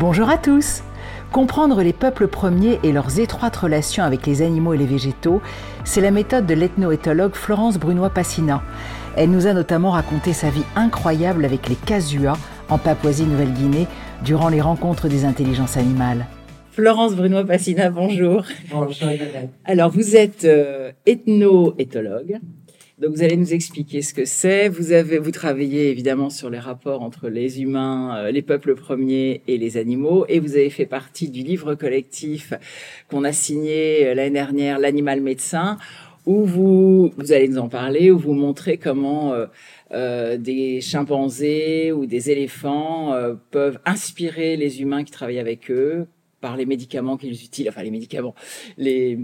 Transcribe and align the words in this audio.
Bonjour 0.00 0.30
à 0.30 0.38
tous 0.38 0.82
Comprendre 1.30 1.82
les 1.82 1.92
peuples 1.92 2.26
premiers 2.26 2.78
et 2.82 2.90
leurs 2.90 3.20
étroites 3.20 3.54
relations 3.54 4.02
avec 4.02 4.26
les 4.26 4.40
animaux 4.40 4.72
et 4.72 4.78
les 4.78 4.86
végétaux, 4.86 5.42
c'est 5.84 6.00
la 6.00 6.10
méthode 6.10 6.46
de 6.46 6.54
l'ethnoéthologue 6.54 7.34
Florence 7.34 7.78
Brunois-Passina. 7.78 8.62
Elle 9.14 9.30
nous 9.30 9.46
a 9.46 9.52
notamment 9.52 9.90
raconté 9.90 10.32
sa 10.32 10.48
vie 10.48 10.64
incroyable 10.74 11.44
avec 11.44 11.68
les 11.68 11.74
casuas 11.74 12.38
en 12.70 12.78
Papouasie-Nouvelle-Guinée 12.78 13.88
durant 14.24 14.48
les 14.48 14.62
rencontres 14.62 15.06
des 15.06 15.26
intelligences 15.26 15.76
animales. 15.76 16.24
Florence 16.70 17.14
Brunois-Passina, 17.14 17.90
bonjour. 17.90 18.44
Bonjour. 18.70 19.08
Alors, 19.66 19.90
vous 19.90 20.16
êtes 20.16 20.46
euh, 20.46 20.92
ethno-éthologue. 21.04 22.38
Donc, 23.00 23.14
vous 23.14 23.22
allez 23.22 23.38
nous 23.38 23.54
expliquer 23.54 24.02
ce 24.02 24.12
que 24.12 24.26
c'est. 24.26 24.68
Vous 24.68 24.92
avez, 24.92 25.16
vous 25.16 25.30
travaillez 25.30 25.88
évidemment 25.88 26.28
sur 26.28 26.50
les 26.50 26.58
rapports 26.58 27.00
entre 27.00 27.30
les 27.30 27.62
humains, 27.62 28.14
euh, 28.18 28.30
les 28.30 28.42
peuples 28.42 28.74
premiers 28.74 29.40
et 29.48 29.56
les 29.56 29.78
animaux. 29.78 30.26
Et 30.28 30.38
vous 30.38 30.56
avez 30.56 30.68
fait 30.68 30.84
partie 30.84 31.30
du 31.30 31.42
livre 31.42 31.74
collectif 31.74 32.52
qu'on 33.08 33.24
a 33.24 33.32
signé 33.32 34.06
euh, 34.06 34.14
l'année 34.14 34.34
dernière, 34.34 34.78
L'animal 34.78 35.22
médecin, 35.22 35.78
où 36.26 36.44
vous, 36.44 37.10
vous 37.16 37.32
allez 37.32 37.48
nous 37.48 37.56
en 37.56 37.70
parler, 37.70 38.10
où 38.10 38.18
vous 38.18 38.34
montrez 38.34 38.76
comment 38.76 39.32
euh, 39.92 40.36
des 40.36 40.82
chimpanzés 40.82 41.92
ou 41.92 42.04
des 42.04 42.30
éléphants 42.30 43.14
peuvent 43.50 43.78
inspirer 43.86 44.58
les 44.58 44.82
humains 44.82 45.04
qui 45.04 45.10
travaillent 45.10 45.38
avec 45.38 45.70
eux, 45.70 46.06
par 46.42 46.58
les 46.58 46.66
médicaments 46.66 47.16
qu'ils 47.16 47.32
utilisent, 47.32 47.70
enfin 47.70 47.82
les 47.82 47.90
médicaments, 47.90 48.34
les, 48.76 49.18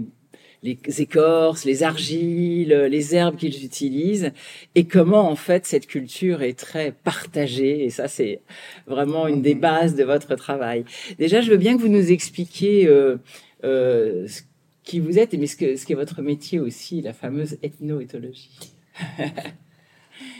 les 0.63 0.79
écorces, 1.01 1.65
les 1.65 1.83
argiles, 1.83 2.73
les 2.89 3.15
herbes 3.15 3.35
qu'ils 3.35 3.63
utilisent, 3.63 4.31
et 4.75 4.85
comment 4.85 5.29
en 5.29 5.35
fait 5.35 5.65
cette 5.65 5.87
culture 5.87 6.41
est 6.41 6.57
très 6.57 6.91
partagée, 6.91 7.85
et 7.85 7.89
ça 7.89 8.07
c'est 8.07 8.41
vraiment 8.87 9.27
une 9.27 9.41
des 9.41 9.55
bases 9.55 9.95
de 9.95 10.03
votre 10.03 10.35
travail. 10.35 10.85
Déjà, 11.19 11.41
je 11.41 11.51
veux 11.51 11.57
bien 11.57 11.77
que 11.77 11.81
vous 11.81 11.87
nous 11.87 12.11
expliquiez 12.11 12.87
euh, 12.87 13.17
euh, 13.63 14.27
ce 14.27 14.41
qui 14.83 14.99
vous 14.99 15.19
êtes, 15.19 15.33
mais 15.33 15.47
ce, 15.47 15.57
que, 15.57 15.75
ce 15.75 15.85
qui 15.85 15.93
est 15.93 15.95
votre 15.95 16.21
métier 16.21 16.59
aussi, 16.59 17.01
la 17.01 17.13
fameuse 17.13 17.57
ethnoéthologie. 17.61 18.73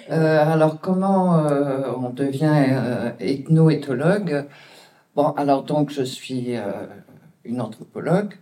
euh, 0.10 0.54
alors, 0.54 0.80
comment 0.80 1.46
euh, 1.46 1.92
on 1.98 2.10
devient 2.10 3.14
ethnoéthologue? 3.20 4.46
Bon, 5.16 5.32
alors 5.32 5.64
donc 5.64 5.92
je 5.92 6.04
suis 6.04 6.54
une 7.44 7.60
anthropologue. 7.60 8.36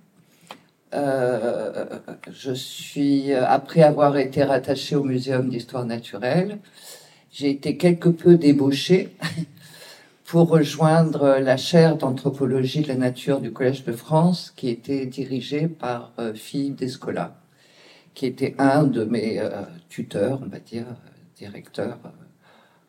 Euh, 0.96 1.86
je 2.32 2.54
suis, 2.54 3.34
après 3.34 3.84
avoir 3.84 4.18
été 4.18 4.44
rattachée 4.44 4.96
au 4.96 5.04
Muséum 5.04 5.50
d'histoire 5.50 5.86
naturelle, 5.86 6.60
j'ai 7.32 7.50
été 7.50 7.76
quelque 7.76 8.08
peu 8.08 8.36
débauchée 8.38 9.16
pour 10.26 10.48
rejoindre 10.48 11.38
la 11.40 11.58
chaire 11.58 11.98
d'anthropologie 11.98 12.82
de 12.82 12.88
la 12.88 12.96
nature 12.96 13.42
du 13.42 13.52
Collège 13.52 13.84
de 13.84 13.92
France, 13.92 14.54
qui 14.56 14.70
était 14.70 15.06
dirigée 15.06 15.68
par 15.68 16.14
euh, 16.18 16.34
Philippe 16.34 16.78
Descola, 16.78 17.36
qui 18.14 18.26
était 18.26 18.56
un 18.58 18.84
de 18.84 19.04
mes 19.04 19.40
euh, 19.40 19.50
tuteurs, 19.90 20.40
on 20.44 20.48
va 20.48 20.60
dire, 20.60 20.86
directeur, 21.36 21.98
euh, 22.06 22.10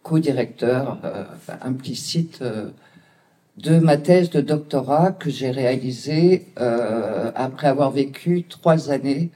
co-directeur 0.02 0.98
euh, 1.04 1.24
implicite 1.62 2.38
euh, 2.42 2.70
de 3.56 3.78
ma 3.78 3.96
thèse 3.96 4.30
de 4.30 4.40
doctorat 4.40 5.12
que 5.12 5.30
j'ai 5.30 5.50
réalisée 5.50 6.46
euh, 6.58 7.32
après 7.34 7.68
avoir 7.68 7.90
vécu 7.90 8.44
trois 8.44 8.90
années 8.90 9.30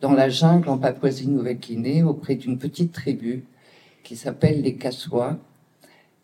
dans 0.00 0.12
la 0.12 0.28
jungle 0.28 0.68
en 0.68 0.78
Papouasie-Nouvelle-Guinée 0.78 2.02
auprès 2.02 2.36
d'une 2.36 2.58
petite 2.58 2.92
tribu 2.92 3.44
qui 4.04 4.16
s'appelle 4.16 4.62
les 4.62 4.76
Kassois 4.76 5.38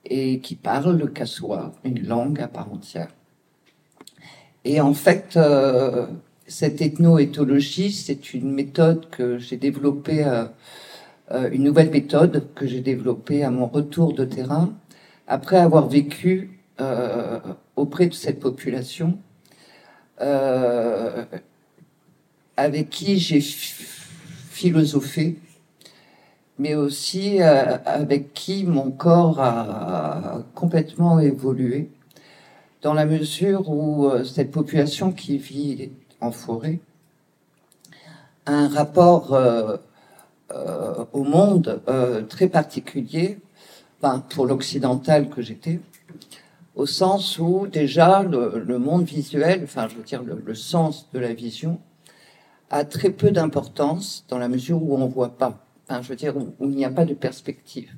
et 0.04 0.40
qui 0.40 0.54
parle 0.54 0.96
le 0.96 1.06
kassois, 1.06 1.72
une 1.84 2.06
langue 2.06 2.40
à 2.40 2.48
part 2.48 2.72
entière. 2.72 3.08
Et 4.64 4.80
en 4.80 4.94
fait, 4.94 5.36
euh, 5.36 6.06
cette 6.46 6.80
ethnoéthologie, 6.80 7.92
c'est 7.92 8.34
une 8.34 8.52
méthode 8.52 9.08
que 9.10 9.38
j'ai 9.38 9.56
développée, 9.56 10.24
euh, 10.24 10.44
euh, 11.30 11.50
une 11.50 11.64
nouvelle 11.64 11.90
méthode 11.90 12.48
que 12.54 12.66
j'ai 12.66 12.80
développée 12.80 13.44
à 13.44 13.50
mon 13.50 13.66
retour 13.66 14.12
de 14.12 14.24
terrain 14.24 14.72
après 15.26 15.56
avoir 15.56 15.88
vécu 15.88 16.51
euh, 16.80 17.40
auprès 17.76 18.06
de 18.06 18.14
cette 18.14 18.40
population 18.40 19.18
euh, 20.20 21.24
avec 22.56 22.90
qui 22.90 23.18
j'ai 23.18 23.40
philosophé, 23.40 25.38
mais 26.58 26.74
aussi 26.74 27.42
euh, 27.42 27.78
avec 27.84 28.34
qui 28.34 28.64
mon 28.64 28.90
corps 28.90 29.40
a 29.40 30.42
complètement 30.54 31.18
évolué, 31.18 31.90
dans 32.82 32.94
la 32.94 33.06
mesure 33.06 33.68
où 33.70 34.06
euh, 34.06 34.24
cette 34.24 34.50
population 34.50 35.12
qui 35.12 35.38
vit 35.38 35.90
en 36.20 36.30
forêt 36.30 36.80
a 38.46 38.52
un 38.52 38.68
rapport 38.68 39.34
euh, 39.34 39.76
au 41.12 41.24
monde 41.24 41.80
très 42.28 42.48
particulier, 42.48 43.38
enfin, 44.02 44.18
pour 44.28 44.46
l'occidental 44.46 45.30
que 45.30 45.40
j'étais, 45.40 45.80
au 46.74 46.86
sens 46.86 47.38
où 47.38 47.66
déjà 47.66 48.22
le, 48.22 48.78
monde 48.78 49.04
visuel, 49.04 49.62
enfin 49.64 49.88
je 49.88 49.96
veux 49.96 50.02
dire 50.02 50.22
le, 50.22 50.54
sens 50.54 51.08
de 51.12 51.18
la 51.18 51.32
vision, 51.34 51.80
a 52.70 52.84
très 52.84 53.10
peu 53.10 53.30
d'importance 53.30 54.24
dans 54.28 54.38
la 54.38 54.48
mesure 54.48 54.82
où 54.82 54.96
on 54.96 55.06
voit 55.06 55.36
pas. 55.36 55.64
Enfin, 55.86 56.00
je 56.00 56.08
veux 56.08 56.16
dire 56.16 56.36
où, 56.36 56.54
il 56.60 56.70
n'y 56.70 56.84
a 56.84 56.90
pas 56.90 57.04
de 57.04 57.14
perspective, 57.14 57.92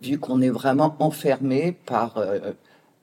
vu 0.00 0.18
qu'on 0.18 0.40
est 0.40 0.50
vraiment 0.50 0.96
enfermé 1.00 1.72
par 1.72 2.16
euh, 2.16 2.52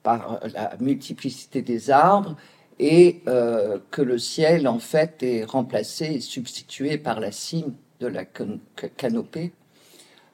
la 0.04 0.76
multiplicité 0.80 1.62
des 1.62 1.90
arbres 1.90 2.36
et 2.80 3.22
euh, 3.28 3.78
que 3.90 4.02
le 4.02 4.18
ciel 4.18 4.66
en 4.66 4.78
fait 4.78 5.22
est 5.22 5.44
remplacé 5.44 6.06
et 6.06 6.20
substitué 6.20 6.98
par 6.98 7.20
la 7.20 7.30
cime 7.30 7.74
de 8.00 8.06
la 8.06 8.24
can 8.24 8.58
canopée, 8.96 9.52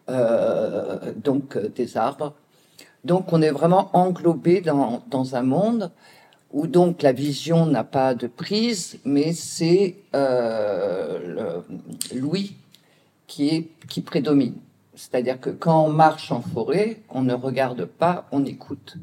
euh, 0.09 1.13
donc 1.17 1.59
des 1.59 1.97
arbres 1.97 2.35
donc 3.05 3.33
on 3.33 3.43
est 3.43 3.51
vraiment 3.51 3.91
englobé 3.93 4.61
dans, 4.61 5.03
dans 5.11 5.37
un 5.37 5.43
monde 5.43 5.91
où 6.53 6.67
donc 6.69 7.03
la 7.03 7.13
vision 7.13 7.67
n'a 7.67 7.85
pas 7.85 8.15
de 8.15 8.29
prise, 8.29 8.99
mais 9.05 9.33
c'est 9.33 9.97
euh, 10.15 11.61
l'ouïe 12.15 12.55
qui, 13.27 13.49
est, 13.49 13.69
qui 13.89 14.01
prédomine. 14.01 14.55
C'est-à-dire 14.95 15.41
que 15.41 15.51
quand 15.51 15.85
on 15.85 15.91
marche 15.91 16.31
en 16.31 16.41
forêt, 16.41 16.99
on 17.11 17.23
ne 17.23 17.35
regarde 17.35 17.85
pas, 17.85 18.29
on 18.31 18.45
écoute. 18.45 18.97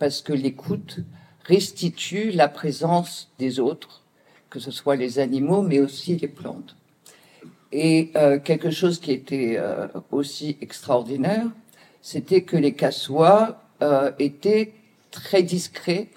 Parce 0.00 0.22
que 0.22 0.32
l'écoute 0.32 0.98
restitue 1.44 2.32
la 2.32 2.48
présence 2.48 3.30
des 3.38 3.60
autres, 3.60 4.02
que 4.50 4.58
ce 4.58 4.72
soit 4.72 4.96
les 4.96 5.20
animaux, 5.20 5.62
mais 5.62 5.78
aussi 5.78 6.16
les 6.16 6.28
plantes. 6.28 6.74
Et 7.70 8.10
euh, 8.16 8.40
quelque 8.40 8.70
chose 8.70 8.98
qui 8.98 9.12
était 9.12 9.54
euh, 9.56 9.86
aussi 10.10 10.56
extraordinaire, 10.60 11.46
c'était 12.08 12.40
que 12.40 12.56
les 12.56 12.72
Kassois 12.72 13.60
euh, 13.82 14.12
étaient 14.18 14.72
très 15.10 15.42
discrets 15.42 16.08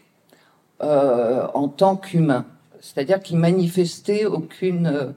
euh, 0.82 1.46
en 1.54 1.68
tant 1.68 1.98
qu'humains, 1.98 2.46
c'est-à-dire 2.80 3.20
qu'ils 3.20 3.38
manifestaient 3.38 4.24
aucune 4.24 4.88
euh, 4.88 5.12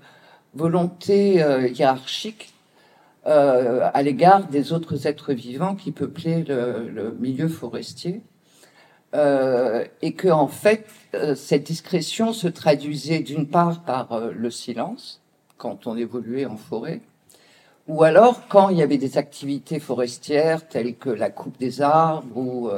volonté 0.54 1.34
hiérarchique 1.72 2.52
à 3.24 4.02
l'égard 4.02 4.48
des 4.48 4.72
autres 4.72 5.06
êtres 5.06 5.32
vivants 5.32 5.76
qui 5.76 5.92
peuplaient 5.92 6.44
le 6.46 7.16
milieu 7.18 7.48
forestier. 7.48 8.20
et 9.14 10.12
que 10.12 10.28
en 10.28 10.46
fait 10.46 10.86
cette 11.34 11.64
discrétion 11.64 12.32
se 12.32 12.46
traduisait 12.46 13.20
d'une 13.20 13.48
part 13.48 13.82
par 13.82 14.20
le 14.30 14.50
silence 14.50 15.22
quand 15.56 15.86
on 15.86 15.96
évoluait 15.96 16.46
en 16.46 16.56
forêt, 16.56 17.00
ou 17.86 18.02
alors 18.02 18.48
quand 18.48 18.70
il 18.70 18.78
y 18.78 18.82
avait 18.82 18.98
des 18.98 19.18
activités 19.18 19.80
forestières 19.80 20.66
telles 20.68 20.96
que 20.96 21.10
la 21.10 21.30
coupe 21.30 21.58
des 21.58 21.82
arbres 21.82 22.36
ou, 22.36 22.70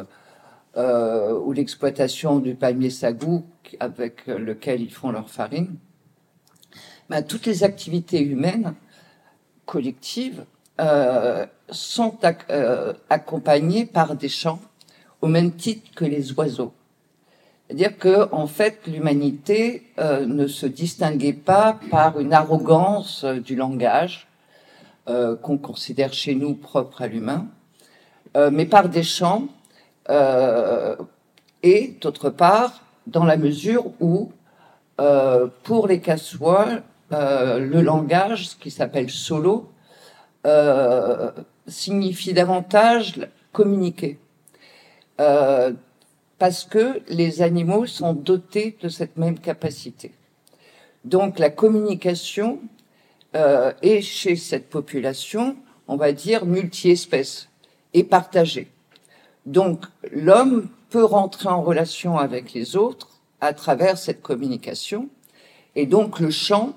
euh, 0.76 1.38
ou 1.38 1.52
l'exploitation 1.52 2.38
du 2.38 2.54
palmier 2.54 2.90
sagou 2.90 3.44
avec 3.80 4.26
lequel 4.26 4.80
ils 4.80 4.92
font 4.92 5.10
leur 5.10 5.30
farine, 5.30 5.76
ben, 7.08 7.22
toutes 7.22 7.46
les 7.46 7.62
activités 7.62 8.20
humaines 8.20 8.74
collectives 9.64 10.44
euh, 10.80 11.46
sont 11.70 12.18
euh, 12.50 12.92
accompagnées 13.10 13.86
par 13.86 14.14
des 14.14 14.28
chants 14.28 14.60
au 15.20 15.26
même 15.26 15.52
titre 15.52 15.90
que 15.94 16.04
les 16.04 16.32
oiseaux. 16.32 16.72
C'est-à-dire 17.66 17.98
que, 17.98 18.32
en 18.32 18.46
fait, 18.46 18.86
l'humanité 18.86 19.84
euh, 19.98 20.26
ne 20.26 20.46
se 20.46 20.66
distinguait 20.66 21.32
pas 21.32 21.78
par 21.90 22.20
une 22.20 22.32
arrogance 22.32 23.24
du 23.24 23.56
langage, 23.56 24.25
euh, 25.08 25.36
qu'on 25.36 25.58
considère 25.58 26.12
chez 26.12 26.34
nous 26.34 26.54
propre 26.54 27.02
à 27.02 27.06
l'humain, 27.06 27.46
euh, 28.36 28.50
mais 28.52 28.66
par 28.66 28.88
des 28.88 29.02
chants, 29.02 29.48
euh, 30.10 30.94
et 31.62 31.96
d'autre 32.00 32.28
part, 32.28 32.82
dans 33.06 33.24
la 33.24 33.36
mesure 33.36 33.86
où, 34.00 34.30
pour 35.62 35.86
les 35.86 36.00
Kassois, 36.00 36.80
euh, 37.12 37.58
le 37.58 37.82
langage, 37.82 38.48
ce 38.48 38.56
qui 38.56 38.70
s'appelle 38.70 39.10
solo, 39.10 39.70
signifie 41.66 42.32
davantage 42.32 43.28
communiquer. 43.52 44.18
parce 46.38 46.64
que 46.64 47.00
les 47.08 47.40
animaux 47.40 47.86
sont 47.86 48.12
dotés 48.12 48.76
de 48.82 48.88
cette 48.88 49.16
même 49.16 49.38
capacité. 49.38 50.12
Donc 51.04 51.38
la 51.38 51.50
communication 51.50 52.60
euh, 53.36 53.72
est 53.82 54.00
chez 54.00 54.34
cette 54.34 54.70
population, 54.70 55.56
on 55.88 55.96
va 55.96 56.12
dire, 56.12 56.46
multi-espèces 56.46 57.48
et 57.92 58.02
partagée. 58.02 58.68
Donc 59.44 59.84
l'homme 60.10 60.68
peut 60.90 61.04
rentrer 61.04 61.48
en 61.48 61.62
relation 61.62 62.16
avec 62.16 62.54
les 62.54 62.76
autres 62.76 63.20
à 63.40 63.52
travers 63.52 63.98
cette 63.98 64.22
communication, 64.22 65.10
et 65.74 65.84
donc 65.84 66.18
le 66.18 66.30
chant 66.30 66.74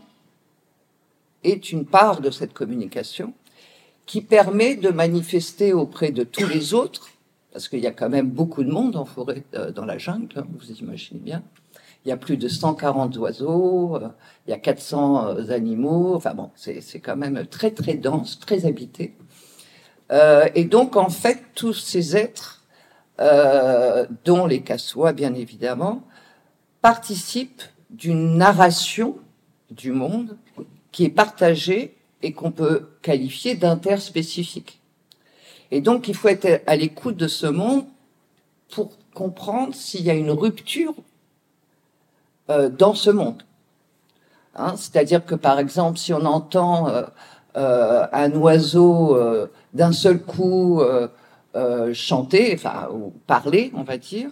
est 1.46 1.72
une 1.72 1.86
part 1.86 2.20
de 2.20 2.30
cette 2.30 2.54
communication 2.54 3.34
qui 4.06 4.22
permet 4.22 4.76
de 4.76 4.90
manifester 4.90 5.72
auprès 5.72 6.12
de 6.12 6.24
tous 6.24 6.48
les 6.48 6.74
autres, 6.74 7.10
parce 7.54 7.70
qu'il 7.70 7.80
y 7.80 7.88
a 7.88 7.92
quand 7.92 8.10
même 8.10 8.30
beaucoup 8.30 8.64
de 8.64 8.72
monde 8.72 8.98
en 8.98 9.06
forêt, 9.06 9.44
euh, 9.54 9.72
dans 9.72 9.86
la 9.86 9.98
jungle, 9.98 10.40
hein, 10.40 10.46
vous 10.60 10.72
imaginez 10.72 11.22
bien. 11.22 11.42
Il 12.06 12.10
y 12.10 12.12
a 12.12 12.18
plus 12.18 12.38
de 12.38 12.48
140 12.48 13.18
oiseaux, 13.18 13.96
euh, 13.96 14.10
il 14.48 14.52
y 14.52 14.54
a 14.54 14.58
400 14.58 15.28
euh, 15.28 15.52
animaux, 15.52 16.16
enfin 16.16 16.34
bon, 16.34 16.50
c'est 16.56 17.00
quand 17.00 17.18
même 17.18 17.46
très 17.46 17.72
très 17.72 17.96
dense, 17.96 18.40
très 18.40 18.66
habité. 18.66 19.16
et 20.56 20.64
donc 20.64 20.96
en 20.96 21.10
fait, 21.10 21.40
tous 21.56 21.74
ces 21.74 22.18
êtres, 22.18 22.64
dont 24.26 24.46
les 24.46 24.62
cassois 24.62 25.12
bien 25.12 25.34
évidemment, 25.34 26.04
participent 26.82 27.64
d'une 27.90 28.38
narration 28.38 29.18
du 29.72 29.92
monde 29.92 30.38
qui 30.92 31.06
est 31.06 31.10
partagée 31.10 31.96
et 32.22 32.34
qu'on 32.34 32.52
peut 32.52 32.90
qualifier 33.02 33.56
d'interspécifique. 33.56 34.82
Et 35.72 35.82
donc, 35.82 36.08
il 36.08 36.16
faut 36.16 36.28
être 36.28 36.62
à 36.68 36.76
l'écoute 36.76 37.16
de 37.16 37.28
ce 37.28 37.46
monde 37.46 37.86
pour 38.70 38.92
comprendre 39.14 39.74
s'il 39.74 40.02
y 40.02 40.10
a 40.10 40.14
une 40.14 40.32
rupture 40.32 40.96
euh, 42.50 42.70
dans 42.70 42.96
ce 42.96 43.12
monde. 43.12 43.44
Hein, 44.56 44.74
C'est-à-dire 44.76 45.24
que, 45.24 45.36
par 45.36 45.60
exemple, 45.60 46.00
si 46.00 46.14
on 46.14 46.26
entend 46.26 46.90
euh, 46.90 47.04
euh, 47.58 48.08
un 48.12 48.32
oiseau 48.32 49.16
d'un 49.74 49.92
seul 49.92 50.20
coup 50.20 50.82
chanter, 51.94 52.52
enfin, 52.56 52.88
ou 52.92 53.14
parler, 53.28 53.72
on 53.76 53.84
va 53.84 53.98
dire, 53.98 54.32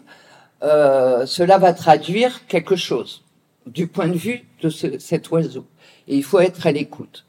cela 0.61 1.59
va 1.59 1.73
traduire 1.73 2.47
quelque 2.47 2.75
chose 2.75 3.23
du 3.67 3.85
point 3.85 4.07
de 4.07 4.17
vue 4.17 4.47
de 4.61 4.69
ce, 4.69 4.97
cet 4.97 5.29
oiseau. 5.29 5.67
Et 6.07 6.15
il 6.15 6.23
faut 6.23 6.39
être 6.39 6.65
à 6.65 6.71
l'écoute. 6.71 7.25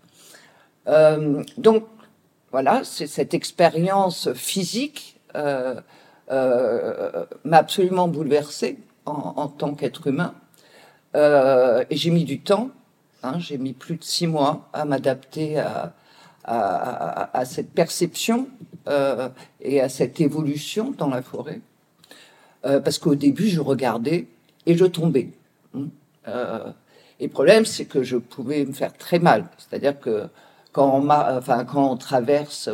Donc, 1.58 1.84
voilà, 2.50 2.80
c'est 2.84 3.06
cette 3.06 3.34
expérience 3.34 4.32
physique 4.32 5.20
m'a 5.34 5.82
absolument 7.52 8.08
bouleversée 8.08 8.78
en 9.04 9.48
tant 9.48 9.74
qu'être 9.74 10.06
humain. 10.06 10.34
Euh, 11.14 11.84
et 11.90 11.96
j'ai 11.96 12.10
mis 12.10 12.24
du 12.24 12.40
temps, 12.40 12.70
hein, 13.22 13.38
j'ai 13.38 13.58
mis 13.58 13.72
plus 13.72 13.96
de 13.96 14.04
six 14.04 14.26
mois 14.26 14.68
à 14.72 14.84
m'adapter 14.84 15.58
à, 15.58 15.92
cette 17.44 17.72
perception 17.72 18.48
euh, 18.88 19.28
et 19.60 19.80
à 19.82 19.88
cette 19.88 20.20
évolution 20.20 20.94
dans 20.96 21.08
la 21.08 21.20
forêt. 21.22 21.60
Euh, 22.64 22.80
parce 22.80 22.98
qu'au 22.98 23.14
début, 23.14 23.48
je 23.48 23.60
regardais 23.60 24.26
et 24.66 24.76
je 24.76 24.84
tombais. 24.84 25.30
et 25.76 27.26
le 27.26 27.28
problème, 27.28 27.64
c'est 27.64 27.84
que 27.84 28.02
je 28.02 28.16
pouvais 28.16 28.64
me 28.64 28.72
faire 28.72 28.96
très 28.96 29.18
mal. 29.18 29.44
C'est-à-dire 29.58 29.98
que 30.00 30.28
quand 30.72 31.02
on, 31.74 31.96
traverse, 31.96 32.70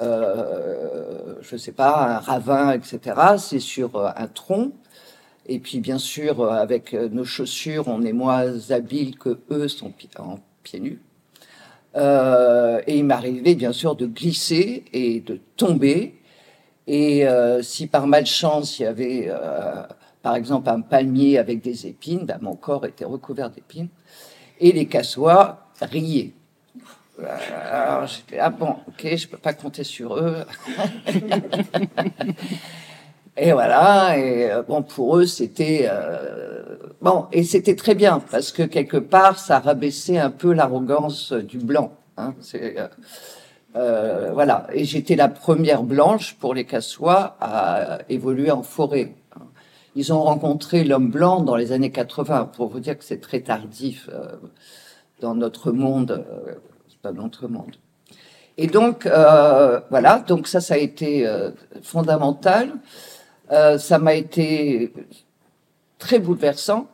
je 0.00 1.56
sais 1.56 1.72
pas, 1.72 2.16
un 2.16 2.18
ravin, 2.18 2.72
etc., 2.72 3.16
c'est 3.38 3.60
sur 3.60 4.04
un 4.04 4.26
tronc. 4.26 4.72
Et 5.46 5.58
puis, 5.58 5.80
bien 5.80 5.98
sûr, 5.98 6.40
euh, 6.40 6.50
avec 6.50 6.92
nos 6.92 7.24
chaussures, 7.24 7.88
on 7.88 8.02
est 8.02 8.12
moins 8.12 8.70
habile 8.70 9.18
que 9.18 9.40
eux 9.50 9.68
sont 9.68 9.92
en 10.18 10.38
pieds 10.62 10.80
nus. 10.80 11.00
Euh, 11.96 12.80
et 12.86 12.98
il 12.98 13.04
m'arrivait, 13.04 13.54
bien 13.54 13.72
sûr, 13.72 13.96
de 13.96 14.06
glisser 14.06 14.84
et 14.92 15.20
de 15.20 15.40
tomber. 15.56 16.14
Et 16.86 17.26
euh, 17.26 17.62
si 17.62 17.86
par 17.86 18.06
malchance, 18.06 18.78
il 18.78 18.82
y 18.82 18.86
avait, 18.86 19.30
par 20.22 20.36
exemple, 20.36 20.68
un 20.68 20.80
palmier 20.80 21.38
avec 21.38 21.62
des 21.62 21.86
épines, 21.86 22.26
ben, 22.26 22.38
mon 22.40 22.54
corps 22.54 22.86
était 22.86 23.04
recouvert 23.04 23.50
d'épines. 23.50 23.88
Et 24.60 24.72
les 24.72 24.86
cassois 24.86 25.66
riaient. 25.80 26.32
Alors 27.22 28.06
j'étais 28.06 28.38
ah 28.38 28.48
bon, 28.50 28.76
ok, 28.88 29.16
je 29.16 29.28
peux 29.28 29.36
pas 29.36 29.52
compter 29.52 29.84
sur 29.84 30.16
eux. 30.16 30.44
et 33.36 33.52
voilà, 33.52 34.18
et 34.18 34.50
euh, 34.50 34.62
bon 34.62 34.82
pour 34.82 35.16
eux 35.16 35.26
c'était 35.26 35.88
euh, 35.90 36.76
bon 37.00 37.26
et 37.32 37.44
c'était 37.44 37.76
très 37.76 37.94
bien 37.94 38.20
parce 38.30 38.52
que 38.52 38.62
quelque 38.62 38.96
part 38.96 39.38
ça 39.38 39.60
rabaissait 39.60 40.18
un 40.18 40.30
peu 40.30 40.52
l'arrogance 40.52 41.32
du 41.32 41.58
blanc. 41.58 41.92
Hein, 42.20 42.34
c'est 42.40 42.78
euh, 42.78 42.88
euh, 43.76 44.30
voilà, 44.32 44.66
et 44.72 44.84
j'étais 44.84 45.16
la 45.16 45.28
première 45.28 45.82
blanche 45.82 46.34
pour 46.34 46.54
les 46.54 46.64
Cassois 46.64 47.36
à 47.40 48.00
évoluer 48.08 48.50
en 48.50 48.62
forêt. 48.62 49.14
Ils 49.94 50.12
ont 50.12 50.22
rencontré 50.22 50.84
l'homme 50.84 51.10
blanc 51.10 51.40
dans 51.40 51.56
les 51.56 51.72
années 51.72 51.90
80, 51.90 52.50
pour 52.56 52.68
vous 52.68 52.80
dire 52.80 52.98
que 52.98 53.04
c'est 53.04 53.20
très 53.20 53.40
tardif 53.40 54.08
euh, 54.12 54.26
dans 55.20 55.34
notre 55.34 55.72
monde 55.72 56.24
dans 57.02 57.14
notre 57.14 57.48
monde. 57.48 57.76
Et 58.58 58.66
donc, 58.66 59.06
voilà, 59.06 60.22
donc 60.26 60.46
ça, 60.46 60.60
ça 60.60 60.74
a 60.74 60.76
été 60.76 61.26
fondamental. 61.82 62.72
Euh, 63.50 63.78
ça 63.78 63.98
m'a 63.98 64.14
été 64.14 64.92
très 65.98 66.18
bouleversant. 66.18 66.88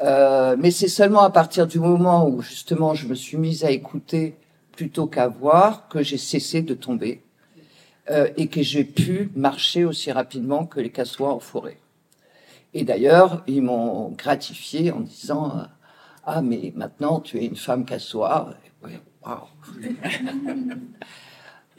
Euh, 0.00 0.56
mais 0.58 0.70
c'est 0.70 0.88
seulement 0.88 1.22
à 1.22 1.30
partir 1.30 1.66
du 1.66 1.78
moment 1.78 2.28
où, 2.28 2.42
justement, 2.42 2.94
je 2.94 3.06
me 3.06 3.14
suis 3.14 3.36
mise 3.36 3.64
à 3.64 3.70
écouter 3.70 4.36
plutôt 4.72 5.06
qu'à 5.06 5.28
voir 5.28 5.88
que 5.88 6.02
j'ai 6.02 6.18
cessé 6.18 6.62
de 6.62 6.74
tomber 6.74 7.22
euh, 8.10 8.28
et 8.36 8.48
que 8.48 8.62
j'ai 8.62 8.84
pu 8.84 9.30
marcher 9.36 9.84
aussi 9.84 10.10
rapidement 10.10 10.66
que 10.66 10.80
les 10.80 10.90
cassois 10.90 11.32
en 11.32 11.40
forêt. 11.40 11.78
Et 12.74 12.84
d'ailleurs, 12.84 13.44
ils 13.46 13.62
m'ont 13.62 14.08
gratifié 14.10 14.90
en 14.90 15.00
disant 15.00 15.58
euh, 15.58 15.62
Ah, 16.24 16.42
mais 16.42 16.72
maintenant, 16.74 17.20
tu 17.20 17.38
es 17.38 17.44
une 17.44 17.56
femme 17.56 17.84
cassois. 17.84 18.54
Ouais. 18.82 18.98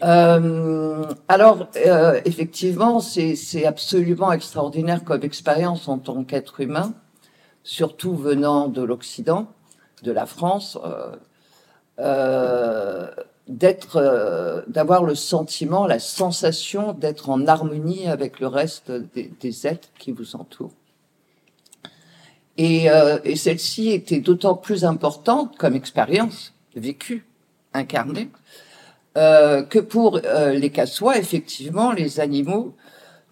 Euh, 0.02 1.06
alors, 1.28 1.68
euh, 1.86 2.20
effectivement, 2.26 3.00
c'est 3.00 3.66
absolument 3.66 4.32
extraordinaire 4.32 5.04
comme 5.04 5.24
expérience 5.24 5.88
en 5.88 6.00
tant 6.00 6.24
qu'être 6.24 6.60
humain, 6.62 6.94
surtout 7.64 8.16
venant 8.16 8.68
de 8.68 8.82
l'Occident, 8.82 9.48
de 10.02 10.12
la 10.12 10.26
France, 10.26 10.78
euh, 10.84 11.16
euh, 12.00 13.08
d'être, 13.48 13.98
euh, 13.98 14.62
d'avoir 14.68 15.04
le 15.04 15.16
sentiment, 15.16 15.86
la 15.86 16.00
sensation 16.00 16.94
d'être 16.94 17.30
en 17.30 17.46
harmonie 17.46 18.08
avec 18.08 18.40
le 18.40 18.48
reste 18.48 18.92
des, 18.92 19.68
êtres 19.68 19.90
qui 20.00 20.12
vous 20.12 20.36
entourent. 20.36 20.72
Et, 22.58 22.90
euh, 22.90 23.20
et 23.26 23.36
celle-ci 23.36 23.90
était 23.92 24.22
d'autant 24.22 24.56
plus 24.56 24.86
importante 24.86 25.58
comme 25.58 25.76
expérience 25.76 26.54
vécue, 26.76 27.26
incarnée, 27.74 28.30
que 29.16 29.80
pour 29.80 30.20
euh, 30.24 30.54
les 30.54 30.70
cassois, 30.70 31.18
effectivement, 31.18 31.92
les 31.92 32.20
animaux 32.20 32.76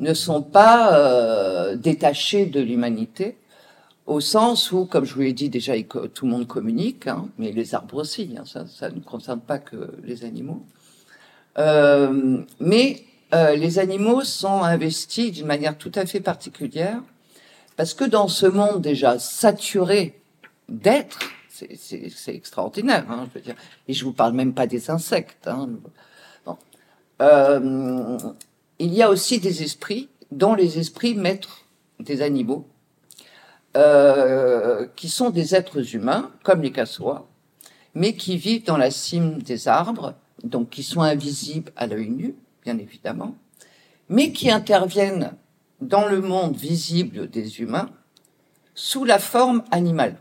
ne 0.01 0.13
sont 0.13 0.41
pas 0.41 0.97
euh, 0.97 1.75
détachés 1.75 2.47
de 2.47 2.59
l'humanité, 2.59 3.37
au 4.07 4.19
sens 4.19 4.71
où, 4.71 4.85
comme 4.85 5.05
je 5.05 5.13
vous 5.13 5.21
l'ai 5.21 5.33
dit 5.33 5.49
déjà, 5.49 5.73
tout 5.83 6.25
le 6.25 6.31
monde 6.31 6.47
communique, 6.47 7.07
hein, 7.07 7.29
mais 7.37 7.51
les 7.51 7.75
arbres 7.75 7.97
aussi, 7.97 8.35
hein, 8.37 8.43
ça, 8.45 8.65
ça, 8.67 8.89
ne 8.89 8.99
concerne 8.99 9.39
pas 9.39 9.59
que 9.59 9.93
les 10.03 10.25
animaux. 10.25 10.65
Euh, 11.59 12.41
mais 12.59 13.03
euh, 13.33 13.55
les 13.55 13.77
animaux 13.77 14.23
sont 14.23 14.63
investis 14.63 15.31
d'une 15.31 15.45
manière 15.45 15.77
tout 15.77 15.91
à 15.95 16.05
fait 16.05 16.19
particulière 16.19 17.01
parce 17.77 17.93
que 17.93 18.05
dans 18.05 18.27
ce 18.27 18.45
monde 18.45 18.81
déjà 18.81 19.19
saturé 19.19 20.21
d'êtres, 20.67 21.19
c'est 21.77 22.35
extraordinaire, 22.35 23.05
hein, 23.09 23.27
je 23.29 23.39
veux 23.39 23.43
dire. 23.43 23.55
Et 23.87 23.93
je 23.93 24.03
vous 24.05 24.13
parle 24.13 24.33
même 24.33 24.53
pas 24.53 24.67
des 24.67 24.89
insectes. 24.89 25.47
Hein. 25.47 25.69
Euh, 27.21 28.17
il 28.79 28.93
y 28.93 29.01
a 29.03 29.09
aussi 29.09 29.39
des 29.39 29.63
esprits, 29.63 30.09
dont 30.31 30.55
les 30.55 30.79
esprits 30.79 31.13
maîtres 31.13 31.65
des 31.99 32.21
animaux, 32.21 32.67
euh, 33.77 34.87
qui 34.95 35.07
sont 35.07 35.29
des 35.29 35.55
êtres 35.55 35.95
humains, 35.95 36.31
comme 36.43 36.61
les 36.61 36.71
cassois, 36.71 37.29
mais 37.93 38.15
qui 38.15 38.37
vivent 38.37 38.65
dans 38.65 38.77
la 38.77 38.91
cime 38.91 39.41
des 39.41 39.67
arbres, 39.67 40.15
donc 40.43 40.69
qui 40.69 40.83
sont 40.83 41.01
invisibles 41.01 41.71
à 41.75 41.87
l'œil 41.87 42.09
nu, 42.09 42.35
bien 42.63 42.77
évidemment, 42.77 43.35
mais 44.09 44.31
qui 44.31 44.49
interviennent 44.49 45.33
dans 45.79 46.07
le 46.07 46.21
monde 46.21 46.55
visible 46.55 47.29
des 47.29 47.61
humains 47.61 47.89
sous 48.73 49.03
la 49.03 49.19
forme 49.19 49.63
animale. 49.71 50.20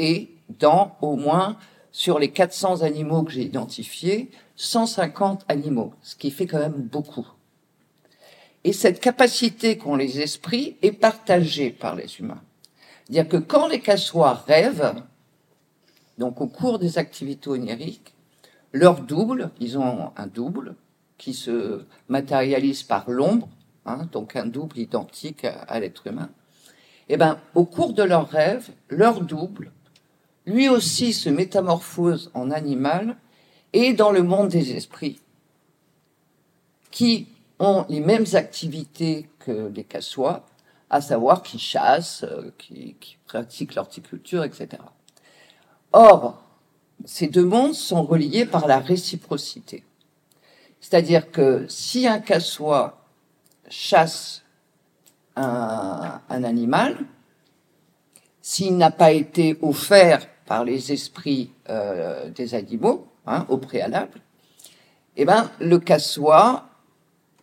Et 0.00 0.30
dans 0.58 0.96
au 1.02 1.14
moins, 1.14 1.58
sur 1.92 2.18
les 2.18 2.30
400 2.30 2.80
animaux 2.80 3.22
que 3.22 3.32
j'ai 3.32 3.42
identifiés, 3.42 4.30
150 4.56 5.44
animaux, 5.48 5.92
ce 6.00 6.16
qui 6.16 6.30
fait 6.30 6.46
quand 6.46 6.58
même 6.58 6.88
beaucoup. 6.90 7.28
Et 8.64 8.72
cette 8.72 8.98
capacité 9.00 9.76
qu'ont 9.76 9.96
les 9.96 10.20
esprits 10.20 10.78
est 10.80 10.92
partagée 10.92 11.70
par 11.70 11.96
les 11.96 12.18
humains. 12.18 12.40
C'est-à-dire 13.04 13.28
que 13.28 13.36
quand 13.36 13.68
les 13.68 13.80
cassois 13.80 14.32
rêvent, 14.46 15.02
donc 16.16 16.40
au 16.40 16.46
cours 16.46 16.78
des 16.78 16.96
activités 16.96 17.50
oniriques, 17.50 18.14
leur 18.72 19.02
double, 19.02 19.50
ils 19.60 19.76
ont 19.76 20.12
un 20.16 20.26
double 20.26 20.76
qui 21.18 21.34
se 21.34 21.84
matérialise 22.08 22.84
par 22.84 23.10
l'ombre, 23.10 23.50
hein, 23.84 24.08
donc 24.12 24.34
un 24.34 24.46
double 24.46 24.78
identique 24.78 25.44
à, 25.44 25.78
l'être 25.78 26.06
humain. 26.06 26.30
Et 27.10 27.14
eh 27.14 27.16
ben, 27.18 27.38
au 27.54 27.66
cours 27.66 27.92
de 27.92 28.02
leur 28.02 28.30
rêve, 28.30 28.70
leur 28.88 29.20
double, 29.20 29.72
lui 30.50 30.68
aussi 30.68 31.12
se 31.12 31.28
métamorphose 31.28 32.30
en 32.34 32.50
animal 32.50 33.16
et 33.72 33.92
dans 33.92 34.10
le 34.10 34.22
monde 34.22 34.48
des 34.48 34.72
esprits, 34.72 35.20
qui 36.90 37.28
ont 37.58 37.84
les 37.88 38.00
mêmes 38.00 38.26
activités 38.34 39.28
que 39.38 39.70
les 39.74 39.84
cassois, 39.84 40.44
à 40.90 41.00
savoir 41.00 41.42
qui 41.42 41.58
chassent, 41.58 42.24
euh, 42.24 42.52
qui, 42.58 42.96
qui 42.98 43.16
pratiquent 43.26 43.76
l'horticulture, 43.76 44.42
etc. 44.42 44.82
Or, 45.92 46.42
ces 47.04 47.28
deux 47.28 47.44
mondes 47.44 47.74
sont 47.74 48.02
reliés 48.02 48.44
par 48.44 48.66
la 48.66 48.78
réciprocité. 48.78 49.84
C'est-à-dire 50.80 51.30
que 51.30 51.66
si 51.68 52.06
un 52.06 52.18
cassois 52.18 53.04
chasse 53.68 54.42
un, 55.36 56.20
animal, 56.28 56.96
s'il 58.42 58.76
n'a 58.76 58.90
pas 58.90 59.12
été 59.12 59.58
offert 59.62 60.26
par 60.50 60.64
les 60.64 60.90
esprits 60.90 61.52
euh, 61.68 62.28
des 62.30 62.56
animaux 62.56 63.06
hein, 63.24 63.46
au 63.48 63.58
préalable, 63.58 64.18
eh 65.16 65.24
ben, 65.24 65.48
le 65.60 65.78
cassois, 65.78 66.64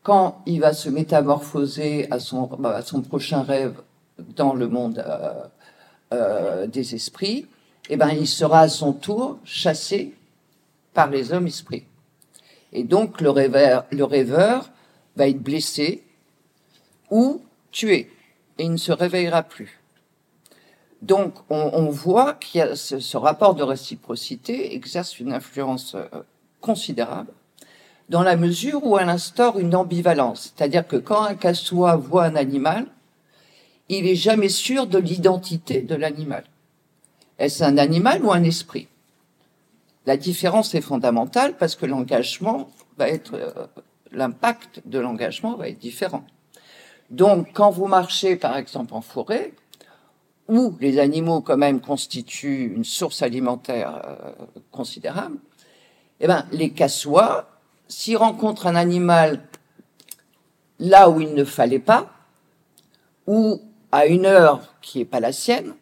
quand 0.03 0.41
il 0.45 0.59
va 0.59 0.73
se 0.73 0.89
métamorphoser 0.89 2.11
à 2.11 2.19
son, 2.19 2.49
son 2.83 3.01
prochain 3.01 3.43
rêve 3.43 3.79
dans 4.35 4.53
le 4.53 4.67
monde 4.67 5.05
euh, 5.07 5.45
euh, 6.13 6.67
des 6.67 6.95
esprits, 6.95 7.47
eh 7.89 7.95
ben, 7.95 8.09
il 8.09 8.27
sera 8.27 8.59
à 8.59 8.67
son 8.67 8.91
tour 8.91 9.39
chassé 9.45 10.13
par 10.93 11.09
les 11.09 11.31
hommes 11.31 11.47
esprits. 11.47 11.85
Et 12.73 12.83
donc 12.83 13.21
le 13.21 13.29
rêveur, 13.29 13.85
le 13.89 14.03
rêveur 14.03 14.69
va 15.15 15.29
être 15.29 15.41
blessé 15.41 16.03
ou 17.09 17.41
tué 17.71 18.11
et 18.57 18.65
il 18.65 18.71
ne 18.73 18.75
se 18.75 18.91
réveillera 18.91 19.43
plus. 19.43 19.79
Donc 21.01 21.35
on, 21.49 21.89
voit 21.89 22.33
qu'il 22.33 22.61
a 22.61 22.75
ce, 22.75 23.17
rapport 23.17 23.53
de 23.53 23.63
réciprocité 23.63 24.73
exerce 24.73 25.19
une 25.19 25.31
influence 25.31 25.95
euh, 25.95 26.05
considérable 26.59 27.31
dans 28.09 28.23
la 28.23 28.35
mesure 28.35 28.85
où 28.85 28.97
elle 28.97 29.09
instaure 29.09 29.59
une 29.59 29.75
ambivalence. 29.75 30.53
C'est-à-dire 30.55 30.87
que 30.87 30.95
quand 30.95 31.21
un 31.21 31.35
cassois 31.35 31.97
voit 31.97 32.23
un 32.23 32.35
animal, 32.35 32.87
il 33.89 34.07
est 34.07 34.15
jamais 34.15 34.49
sûr 34.49 34.87
de 34.87 34.97
l'identité 34.97 35.81
de 35.81 35.95
l'animal. 35.95 36.43
Est-ce 37.37 37.63
un 37.63 37.77
animal 37.77 38.23
ou 38.23 38.31
un 38.31 38.43
esprit? 38.43 38.87
La 40.05 40.17
différence 40.17 40.73
est 40.73 40.81
fondamentale 40.81 41.57
parce 41.57 41.75
que 41.75 41.85
l'engagement 41.85 42.69
va 42.97 43.09
être, 43.09 43.33
euh, 43.35 43.67
l'impact 44.11 44.81
de 44.85 44.99
l'engagement 44.99 45.55
va 45.55 45.67
être 45.69 45.79
différent. 45.79 46.25
Donc, 47.09 47.49
quand 47.53 47.69
vous 47.69 47.87
marchez, 47.87 48.35
par 48.35 48.57
exemple, 48.57 48.93
en 48.93 49.01
forêt, 49.01 49.53
où 50.47 50.75
les 50.79 50.99
animaux 50.99 51.41
quand 51.41 51.57
même 51.57 51.81
constituent 51.81 52.73
une 52.75 52.85
source 52.85 53.21
alimentaire 53.21 54.01
euh, 54.05 54.31
considérable, 54.71 55.37
eh 56.19 56.27
ben, 56.27 56.45
les 56.51 56.71
cassois, 56.71 57.49
s'ils 57.87 58.17
rencontrent 58.17 58.67
un 58.67 58.75
animal 58.75 59.43
là 60.79 61.09
où 61.09 61.21
il 61.21 61.33
ne 61.33 61.43
fallait 61.43 61.79
pas, 61.79 62.11
ou 63.25 63.61
à 63.91 64.05
une 64.05 64.25
heure 64.25 64.75
qui 64.81 64.99
n'est 64.99 65.05
pas 65.05 65.19
la 65.19 65.31
sienne, 65.31 65.73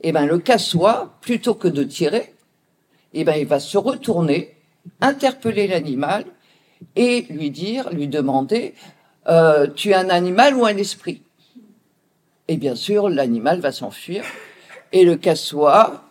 eh 0.00 0.12
ben, 0.12 0.26
le 0.26 0.38
cassois, 0.38 1.14
plutôt 1.20 1.54
que 1.54 1.68
de 1.68 1.84
tirer, 1.84 2.34
eh 3.12 3.24
ben, 3.24 3.36
il 3.36 3.46
va 3.46 3.60
se 3.60 3.78
retourner, 3.78 4.56
interpeller 5.00 5.66
l'animal 5.66 6.24
et 6.96 7.26
lui 7.30 7.50
dire, 7.50 7.90
lui 7.90 8.08
demander, 8.08 8.74
euh, 9.28 9.66
tu 9.68 9.90
es 9.90 9.94
un 9.94 10.10
animal 10.10 10.54
ou 10.56 10.66
un 10.66 10.76
esprit? 10.76 11.22
Et 12.48 12.56
bien 12.56 12.74
sûr, 12.74 13.08
l'animal 13.08 13.60
va 13.60 13.72
s'enfuir 13.72 14.24
et 14.92 15.04
le 15.04 15.16
cassois 15.16 16.04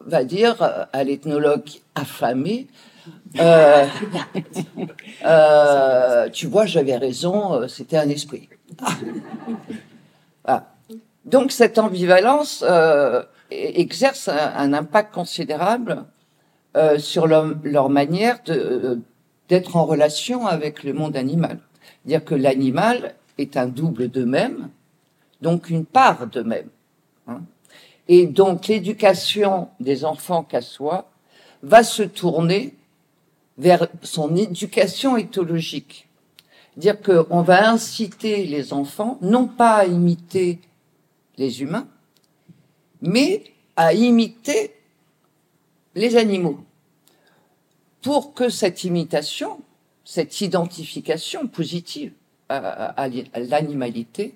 va 0.00 0.24
dire 0.24 0.62
euh, 0.62 0.84
à 0.92 1.04
l'ethnologue 1.04 1.68
affamé, 1.94 2.66
euh, 3.40 3.86
tu 6.32 6.46
vois, 6.46 6.66
j'avais 6.66 6.96
raison, 6.96 7.66
c'était 7.68 7.96
un 7.96 8.08
esprit. 8.08 8.48
Ah. 10.44 10.66
Donc 11.24 11.52
cette 11.52 11.78
ambivalence 11.78 12.64
euh, 12.68 13.22
exerce 13.50 14.28
un, 14.28 14.72
impact 14.72 15.14
considérable 15.14 16.04
euh, 16.76 16.98
sur 16.98 17.26
leur, 17.26 17.88
manière 17.90 18.38
euh, 18.48 18.96
d'être 19.48 19.76
en 19.76 19.84
relation 19.84 20.46
avec 20.46 20.82
le 20.82 20.92
monde 20.92 21.16
animal. 21.16 21.58
Dire 22.04 22.24
que 22.24 22.34
l'animal 22.34 23.14
est 23.38 23.56
un 23.56 23.66
double 23.66 24.08
d'eux-mêmes, 24.08 24.68
donc 25.42 25.68
une 25.68 25.84
part 25.84 26.26
d'eux-mêmes. 26.26 26.70
Hein. 27.26 27.42
Et 28.08 28.26
donc 28.26 28.68
l'éducation 28.68 29.68
des 29.80 30.04
enfants 30.04 30.46
soi 30.60 31.10
va 31.62 31.82
se 31.82 32.02
tourner 32.02 32.74
vers 33.58 33.88
son 34.02 34.34
éducation 34.36 35.16
éthologique. 35.16 36.08
Dire 36.76 37.00
qu'on 37.02 37.42
va 37.42 37.68
inciter 37.68 38.46
les 38.46 38.72
enfants 38.72 39.18
non 39.20 39.46
pas 39.46 39.76
à 39.76 39.84
imiter 39.84 40.58
les 41.36 41.60
humains, 41.60 41.86
mais 43.02 43.44
à 43.76 43.92
imiter 43.92 44.74
les 45.94 46.16
animaux. 46.16 46.60
Pour 48.00 48.32
que 48.32 48.48
cette 48.48 48.84
imitation, 48.84 49.60
cette 50.04 50.40
identification 50.40 51.46
positive 51.46 52.12
à, 52.48 53.08
l'animalité 53.36 54.34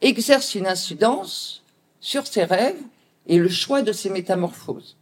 exerce 0.00 0.54
une 0.54 0.66
incidence 0.66 1.62
sur 2.00 2.26
ses 2.26 2.44
rêves 2.44 2.80
et 3.26 3.38
le 3.38 3.48
choix 3.48 3.82
de 3.82 3.92
ses 3.92 4.10
métamorphoses. 4.10 4.96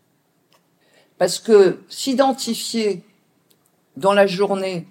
Parce 1.19 1.39
que 1.39 1.81
s'identifier 1.89 3.03
dans 3.97 4.13
la 4.13 4.27
journée 4.27 4.87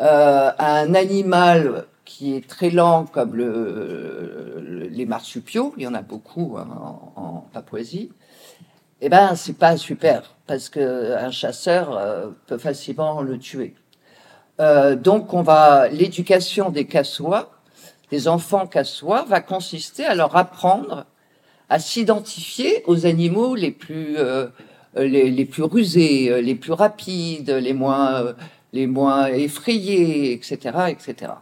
euh, 0.00 0.50
à 0.56 0.80
un 0.80 0.94
animal 0.94 1.86
qui 2.04 2.34
est 2.34 2.48
très 2.48 2.70
lent 2.70 3.06
comme 3.06 3.34
le, 3.34 4.88
les 4.90 5.06
marsupiaux, 5.06 5.74
il 5.76 5.84
y 5.84 5.86
en 5.86 5.94
a 5.94 6.02
beaucoup 6.02 6.56
hein, 6.58 6.68
en, 7.16 7.44
Papouasie, 7.52 8.10
eh 9.00 9.08
ben 9.08 9.34
c'est 9.34 9.58
pas 9.58 9.76
super 9.76 10.34
parce 10.46 10.68
que 10.68 11.14
un 11.14 11.30
chasseur 11.30 11.96
euh, 11.96 12.28
peut 12.46 12.58
facilement 12.58 13.20
le 13.20 13.38
tuer. 13.38 13.74
Euh, 14.60 14.96
donc 14.96 15.32
on 15.34 15.42
va 15.42 15.88
l'éducation 15.88 16.70
des 16.70 16.86
cassois, 16.86 17.50
des 18.12 18.28
enfants 18.28 18.66
cassois, 18.66 19.24
va 19.24 19.40
consister 19.40 20.04
à 20.04 20.14
leur 20.14 20.36
apprendre 20.36 21.06
à 21.70 21.78
s'identifier 21.78 22.82
aux 22.86 23.06
animaux 23.06 23.54
les 23.54 23.70
plus 23.70 24.18
euh, 24.18 24.48
les, 24.94 25.46
plus 25.46 25.62
rusés, 25.62 26.42
les 26.42 26.54
plus 26.54 26.72
rapides, 26.72 27.48
les 27.48 27.72
moins 27.72 28.34
les 28.74 28.86
moins 28.86 29.26
effrayés, 29.26 30.32
etc., 30.32 30.56
etc. 30.88 31.32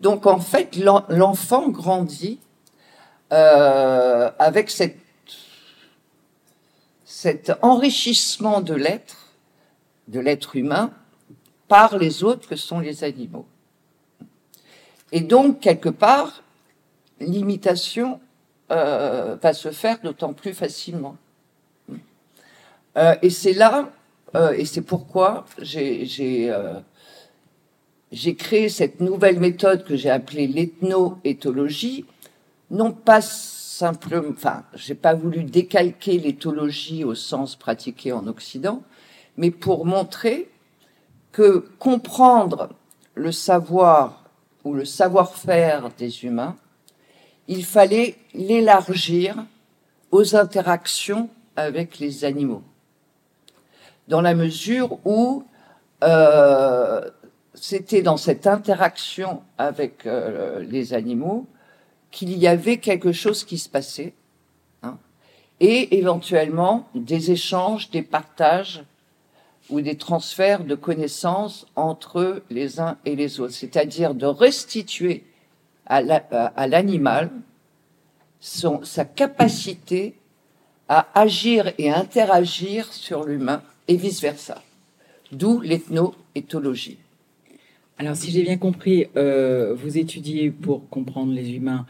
Donc 0.00 0.26
en 0.26 0.40
fait, 0.40 0.76
l'enfant 1.08 1.68
grandit 1.68 2.40
euh, 3.32 4.30
avec 4.40 4.70
cet 7.04 7.52
enrichissement 7.62 8.60
de 8.60 8.74
l'être, 8.74 9.34
de 10.08 10.18
l'être 10.18 10.56
humain, 10.56 10.90
par 11.68 11.96
les 11.98 12.24
autres 12.24 12.48
que 12.48 12.56
sont 12.56 12.80
les 12.80 13.04
animaux. 13.04 13.46
Et 15.12 15.20
donc, 15.20 15.60
quelque 15.60 15.88
part, 15.88 16.42
l'imitation 17.20 18.20
euh, 18.70 19.36
va 19.42 19.52
se 19.52 19.70
faire 19.70 19.98
d'autant 20.02 20.32
plus 20.32 20.54
facilement. 20.54 21.16
Euh, 22.96 23.14
et 23.22 23.30
c'est 23.30 23.52
là, 23.52 23.90
et 24.56 24.64
c'est 24.64 24.82
pourquoi 24.82 25.44
j'ai 25.60 26.46
créé 28.38 28.68
cette 28.68 29.00
nouvelle 29.00 29.40
méthode 29.40 29.84
que 29.84 29.96
j'ai 29.96 30.10
appelée 30.10 30.46
l'ethno-éthologie, 30.46 32.04
non 32.70 32.92
pas 32.92 33.20
simplement, 33.80 34.28
enfin, 34.30 34.62
j'ai 34.74 34.94
pas 34.94 35.14
voulu 35.14 35.42
décalquer 35.42 36.18
l'éthologie 36.18 37.02
au 37.02 37.14
sens 37.14 37.56
pratiqué 37.56 38.12
en 38.12 38.26
Occident, 38.26 38.82
mais 39.38 39.50
pour 39.50 39.86
montrer 39.86 40.50
que 41.32 41.66
comprendre 41.78 42.68
le 43.14 43.32
savoir 43.32 44.19
ou 44.64 44.74
le 44.74 44.84
savoir-faire 44.84 45.90
des 45.98 46.24
humains, 46.24 46.56
il 47.48 47.64
fallait 47.64 48.16
l'élargir 48.34 49.36
aux 50.10 50.36
interactions 50.36 51.28
avec 51.56 51.98
les 51.98 52.24
animaux, 52.24 52.62
dans 54.08 54.20
la 54.20 54.34
mesure 54.34 54.98
où 55.04 55.44
euh, 56.02 57.00
c'était 57.54 58.02
dans 58.02 58.16
cette 58.16 58.46
interaction 58.46 59.42
avec 59.58 60.06
euh, 60.06 60.60
les 60.60 60.94
animaux 60.94 61.46
qu'il 62.10 62.36
y 62.36 62.46
avait 62.46 62.78
quelque 62.78 63.12
chose 63.12 63.44
qui 63.44 63.58
se 63.58 63.68
passait, 63.68 64.14
hein, 64.82 64.98
et 65.60 65.98
éventuellement 65.98 66.88
des 66.94 67.30
échanges, 67.30 67.90
des 67.90 68.02
partages 68.02 68.82
ou 69.70 69.80
des 69.80 69.96
transferts 69.96 70.64
de 70.64 70.74
connaissances 70.74 71.66
entre 71.76 72.42
les 72.50 72.80
uns 72.80 72.98
et 73.04 73.16
les 73.16 73.40
autres, 73.40 73.54
c'est-à-dire 73.54 74.14
de 74.14 74.26
restituer 74.26 75.24
à 75.86 76.02
l'animal 76.66 77.30
sa 78.40 79.04
capacité 79.04 80.14
à 80.88 81.06
agir 81.14 81.72
et 81.78 81.90
interagir 81.90 82.92
sur 82.92 83.24
l'humain 83.24 83.62
et 83.86 83.96
vice-versa. 83.96 84.62
D'où 85.30 85.60
l'ethno-éthologie. 85.60 86.98
Alors, 87.98 88.16
si 88.16 88.30
j'ai 88.30 88.42
bien 88.42 88.56
compris, 88.56 89.06
euh, 89.16 89.74
vous 89.74 89.98
étudiez 89.98 90.50
pour 90.50 90.88
comprendre 90.88 91.32
les 91.32 91.52
humains 91.52 91.86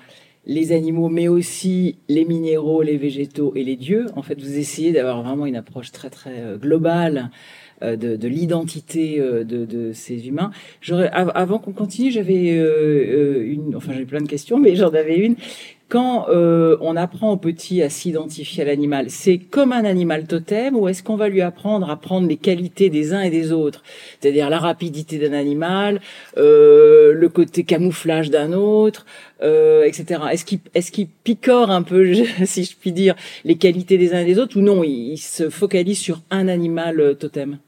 les 0.47 0.73
animaux, 0.73 1.09
mais 1.09 1.29
aussi 1.29 1.97
les 2.09 2.25
minéraux, 2.25 2.83
les 2.83 2.97
végétaux 2.97 3.53
et 3.55 3.65
les 3.65 3.77
dieux. 3.77 4.07
En 4.17 4.23
fait, 4.23 4.41
vous 4.41 4.59
essayez 4.59 4.93
d'avoir 4.93 5.23
vraiment 5.23 5.47
une 5.47 5.57
approche 5.57 5.93
très 5.93 6.11
très 6.11 6.41
euh, 6.41 6.57
globale 6.57 7.31
de, 7.83 8.17
de 8.17 8.29
l'identité 8.29 9.19
de, 9.19 9.43
de, 9.43 9.93
ces 9.93 10.29
humains. 10.29 10.51
Avant 11.13 11.59
qu'on 11.59 11.73
continue, 11.73 12.11
j'avais 12.11 12.49
une, 12.51 13.75
enfin 13.77 13.93
j'ai 13.97 14.05
plein 14.05 14.21
de 14.21 14.29
questions, 14.29 14.59
mais 14.59 14.77
j'en 14.77 14.89
avais 14.89 15.17
une 15.17 15.37
quand 15.91 16.29
euh, 16.29 16.77
on 16.81 16.97
apprend 16.97 17.33
au 17.33 17.37
petit 17.37 17.83
à 17.83 17.91
s'identifier 17.91 18.63
à 18.63 18.67
l'animal, 18.67 19.11
c'est 19.11 19.39
comme 19.39 19.73
un 19.73 19.85
animal 19.85 20.25
totem 20.25 20.77
ou 20.77 20.89
est-ce 20.89 21.03
qu'on 21.03 21.17
va 21.17 21.29
lui 21.29 21.43
apprendre 21.43 21.91
à 21.91 21.97
prendre 21.97 22.29
les 22.29 22.37
qualités 22.37 22.89
des 22.89 23.13
uns 23.13 23.23
et 23.23 23.31
des 23.31 23.53
autres? 23.53 23.83
C'est-à-dire 24.21 24.49
la 24.49 24.61
rapidité 24.61 25.19
d'un 25.19 25.33
animal, 25.33 26.01
euh, 26.39 27.13
le 27.13 27.29
côté 27.29 27.65
camouflage 27.65 28.31
d'un 28.31 28.53
autre, 28.53 29.05
euh, 29.43 29.83
etc. 29.85 30.23
Est-ce 30.31 30.45
qu'il 30.45 30.61
est-ce 30.75 30.93
qu'il 30.93 31.09
picore 31.09 31.71
un 31.71 31.83
peu, 31.83 32.15
si 32.45 32.65
je 32.65 32.77
puis 32.77 32.93
dire, 32.93 33.17
les 33.45 33.57
qualités 33.57 33.99
des 33.99 34.15
uns 34.15 34.21
et 34.21 34.25
des 34.25 34.39
autres 34.39 34.57
ou 34.59 34.63
non? 34.63 34.85
Il, 34.85 35.19
se 35.19 35.51
focalise 35.51 35.99
sur 35.99 36.21
un 36.31 36.47
animal 36.49 37.17
totem 37.19 37.59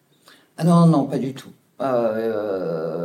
ah 0.57 0.65
Non, 0.65 0.87
non, 0.87 1.05
pas 1.05 1.19
du 1.19 1.35
tout. 1.35 1.53
Euh, 1.81 3.03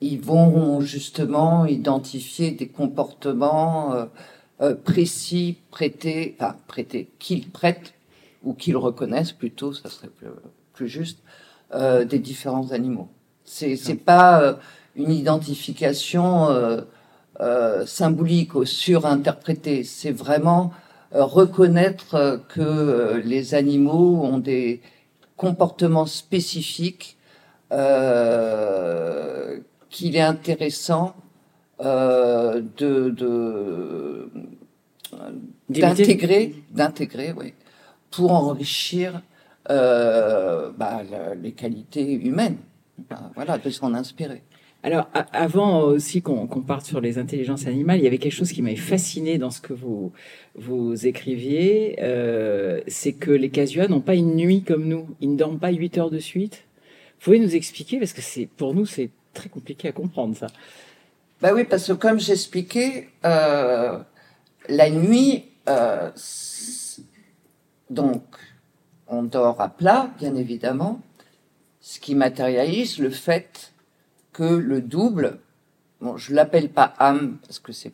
ils 0.00 0.20
vont 0.20 0.80
justement 0.80 1.66
identifier 1.66 2.50
des 2.50 2.68
comportements 2.68 3.92
euh, 3.92 4.04
euh, 4.60 4.74
précis, 4.74 5.58
prêtés, 5.70 6.36
enfin 6.38 6.56
prêtés, 6.66 7.10
qu'ils 7.18 7.48
prêtent 7.48 7.94
ou 8.42 8.54
qu'ils 8.54 8.76
reconnaissent 8.76 9.32
plutôt, 9.32 9.72
ça 9.72 9.90
serait 9.90 10.10
plus, 10.72 10.88
juste, 10.88 11.18
euh, 11.74 12.04
des 12.04 12.18
différents 12.18 12.72
animaux. 12.72 13.08
C'est 13.44 13.76
c'est 13.76 13.96
pas 13.96 14.58
une 14.96 15.10
identification 15.10 16.48
symbolique 17.86 18.54
ou 18.54 18.64
surinterprétée, 18.64 19.82
c'est 19.82 20.12
vraiment 20.12 20.72
reconnaître 21.12 22.40
que 22.48 23.20
les 23.24 23.54
animaux 23.54 24.22
ont 24.22 24.38
des 24.38 24.80
comportements 25.40 26.04
spécifiques 26.04 27.16
euh, 27.72 29.58
qu'il 29.88 30.14
est 30.14 30.20
intéressant 30.20 31.16
euh, 31.80 32.60
de, 32.76 34.28
d'intégrer, 35.70 36.62
d'intégrer, 36.70 37.32
oui, 37.34 37.54
pour 38.10 38.32
enrichir 38.32 39.22
euh, 39.70 40.72
bah, 40.76 41.00
les 41.42 41.52
qualités 41.52 42.12
humaines, 42.12 42.58
voilà, 43.34 43.56
de 43.56 43.70
s'en 43.70 43.94
inspirer. 43.94 44.42
Alors, 44.82 45.08
avant 45.32 45.82
aussi 45.82 46.22
qu'on 46.22 46.46
parte 46.46 46.86
sur 46.86 47.02
les 47.02 47.18
intelligences 47.18 47.66
animales, 47.66 47.98
il 47.98 48.04
y 48.04 48.06
avait 48.06 48.16
quelque 48.16 48.32
chose 48.32 48.50
qui 48.50 48.62
m'avait 48.62 48.76
fasciné 48.76 49.36
dans 49.36 49.50
ce 49.50 49.60
que 49.60 49.74
vous, 49.74 50.12
vous 50.54 51.06
écriviez, 51.06 51.98
euh, 52.00 52.80
c'est 52.86 53.12
que 53.12 53.30
les 53.30 53.50
casuas 53.50 53.88
n'ont 53.88 54.00
pas 54.00 54.14
une 54.14 54.36
nuit 54.36 54.62
comme 54.62 54.86
nous. 54.86 55.06
Ils 55.20 55.32
ne 55.32 55.36
dorment 55.36 55.58
pas 55.58 55.70
8 55.70 55.98
heures 55.98 56.10
de 56.10 56.18
suite. 56.18 56.64
Vous 57.18 57.24
pouvez 57.24 57.38
nous 57.40 57.54
expliquer, 57.54 57.98
parce 57.98 58.14
que 58.14 58.22
c'est 58.22 58.46
pour 58.46 58.72
nous, 58.74 58.86
c'est 58.86 59.10
très 59.34 59.50
compliqué 59.50 59.88
à 59.88 59.92
comprendre 59.92 60.34
ça. 60.34 60.46
Bah 61.42 61.52
oui, 61.54 61.64
parce 61.64 61.86
que 61.86 61.92
comme 61.92 62.18
j'expliquais, 62.18 63.08
euh, 63.26 63.98
la 64.68 64.90
nuit, 64.90 65.44
euh, 65.68 66.10
donc 67.90 68.22
on 69.08 69.24
dort 69.24 69.60
à 69.60 69.68
plat, 69.68 70.10
bien 70.18 70.34
évidemment, 70.36 71.02
ce 71.82 72.00
qui 72.00 72.14
matérialise 72.14 72.98
le 72.98 73.10
fait 73.10 73.72
que 74.40 74.54
le 74.54 74.80
double, 74.80 75.38
bon, 76.00 76.16
je 76.16 76.32
l'appelle 76.32 76.70
pas 76.70 76.94
âme 76.98 77.36
parce 77.46 77.58
que 77.58 77.72
c'est 77.72 77.92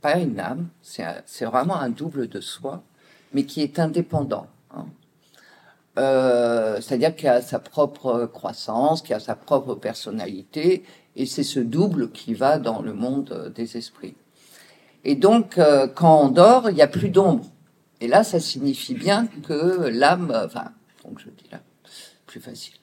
pas 0.00 0.16
une 0.16 0.38
âme, 0.38 0.68
c'est 0.80 1.44
vraiment 1.44 1.74
un 1.74 1.90
double 1.90 2.28
de 2.28 2.40
soi, 2.40 2.84
mais 3.32 3.46
qui 3.46 3.62
est 3.62 3.80
indépendant. 3.80 4.46
Hein. 4.70 4.86
Euh, 5.98 6.80
c'est-à-dire 6.80 7.16
qu'il 7.16 7.28
a 7.28 7.42
sa 7.42 7.58
propre 7.58 8.26
croissance, 8.32 9.02
qu'il 9.02 9.16
a 9.16 9.18
sa 9.18 9.34
propre 9.34 9.74
personnalité, 9.74 10.84
et 11.16 11.26
c'est 11.26 11.42
ce 11.42 11.58
double 11.58 12.12
qui 12.12 12.32
va 12.34 12.60
dans 12.60 12.80
le 12.80 12.92
monde 12.92 13.52
des 13.56 13.76
esprits. 13.76 14.14
Et 15.02 15.16
donc, 15.16 15.58
euh, 15.58 15.88
quand 15.88 16.26
on 16.26 16.28
dort, 16.28 16.70
il 16.70 16.76
n'y 16.76 16.82
a 16.82 16.86
plus 16.86 17.08
d'ombre. 17.08 17.44
Et 18.00 18.06
là, 18.06 18.22
ça 18.22 18.38
signifie 18.38 18.94
bien 18.94 19.26
que 19.26 19.88
l'âme, 19.88 20.32
enfin, 20.32 20.70
donc 21.04 21.18
je 21.18 21.24
dis 21.24 21.50
là, 21.50 21.60
plus 22.26 22.38
facile, 22.38 22.74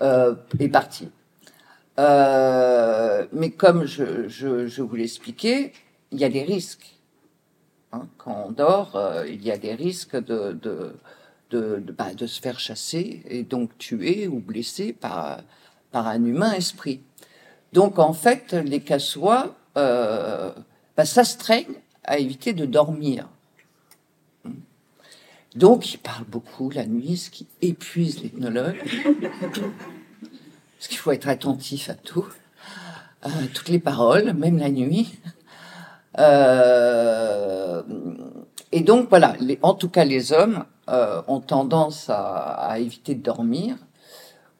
euh, 0.00 0.34
est 0.58 0.68
partie. 0.68 1.10
Mais 1.98 3.50
comme 3.50 3.86
je, 3.86 4.28
je, 4.28 4.66
je 4.66 4.82
vous 4.82 4.96
l'expliquais, 4.96 5.72
il 6.10 6.18
y 6.18 6.24
a 6.24 6.28
des 6.28 6.42
risques. 6.42 6.94
Hein. 7.92 8.06
Quand 8.18 8.46
on 8.48 8.50
dort, 8.52 9.00
il 9.26 9.42
y 9.42 9.50
a 9.50 9.58
des 9.58 9.74
risques 9.74 10.16
de, 10.16 10.52
de 10.52 10.92
de, 11.50 11.82
bah, 11.96 12.14
de, 12.14 12.26
se 12.26 12.40
faire 12.40 12.58
chasser 12.58 13.22
et 13.28 13.42
donc 13.42 13.76
tuer 13.78 14.28
ou 14.28 14.40
blesser 14.40 14.92
par, 14.92 15.40
par 15.92 16.06
un 16.06 16.24
humain 16.24 16.52
esprit. 16.52 17.00
Donc 17.72 17.98
en 17.98 18.12
fait, 18.12 18.52
les 18.52 18.80
cassois 18.80 19.54
euh, 19.76 20.52
bah, 20.96 21.04
s'astreignent 21.04 21.80
à 22.04 22.18
éviter 22.18 22.52
de 22.52 22.66
dormir. 22.66 23.28
Donc 25.54 25.94
ils 25.94 25.98
parlent 25.98 26.26
beaucoup 26.26 26.70
la 26.70 26.86
nuit, 26.86 27.16
ce 27.16 27.30
qui 27.30 27.46
épuise 27.62 28.22
l'ethnologue. 28.22 28.76
Parce 30.78 30.88
qu'il 30.88 30.98
faut 30.98 31.12
être 31.12 31.28
attentif 31.28 31.88
à 31.88 31.94
tout, 31.94 32.26
à 33.22 33.30
toutes 33.54 33.68
les 33.68 33.78
paroles, 33.78 34.34
même 34.34 34.58
la 34.58 34.68
nuit. 34.68 35.18
Euh, 36.18 37.82
et 38.72 38.80
donc 38.80 39.08
voilà, 39.08 39.34
en 39.62 39.74
tout 39.74 39.88
cas 39.88 40.04
les 40.04 40.32
hommes 40.32 40.64
euh, 40.88 41.22
ont 41.28 41.40
tendance 41.40 42.08
à, 42.08 42.76
éviter 42.78 43.14
de 43.14 43.22
dormir 43.22 43.76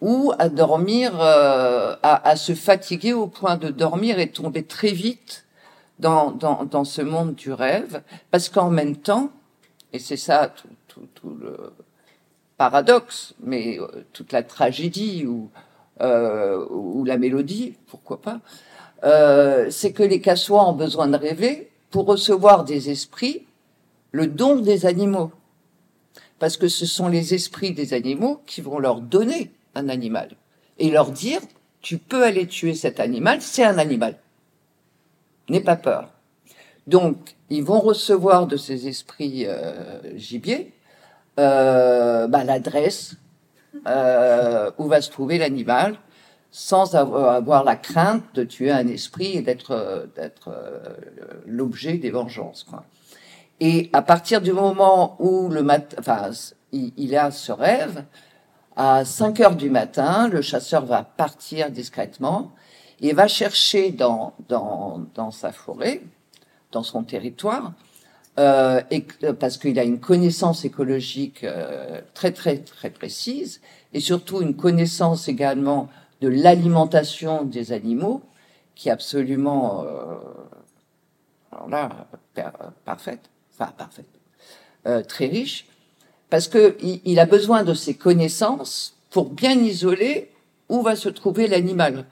ou 0.01 0.33
à 0.39 0.49
dormir, 0.49 1.19
euh, 1.21 1.97
à, 2.03 2.37
se 2.37 2.55
fatiguer 2.55 3.15
au 3.15 3.27
point 3.27 3.57
de 3.57 3.71
dormir 3.71 4.19
et 4.19 4.29
tomber 4.31 4.63
très 4.63 4.93
vite 4.93 5.47
dans, 5.99 6.31
dans, 6.31 6.65
dans 6.65 6.85
ce 6.85 7.01
monde 7.01 7.35
du 7.35 7.53
rêve, 7.53 8.03
parce 8.31 8.51
qu'en 8.51 8.69
même 8.69 8.97
temps, 8.97 9.31
et 9.95 9.99
c'est 9.99 10.19
ça 10.19 10.53
tout, 10.89 11.09
tout, 11.15 11.35
le 11.41 11.73
paradoxe, 12.59 13.35
mais 13.43 13.79
toute 14.13 14.33
la 14.33 14.43
tragédie 14.43 15.25
ou, 15.25 15.51
euh, 16.01 16.67
ou 16.71 17.05
la 17.05 17.19
mélodie, 17.19 17.75
pourquoi 17.87 18.21
pas, 18.21 18.41
euh, 19.05 19.71
c'est 19.71 19.93
que 19.93 20.03
les 20.03 20.21
cassois 20.21 20.69
ont 20.69 20.73
besoin 20.73 21.09
de 21.09 21.17
rêver 21.17 21.71
pour 21.91 22.07
recevoir 22.07 22.65
des 22.65 22.91
esprits 22.91 23.47
le 24.13 24.27
don 24.27 24.57
des 24.57 24.87
animaux. 24.87 25.31
Parce 26.39 26.57
que 26.57 26.69
ce 26.69 26.87
sont 26.87 27.09
les 27.09 27.35
esprits 27.35 27.73
des 27.73 27.95
animaux 27.95 28.41
qui 28.47 28.61
vont 28.61 28.79
leur 28.79 29.01
donner 29.01 29.51
un 29.75 29.89
animal 29.89 30.31
et 30.79 30.91
leur 30.91 31.11
dire, 31.11 31.41
tu 31.81 31.99
peux 31.99 32.25
aller 32.25 32.47
tuer 32.47 32.75
cet 32.75 33.01
animal, 33.01 33.41
c'est 33.41 33.65
un 33.65 33.79
animal. 33.79 34.17
N'aie 35.49 35.61
pas 35.61 35.77
peur. 35.77 36.11
Donc, 36.87 37.37
ils 37.51 37.63
vont 37.63 37.81
recevoir 37.81 38.47
de 38.47 38.57
ces 38.57 38.89
esprits 38.89 39.45
euh, 39.47 40.17
gibiers 40.17 40.73
euh, 41.39 42.27
bah, 42.27 42.45
l'adresse 42.45 43.17
euh, 43.87 44.71
où 44.79 44.85
va 44.87 45.01
se 45.01 45.11
trouver 45.11 45.39
l'animal, 45.39 45.97
sans 46.51 46.95
avoir, 46.95 47.65
la 47.65 47.77
crainte 47.77 48.23
de 48.35 48.45
tuer 48.45 48.71
un 48.71 48.87
esprit 48.89 49.37
et 49.37 49.43
d'être 49.43 49.73
euh, 49.73 50.07
l'objet 51.47 51.99
des 51.99 52.11
vengeances. 52.11 52.67
Et 53.61 53.91
à 53.93 54.03
partir 54.03 54.41
du 54.41 54.53
moment 54.53 55.17
où 55.19 55.49
le 55.49 55.63
matin, 55.63 55.97
enfin, 55.99 56.31
il, 56.73 56.93
il, 56.97 57.17
a 57.17 57.31
ce 57.31 57.53
rêve, 57.53 58.05
à 58.77 59.05
5 59.05 59.41
heures 59.41 59.57
du 59.57 59.71
matin, 59.71 60.29
le 60.29 60.43
chasseur 60.43 60.85
va 60.85 61.03
partir 61.03 61.71
discrètement 61.71 62.53
et 63.01 63.13
va 63.13 63.29
chercher 63.29 63.91
dans, 63.91 64.35
dans, 64.49 65.03
dans 65.15 65.31
sa 65.31 65.53
forêt, 65.53 66.03
dans 66.73 66.83
son 66.83 67.03
territoire, 67.03 67.73
euh, 68.39 68.81
et, 68.91 69.03
parce 69.39 69.57
qu'il 69.57 69.79
a 69.79 69.85
une 69.85 70.01
connaissance 70.01 70.65
écologique 70.65 71.45
euh, 71.45 72.01
très 72.15 72.33
très 72.33 72.59
très 72.59 72.91
précise 72.91 73.61
et 73.93 74.01
surtout 74.01 74.43
une 74.43 74.57
connaissance 74.57 75.29
également 75.29 75.89
de 76.21 76.29
l'alimentation 76.29 77.45
des 77.45 77.73
animaux, 77.73 78.23
qui 78.75 78.89
est 78.89 78.93
absolument 78.93 79.85
là, 81.71 82.07
parfaite, 82.85 83.31
enfin 83.53 83.73
parfaite, 83.77 84.07
très 85.09 85.27
riche, 85.27 85.67
parce 86.31 86.49
qu'il 86.49 87.01
il 87.05 87.19
a 87.19 87.27
besoin 87.27 87.65
de 87.65 87.75
ces 87.75 87.95
connaissances 87.95 88.97
pour 89.11 89.31
bien 89.31 89.59
isoler 89.59 90.31
où 90.69 90.83
va 90.83 90.97
se 90.97 91.09
trouver 91.09 91.47
l'animal. 91.47 92.05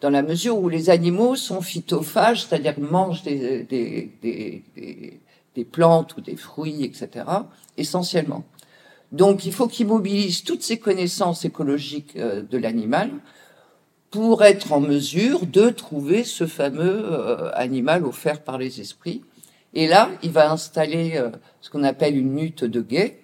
Dans 0.00 0.10
la 0.10 0.22
mesure 0.22 0.58
où 0.58 0.68
les 0.68 0.90
animaux 0.90 1.36
sont 1.36 1.60
phytophages, 1.60 2.44
c'est-à-dire 2.44 2.74
mangent 2.80 3.22
des, 3.22 3.62
des, 3.62 4.10
des, 4.20 5.20
des, 5.54 5.64
plantes 5.64 6.16
ou 6.16 6.20
des 6.20 6.36
fruits, 6.36 6.84
etc., 6.84 7.24
essentiellement. 7.76 8.44
Donc 9.10 9.44
il 9.44 9.52
faut 9.52 9.68
qu'il 9.68 9.86
mobilise 9.86 10.42
toutes 10.44 10.62
ces 10.62 10.78
connaissances 10.78 11.44
écologiques 11.44 12.16
euh, 12.16 12.42
de 12.42 12.58
l'animal 12.58 13.10
pour 14.10 14.42
être 14.42 14.72
en 14.72 14.80
mesure 14.80 15.46
de 15.46 15.70
trouver 15.70 16.24
ce 16.24 16.46
fameux 16.46 17.02
euh, 17.04 17.50
animal 17.54 18.04
offert 18.04 18.42
par 18.42 18.58
les 18.58 18.80
esprits. 18.80 19.22
Et 19.74 19.86
là, 19.86 20.10
il 20.22 20.30
va 20.30 20.50
installer 20.50 21.12
euh, 21.16 21.30
ce 21.60 21.70
qu'on 21.70 21.82
appelle 21.82 22.16
une 22.16 22.38
hutte 22.38 22.64
de 22.64 22.80
guet, 22.80 23.18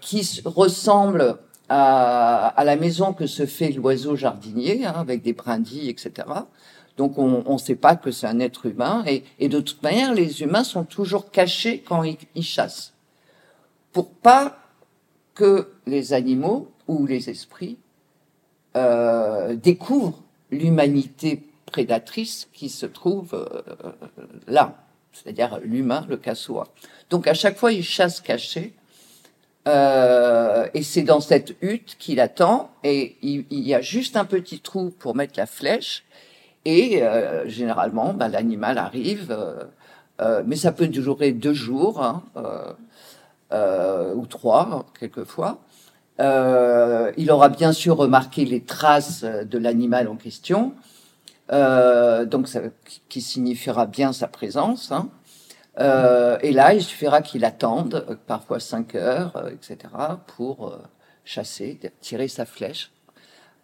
qui 0.00 0.40
ressemble 0.46 1.36
à, 1.68 2.64
la 2.64 2.76
maison 2.76 3.12
que 3.12 3.26
se 3.26 3.46
fait 3.46 3.70
l'oiseau 3.70 4.16
jardinier, 4.16 4.84
hein, 4.84 4.94
avec 4.96 5.22
des 5.22 5.32
brindilles, 5.32 5.88
etc. 5.88 6.26
Donc 7.02 7.18
on 7.18 7.52
ne 7.52 7.58
sait 7.58 7.74
pas 7.74 7.96
que 7.96 8.12
c'est 8.12 8.28
un 8.28 8.38
être 8.38 8.64
humain. 8.64 9.04
Et, 9.08 9.48
de 9.48 9.58
toute 9.58 9.82
manière, 9.82 10.14
les 10.14 10.40
humains 10.42 10.62
sont 10.62 10.84
toujours 10.84 11.32
cachés 11.32 11.80
quand 11.80 12.04
ils, 12.04 12.44
chassent. 12.44 12.92
Pour 13.90 14.12
pas 14.12 14.56
que 15.34 15.72
les 15.88 16.12
animaux 16.12 16.70
ou 16.86 17.04
les 17.04 17.28
esprits 17.28 17.76
euh, 18.76 19.56
découvrent 19.56 20.22
l'humanité 20.52 21.42
prédatrice 21.66 22.46
qui 22.52 22.68
se 22.68 22.86
trouve 22.86 23.34
euh, 23.34 23.90
là, 24.46 24.76
c'est-à-dire 25.12 25.58
l'humain, 25.64 26.06
le 26.08 26.18
cassois. 26.18 26.68
Donc 27.10 27.26
à 27.26 27.34
chaque 27.34 27.58
fois, 27.58 27.72
ils 27.72 27.82
chassent 27.82 28.20
cachés 28.20 28.74
euh, 29.68 30.66
et 30.74 30.82
c'est 30.82 31.02
dans 31.02 31.20
cette 31.20 31.54
hutte 31.62 31.96
qu'il 31.98 32.20
attend. 32.20 32.70
Et 32.84 33.16
il, 33.22 33.44
y 33.50 33.74
a 33.74 33.80
juste 33.80 34.16
un 34.16 34.24
petit 34.24 34.60
trou 34.60 34.90
pour 34.90 35.14
mettre 35.14 35.34
la 35.36 35.46
flèche. 35.46 36.04
Et 36.64 37.02
euh, 37.02 37.48
généralement, 37.48 38.12
ben, 38.14 38.28
l'animal 38.28 38.78
arrive. 38.78 39.30
Euh, 39.30 39.64
euh 40.20 40.42
mais 40.46 40.56
ça 40.56 40.72
peut 40.72 40.88
durer 40.88 41.32
deux 41.32 41.54
jours 41.54 42.02
hein, 42.02 42.22
ou 44.14 44.26
trois 44.26 44.86
quelquefois. 44.98 45.58
il 46.18 47.30
aura 47.30 47.48
bien 47.48 47.72
sûr 47.72 47.96
remarqué 47.96 48.44
les 48.44 48.62
traces 48.62 49.24
de 49.24 49.58
l'animal 49.58 50.08
en 50.08 50.16
question, 50.16 50.74
donc 51.50 52.48
qui 53.08 53.20
signifiera 53.20 53.86
bien 53.86 54.12
sa 54.12 54.28
présence. 54.28 54.92
Hein. 54.92 55.08
Et 56.42 56.52
là, 56.52 56.74
il 56.74 56.82
suffira 56.82 57.22
qu'il 57.22 57.44
attende, 57.44 58.18
parfois 58.26 58.60
5 58.60 58.94
heures, 58.94 59.48
etc., 59.50 59.78
pour 60.36 60.78
chasser, 61.24 61.80
tirer 62.00 62.28
sa 62.28 62.44
flèche 62.44 62.91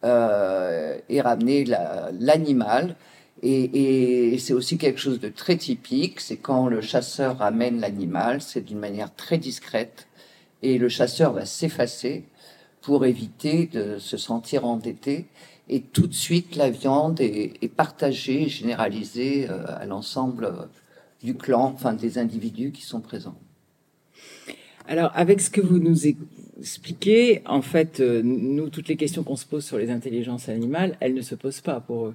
et 0.03 1.21
ramener 1.21 1.65
l'animal. 1.65 2.97
Et, 3.43 4.37
c'est 4.39 4.53
aussi 4.53 4.79
quelque 4.79 5.01
chose 5.01 5.21
de 5.21 5.29
très 5.29 5.57
typique, 5.57 6.21
c'est 6.21 6.37
quand 6.37 6.67
le 6.67 6.81
chasseur 6.81 7.39
ramène 7.39 7.81
l'animal, 7.81 8.41
c'est 8.41 8.63
d'une 8.63 8.79
manière 8.79 9.15
très 9.15 9.39
discrète, 9.39 10.09
et 10.63 10.79
le 10.79 10.89
chasseur 10.89 11.33
va 11.33 11.47
s'effacer 11.47 12.25
pour 12.81 13.05
éviter 13.05 13.67
de 13.67 13.99
se 13.99 14.17
sentir 14.17 14.65
endetté. 14.65 15.27
Et 15.69 15.83
tout 15.83 16.07
de 16.07 16.15
suite, 16.15 16.57
la 16.57 16.71
viande 16.71 17.21
est, 17.21 17.73
partagée, 17.75 18.49
généralisée 18.49 19.49
à 19.49 19.85
l'ensemble 19.87 20.69
du 21.23 21.35
clan, 21.35 21.73
enfin 21.75 21.93
des 21.93 22.19
individus 22.19 22.73
qui 22.73 22.83
sont 22.83 23.01
présents. 23.01 23.39
Alors, 24.87 25.11
avec 25.15 25.41
ce 25.41 25.51
que 25.51 25.61
vous 25.61 25.79
nous 25.79 26.07
expliquez, 26.59 27.43
en 27.47 27.63
fait, 27.63 28.01
euh, 28.01 28.23
nous, 28.25 28.69
toutes 28.69 28.89
les 28.89 28.97
questions 28.97 29.23
qu'on 29.23 29.37
se 29.37 29.47
pose 29.47 29.65
sur 29.65 29.79
les 29.79 29.91
intelligences 29.91 30.49
animales, 30.49 30.97
elles 31.01 31.15
ne 31.15 31.23
se 31.23 31.35
posent 31.35 31.61
pas 31.61 31.81
pour 31.81 32.07
eux. 32.07 32.15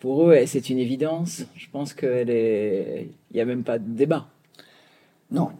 Pour 0.00 0.30
eux, 0.30 0.36
c'est 0.46 0.70
une 0.70 0.78
évidence. 0.78 1.42
Je 1.56 1.66
pense 1.70 1.92
qu'il 1.92 2.30
est... 2.30 3.08
n'y 3.32 3.40
a 3.40 3.44
même 3.44 3.64
pas 3.64 3.78
de 3.78 3.88
débat. 3.88 4.26
Non, 5.30 5.50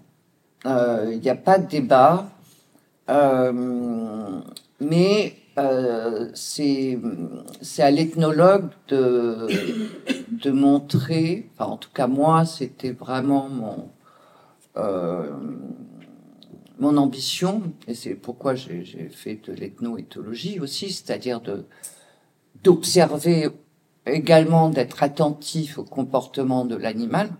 euh, 0.66 1.10
il 1.12 1.20
n'y 1.20 1.30
a 1.30 1.34
pas 1.34 1.58
de 1.58 1.68
débat. 1.68 2.30
Euh, 3.08 4.40
mais 4.80 5.34
c'est 6.34 6.98
à 7.78 7.90
l'ethnologue 7.90 8.68
de, 8.88 9.48
de 10.30 10.50
montrer, 10.52 11.48
enfin, 11.54 11.72
en 11.72 11.76
tout 11.76 11.90
cas 11.92 12.06
moi, 12.06 12.44
c'était 12.44 12.92
vraiment 12.92 13.48
mon, 13.48 13.88
mon 16.78 16.96
ambition, 16.96 17.62
et 17.86 17.94
c'est 17.94 18.14
pourquoi 18.14 18.54
j'ai 18.54 19.08
fait 19.10 19.40
de 19.46 19.52
l'ethnoéthologie 19.52 20.60
aussi, 20.60 20.90
c'est-à-dire 20.92 21.40
d'observer 22.62 23.48
également, 24.06 24.70
d'être 24.70 25.02
attentif 25.02 25.78
au 25.78 25.84
comportement 25.84 26.64
de 26.64 26.76
l'animal, 26.76 27.30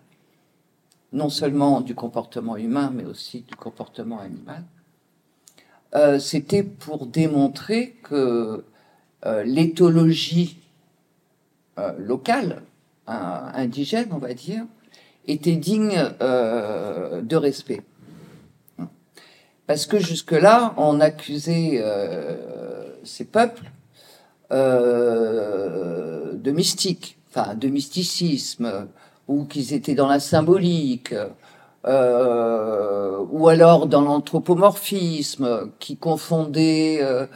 non 1.12 1.30
seulement 1.30 1.80
du 1.80 1.94
comportement 1.94 2.56
humain, 2.56 2.92
mais 2.94 3.04
aussi 3.04 3.42
du 3.42 3.54
comportement 3.54 4.20
animal. 4.20 4.64
Euh, 5.94 6.18
c'était 6.18 6.62
pour 6.62 7.06
démontrer 7.06 7.96
que 8.02 8.64
euh, 9.24 9.44
l'éthologie 9.44 10.58
euh, 11.78 11.92
locale, 11.98 12.62
indigène, 13.06 14.08
on 14.10 14.18
va 14.18 14.34
dire, 14.34 14.66
était 15.26 15.56
digne 15.56 15.96
de 16.20 17.36
respect. 17.36 17.80
Parce 19.68 19.86
que 19.86 20.00
jusque-là, 20.00 20.74
on 20.76 20.98
accusait 20.98 21.84
ces 23.04 23.24
peuples 23.24 23.70
de 24.50 26.50
mystique, 26.50 27.18
enfin 27.30 27.54
de 27.54 27.68
mysticisme, 27.68 28.88
ou 29.28 29.44
qu'ils 29.44 29.74
étaient 29.74 29.94
dans 29.94 30.08
la 30.08 30.18
symbolique, 30.18 31.14
euh, 31.86 33.24
ou 33.30 33.48
alors 33.48 33.86
dans 33.86 34.02
l'anthropomorphisme 34.02 35.70
qui 35.78 35.96
confondait 35.96 36.98
euh, 37.00 37.26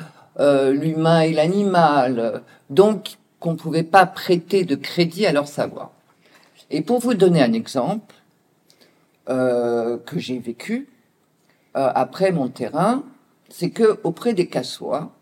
euh, 0.41 0.73
l'humain 0.73 1.21
et 1.21 1.33
l'animal, 1.33 2.43
donc 2.69 3.19
qu'on 3.39 3.53
ne 3.53 3.57
pouvait 3.57 3.85
pas 3.85 4.05
prêter 4.05 4.65
de 4.65 4.75
crédit 4.75 5.27
à 5.27 5.33
leur 5.33 5.47
savoir. 5.47 5.93
Et 6.71 6.83
pour 6.83 6.99
vous 6.99 7.15
donner 7.15 7.43
un 7.43 7.53
exemple 7.53 8.15
que 9.27 10.19
j'ai 10.19 10.39
vécu 10.39 10.89
après 11.75 12.33
mon 12.33 12.49
terrain, 12.49 13.03
c'est 13.49 13.71
que 13.71 14.01
auprès 14.05 14.35
des 14.35 14.47
Cassois, 14.47 15.13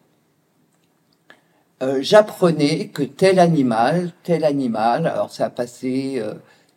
j'apprenais 2.01 2.89
que 2.89 3.03
tel 3.03 3.39
animal, 3.39 4.13
tel 4.23 4.45
animal, 4.45 5.07
alors 5.07 5.31
ça 5.31 5.47
a 5.47 5.51
passé 5.51 6.23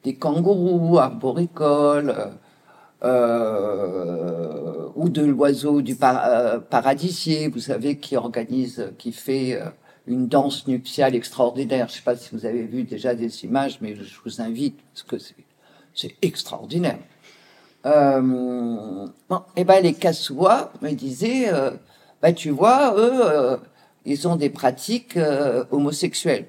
des 0.03 0.15
kangourous 0.15 0.99
arboricoles, 0.99 2.15
euh, 3.03 4.87
ou 4.95 5.09
de 5.09 5.23
l'oiseau 5.23 5.81
du 5.81 5.97
euh, 6.01 6.59
paradisier, 6.59 7.49
vous 7.49 7.59
savez, 7.59 7.97
qui 7.97 8.15
organise, 8.15 8.93
qui 8.97 9.11
fait 9.11 9.61
euh, 9.61 9.65
une 10.07 10.27
danse 10.27 10.67
nuptiale 10.67 11.13
extraordinaire. 11.13 11.87
Je 11.89 11.93
ne 11.93 11.97
sais 11.97 12.03
pas 12.03 12.15
si 12.15 12.29
vous 12.33 12.45
avez 12.45 12.63
vu 12.63 12.83
déjà 12.83 13.13
des 13.13 13.43
images, 13.43 13.79
mais 13.81 13.95
je 13.95 14.19
vous 14.23 14.41
invite 14.41 14.79
parce 14.93 15.03
que 15.03 15.17
c'est 15.93 16.15
extraordinaire. 16.21 16.99
Euh, 17.85 19.07
bon, 19.29 19.41
eh 19.55 19.63
ben 19.63 19.81
les 19.81 19.93
Kassoua 19.93 20.71
me 20.81 20.91
disaient, 20.91 21.51
bah 22.21 22.33
tu 22.33 22.49
vois, 22.49 22.95
eux, 22.97 23.59
ils 24.05 24.27
ont 24.27 24.35
des 24.35 24.49
pratiques 24.49 25.17
homosexuelles. 25.71 26.47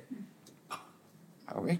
Ah 1.48 1.56
oui. 1.62 1.78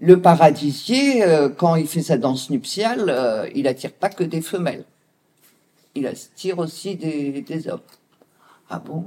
Le 0.00 0.20
paradisier, 0.20 1.24
euh, 1.24 1.48
quand 1.48 1.74
il 1.74 1.88
fait 1.88 2.02
sa 2.02 2.18
danse 2.18 2.50
nuptiale, 2.50 3.06
euh, 3.08 3.48
il 3.54 3.66
attire 3.66 3.92
pas 3.92 4.08
que 4.08 4.22
des 4.22 4.40
femelles. 4.40 4.84
Il 5.96 6.06
attire 6.06 6.60
aussi 6.60 6.94
des, 6.94 7.68
hommes. 7.68 7.80
Ah 8.70 8.78
bon? 8.78 9.04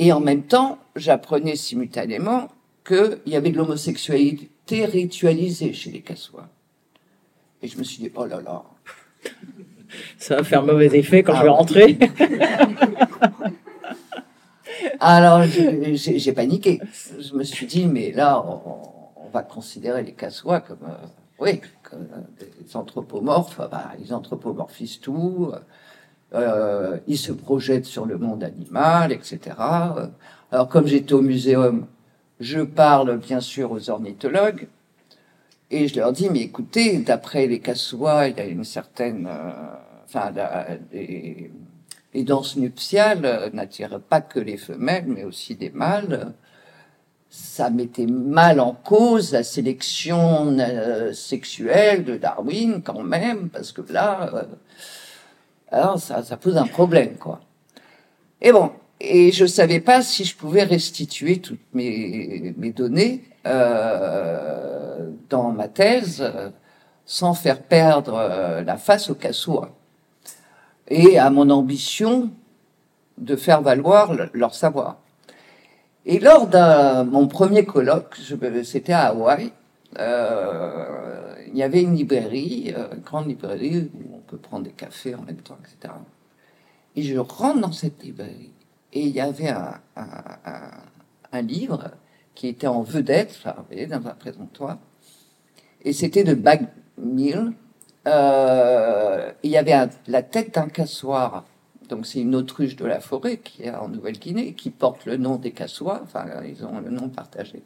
Et 0.00 0.12
en 0.12 0.18
même 0.18 0.42
temps, 0.42 0.78
j'apprenais 0.96 1.54
simultanément 1.54 2.48
qu'il 2.84 3.20
y 3.26 3.36
avait 3.36 3.50
de 3.50 3.56
l'homosexualité 3.56 4.84
ritualisée 4.84 5.72
chez 5.72 5.92
les 5.92 6.00
Cassois. 6.00 6.48
Et 7.66 7.68
je 7.68 7.78
me 7.78 7.82
suis 7.82 7.98
dit, 7.98 8.12
oh 8.14 8.26
là 8.26 8.40
là. 8.40 8.62
Ça 10.18 10.36
va 10.36 10.44
faire 10.44 10.62
mauvais 10.62 10.86
effet 10.96 11.24
quand 11.24 11.34
je 11.34 11.42
vais 11.42 11.48
ah 11.48 11.52
rentrer. 11.52 11.98
Alors, 15.00 15.42
j'ai 15.42 16.32
paniqué. 16.32 16.80
Je 17.18 17.34
me 17.34 17.42
suis 17.42 17.66
dit, 17.66 17.86
mais 17.86 18.12
là, 18.12 18.40
va 19.32 19.42
considérer 19.42 20.04
les 20.04 20.12
cassois 20.12 20.60
comme, 20.60 20.78
euh, 20.84 21.06
oui, 21.40 21.60
comme 21.82 22.06
euh, 22.12 22.44
des 22.60 22.76
anthropomorphes. 22.76 23.60
Bah, 23.68 23.90
ils 23.98 24.14
anthropomorphisent 24.14 25.00
tout. 25.00 25.50
Euh, 26.34 26.98
il 27.08 27.18
se 27.18 27.32
projette 27.32 27.84
sur 27.84 28.06
le 28.06 28.16
monde 28.16 28.44
animal, 28.44 29.10
etc. 29.10 29.56
Alors, 30.52 30.68
comme 30.68 30.86
j'étais 30.86 31.14
au 31.14 31.20
muséum, 31.20 31.88
je 32.38 32.60
parle 32.60 33.18
bien 33.18 33.40
sûr 33.40 33.72
aux 33.72 33.90
ornithologues 33.90 34.68
et 35.70 35.88
je 35.88 35.96
leur 35.96 36.12
dis, 36.12 36.28
mais 36.30 36.42
écoutez, 36.42 36.98
d'après 36.98 37.46
les 37.46 37.58
cassois, 37.58 38.28
il 38.28 38.36
y 38.36 38.40
a 38.40 38.44
une 38.44 38.64
certaine, 38.64 39.26
euh, 39.28 39.50
enfin, 40.04 40.32
les, 40.92 41.50
les, 42.14 42.22
danses 42.22 42.56
nuptiales 42.56 43.24
euh, 43.24 43.50
n'attirent 43.52 44.00
pas 44.00 44.20
que 44.20 44.38
les 44.38 44.58
femelles, 44.58 45.06
mais 45.08 45.24
aussi 45.24 45.56
des 45.56 45.70
mâles. 45.70 46.34
Ça 47.30 47.68
mettait 47.70 48.06
mal 48.06 48.60
en 48.60 48.72
cause 48.74 49.32
la 49.32 49.42
sélection 49.42 50.56
euh, 50.58 51.12
sexuelle 51.12 52.04
de 52.04 52.16
Darwin 52.16 52.80
quand 52.82 53.02
même, 53.02 53.48
parce 53.48 53.72
que 53.72 53.82
là, 53.92 54.46
alors 55.72 55.98
ça, 55.98 56.22
ça 56.22 56.36
pose 56.36 56.56
un 56.56 56.66
problème, 56.66 57.16
quoi. 57.16 57.40
Et 58.40 58.52
bon, 58.52 58.70
et 59.00 59.32
je 59.32 59.46
savais 59.46 59.80
pas 59.80 60.02
si 60.02 60.24
je 60.24 60.36
pouvais 60.36 60.62
restituer 60.62 61.40
toutes 61.40 61.58
mes, 61.74 62.54
mes 62.56 62.70
données 62.70 63.24
euh, 63.46 65.10
dans 65.28 65.52
ma 65.52 65.68
thèse 65.68 66.20
euh, 66.20 66.50
sans 67.04 67.32
faire 67.32 67.62
perdre 67.62 68.14
euh, 68.14 68.62
la 68.62 68.76
face 68.76 69.08
au 69.08 69.14
cassois 69.14 69.70
et 70.88 71.16
à 71.18 71.30
mon 71.30 71.50
ambition 71.50 72.30
de 73.18 73.36
faire 73.36 73.62
valoir 73.62 74.14
leur 74.34 74.54
savoir. 74.54 74.98
Et 76.06 76.18
lors 76.18 76.48
de 76.48 77.04
mon 77.04 77.28
premier 77.28 77.64
colloque, 77.64 78.16
c'était 78.64 78.92
à 78.92 79.06
Hawaï, 79.06 79.52
il 79.98 81.56
y 81.56 81.62
avait 81.62 81.82
une 81.82 81.94
librairie, 81.94 82.74
une 82.92 83.00
grande 83.00 83.26
librairie 83.28 83.90
où 83.94 84.16
on 84.16 84.20
peut 84.20 84.36
prendre 84.36 84.64
des 84.64 84.70
cafés 84.70 85.14
en 85.14 85.22
même 85.22 85.38
temps, 85.38 85.58
etc. 85.64 85.94
Et 86.94 87.02
je 87.02 87.18
rentre 87.18 87.60
dans 87.60 87.72
cette 87.72 88.02
librairie 88.04 88.52
et 88.92 89.00
il 89.00 89.10
y 89.10 89.20
avait 89.20 89.52
un 91.32 91.42
livre 91.42 91.90
qui 92.36 92.46
était 92.46 92.68
en 92.68 92.82
vedette, 92.82 93.42
dans 93.44 94.06
un 94.06 94.14
présentoir, 94.14 94.78
et 95.82 95.92
c'était 95.92 96.22
de 96.22 96.34
Bagmill. 96.34 97.52
Euh, 98.06 99.32
il 99.42 99.50
y 99.50 99.56
avait 99.56 99.88
la 100.06 100.22
tête 100.22 100.54
d'un 100.54 100.68
cassoir, 100.68 101.44
donc 101.88 102.06
c'est 102.06 102.20
une 102.20 102.36
autruche 102.36 102.76
de 102.76 102.84
la 102.84 103.00
forêt 103.00 103.38
qui 103.38 103.64
est 103.64 103.70
en 103.70 103.88
Nouvelle-Guinée, 103.88 104.52
qui 104.52 104.70
porte 104.70 105.06
le 105.06 105.16
nom 105.16 105.36
des 105.36 105.50
cassoirs, 105.50 106.02
enfin 106.04 106.26
ils 106.46 106.64
ont 106.64 106.78
le 106.78 106.90
nom 106.90 107.08
partagé, 107.08 107.62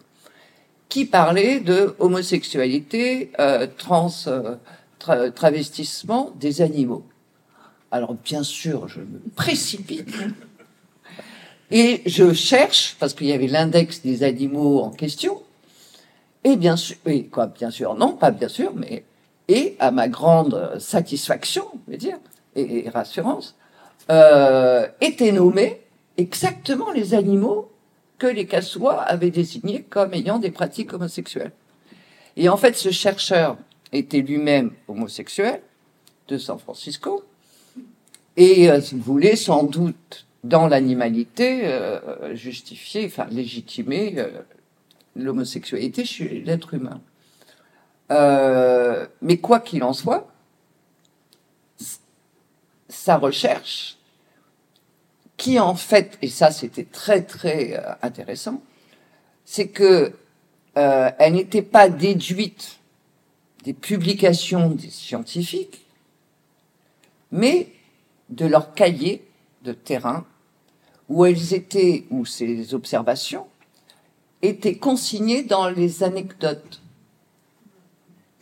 qui 0.88 1.04
parlait 1.04 1.60
de 1.60 1.94
homosexualité, 1.98 3.32
euh, 3.38 3.66
trans, 3.76 4.10
euh, 4.28 5.30
travestissement 5.30 6.32
des 6.38 6.62
animaux. 6.62 7.04
Alors 7.90 8.14
bien 8.14 8.44
sûr, 8.44 8.88
je 8.88 9.00
me 9.00 9.18
précipite 9.34 10.14
et 11.70 12.02
je 12.06 12.32
cherche, 12.32 12.96
parce 12.98 13.14
qu'il 13.14 13.28
y 13.28 13.32
avait 13.32 13.46
l'index 13.46 14.02
des 14.02 14.22
animaux 14.22 14.80
en 14.80 14.90
question, 14.90 15.42
et 16.44 16.56
bien 16.56 16.76
sûr, 16.76 16.96
et 17.06 17.26
quoi, 17.26 17.46
bien 17.46 17.70
sûr, 17.70 17.94
non, 17.94 18.12
pas 18.12 18.30
bien 18.30 18.48
sûr, 18.48 18.72
mais, 18.74 19.04
et 19.48 19.76
à 19.78 19.90
ma 19.90 20.08
grande 20.08 20.78
satisfaction, 20.78 21.64
je 21.86 21.92
veux 21.92 21.98
dire, 21.98 22.18
et, 22.56 22.88
rassurance, 22.88 23.56
euh, 24.10 24.88
étaient 25.00 25.32
nommés 25.32 25.80
exactement 26.16 26.90
les 26.90 27.14
animaux 27.14 27.70
que 28.18 28.26
les 28.26 28.46
Cassois 28.46 29.00
avaient 29.00 29.30
désignés 29.30 29.82
comme 29.82 30.12
ayant 30.14 30.38
des 30.38 30.50
pratiques 30.50 30.92
homosexuelles. 30.92 31.52
Et 32.36 32.48
en 32.48 32.56
fait, 32.56 32.76
ce 32.76 32.90
chercheur 32.90 33.56
était 33.92 34.20
lui-même 34.20 34.72
homosexuel 34.88 35.60
de 36.28 36.38
San 36.38 36.58
Francisco 36.58 37.24
et 38.36 38.70
euh, 38.70 38.80
voulait 38.94 39.36
sans 39.36 39.64
doute 39.64 40.26
dans 40.44 40.68
l'animalité, 40.68 41.66
euh, 41.66 42.34
justifier, 42.34 43.06
enfin 43.06 43.26
légitimer 43.30 44.14
euh, 44.18 44.30
l'homosexualité 45.16 46.04
chez 46.04 46.40
l'être 46.40 46.74
humain. 46.74 47.00
Euh, 48.10 49.06
mais 49.22 49.36
quoi 49.36 49.60
qu'il 49.60 49.84
en 49.84 49.92
soit, 49.92 50.32
sa 52.88 53.16
recherche, 53.18 53.98
qui 55.36 55.58
en 55.60 55.74
fait, 55.74 56.18
et 56.22 56.28
ça 56.28 56.50
c'était 56.50 56.84
très 56.84 57.22
très 57.22 57.78
euh, 57.78 57.92
intéressant, 58.02 58.62
c'est 59.44 59.68
que 59.68 60.12
euh, 60.76 61.10
elle 61.18 61.34
n'était 61.34 61.62
pas 61.62 61.88
déduite 61.88 62.78
des 63.64 63.74
publications 63.74 64.70
des 64.70 64.90
scientifiques, 64.90 65.86
mais 67.30 67.68
de 68.28 68.46
leur 68.46 68.74
cahier 68.74 69.24
de 69.62 69.72
terrain 69.72 70.24
où 71.08 71.24
elles 71.24 71.54
étaient, 71.54 72.06
où 72.10 72.24
ces 72.24 72.72
observations 72.74 73.46
étaient 74.42 74.76
consignées 74.76 75.42
dans 75.42 75.68
les 75.68 76.02
anecdotes 76.02 76.80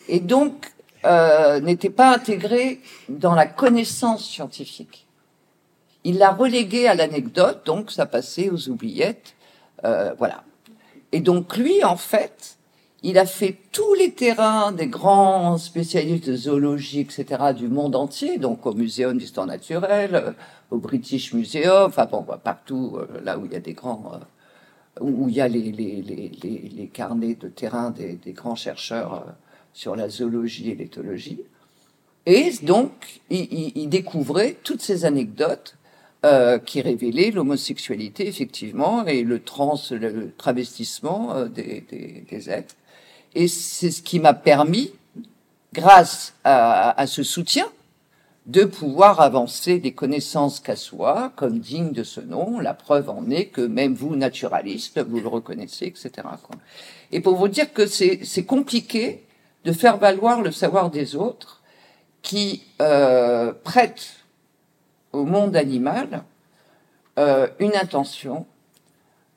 et 0.09 0.21
donc 0.21 0.73
euh, 1.05 1.61
n'étaient 1.61 1.91
pas 1.91 2.15
intégrées 2.15 2.81
dans 3.09 3.35
la 3.35 3.47
connaissance 3.47 4.25
scientifique. 4.29 5.07
Il 6.05 6.19
l'a 6.19 6.31
relégué 6.31 6.87
à 6.87 6.95
l'anecdote, 6.95 7.63
donc 7.67 7.91
ça 7.91 8.07
passait 8.07 8.51
aux 8.51 8.69
oubliettes, 8.69 9.35
euh, 9.85 10.15
voilà. 10.19 10.45
Et 11.13 11.21
donc 11.21 11.57
lui, 11.57 11.83
en 11.85 11.97
fait, 11.97 12.58
il 13.03 13.19
a 13.19 13.27
fait 13.27 13.57
tous 13.71 13.95
les 13.95 14.11
terrains 14.13 14.73
des 14.73 14.89
grands 14.89 15.57
spécialistes 15.57 16.29
de 16.29 16.37
zoologie, 16.37 17.01
etc., 17.01 17.53
du 17.57 17.69
monde 17.69 17.95
entier, 17.95 18.39
donc 18.39 18.67
au 18.67 18.75
Muséum 18.75 19.17
d'histoire 19.17 19.47
naturelle, 19.47 20.15
euh, 20.15 20.33
au 20.71 20.79
British 20.79 21.33
Museum, 21.33 21.87
enfin 21.87 22.07
bon, 22.07 22.25
partout 22.43 22.97
euh, 22.97 23.21
là 23.23 23.39
où 23.39 23.47
il 23.47 23.53
y 23.53 23.57
a 23.57 23.61
des 23.61 23.73
grands, 23.73 24.13
euh, 24.15 25.01
où 25.01 25.29
il 25.29 25.37
y 25.37 25.41
a 25.41 25.47
les, 25.47 26.91
carnets 26.93 27.37
de 27.37 27.49
terrain 27.49 27.91
des, 27.93 28.19
grands 28.33 28.57
chercheurs 28.57 29.27
sur 29.73 29.95
la 29.95 30.09
zoologie 30.09 30.71
et 30.71 30.75
l'éthologie. 30.75 31.41
Et 32.27 32.53
donc, 32.63 33.21
il, 33.31 33.89
découvrait 33.89 34.57
toutes 34.65 34.83
ces 34.83 35.05
anecdotes 35.05 35.77
qui 36.67 36.81
révélaient 36.83 37.31
l'homosexualité, 37.31 38.27
effectivement, 38.27 39.07
et 39.07 39.23
le 39.23 39.41
trans, 39.41 39.81
le 39.93 40.33
travestissement 40.37 41.47
des, 41.47 41.85
des 42.29 42.51
êtres. 42.51 42.75
Et 43.39 43.47
c'est 43.47 43.93
ce 43.93 44.03
qui 44.03 44.19
m'a 44.19 44.35
permis, 44.35 44.93
grâce 45.73 46.35
à, 46.43 47.07
ce 47.07 47.23
soutien, 47.23 47.69
de 48.47 48.65
pouvoir 48.65 49.21
avancer 49.21 49.79
des 49.79 49.93
connaissances 49.93 50.59
qu'à 50.59 50.75
soi, 50.75 51.33
comme 51.37 51.61
digne 51.61 51.93
de 51.93 52.03
ce 52.03 52.21
nom. 52.21 52.59
La 52.59 52.75
preuve 52.75 53.09
en 53.09 53.31
est 53.31 53.47
que 53.47 53.61
même 53.61 53.95
vous, 53.95 54.17
naturaliste, 54.17 54.99
vous 54.99 55.21
le 55.21 55.29
reconnaissez, 55.29 55.87
etc. 55.87 56.27
Et 57.13 57.21
pour 57.21 57.37
vous 57.37 57.47
dire 57.47 57.73
que 57.73 57.87
c'est 57.87 58.45
compliqué 58.45 59.25
de 59.65 59.71
faire 59.71 59.99
valoir 59.99 60.43
le 60.43 60.51
savoir 60.51 60.91
des 60.91 61.15
autres 61.15 61.63
qui 62.23 62.65
euh, 62.83 63.53
prêtent 63.63 64.17
au 65.13 65.25
monde 65.25 65.55
animal 65.55 66.25
euh, 67.21 67.47
une 67.61 67.77
intention, 67.77 68.47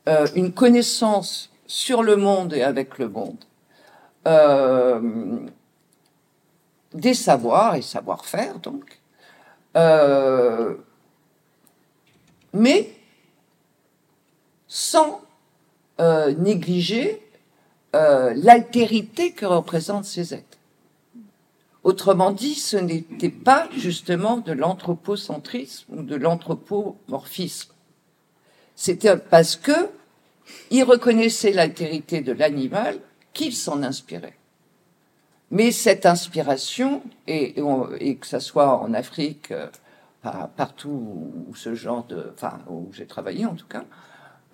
euh, 0.09 0.25
une 0.33 0.53
connaissance 0.53 1.51
sur 1.67 2.01
le 2.01 2.15
monde 2.15 2.55
et 2.55 2.63
avec 2.63 2.97
le 2.97 3.07
monde, 3.07 3.37
des 6.93 7.13
savoirs 7.13 7.75
et 7.75 7.81
savoir-faire 7.81 8.59
donc, 8.59 9.01
euh, 9.77 10.75
mais 12.53 12.91
sans 14.67 15.21
euh, 15.99 16.33
négliger 16.35 17.21
euh, 17.95 18.33
l'altérité 18.35 19.31
que 19.31 19.45
représentent 19.45 20.05
ces 20.05 20.33
êtres. 20.33 20.57
Autrement 21.83 22.31
dit, 22.31 22.55
ce 22.55 22.77
n'était 22.77 23.29
pas 23.29 23.67
justement 23.75 24.37
de 24.37 24.51
l'anthropocentrisme 24.51 25.93
ou 25.95 26.03
de 26.03 26.15
l'anthropomorphisme. 26.15 27.71
C'était 28.75 29.17
parce 29.17 29.55
que 29.55 29.89
il 30.69 30.83
reconnaissait 30.83 31.51
l'altérité 31.51 32.21
de 32.21 32.33
l'animal 32.33 32.99
qu'il 33.33 33.53
s'en 33.53 33.83
inspirait. 33.83 34.37
Mais 35.51 35.71
cette 35.71 36.05
inspiration, 36.05 37.01
et, 37.27 37.53
que 37.53 38.27
ça 38.27 38.39
soit 38.39 38.77
en 38.77 38.93
Afrique, 38.93 39.51
euh, 39.51 39.67
partout 40.55 41.43
où 41.47 41.55
ce 41.55 41.75
genre 41.75 42.05
de, 42.05 42.31
enfin 42.33 42.59
où 42.69 42.87
j'ai 42.93 43.05
travaillé 43.05 43.45
en 43.45 43.55
tout 43.55 43.67
cas, 43.67 43.83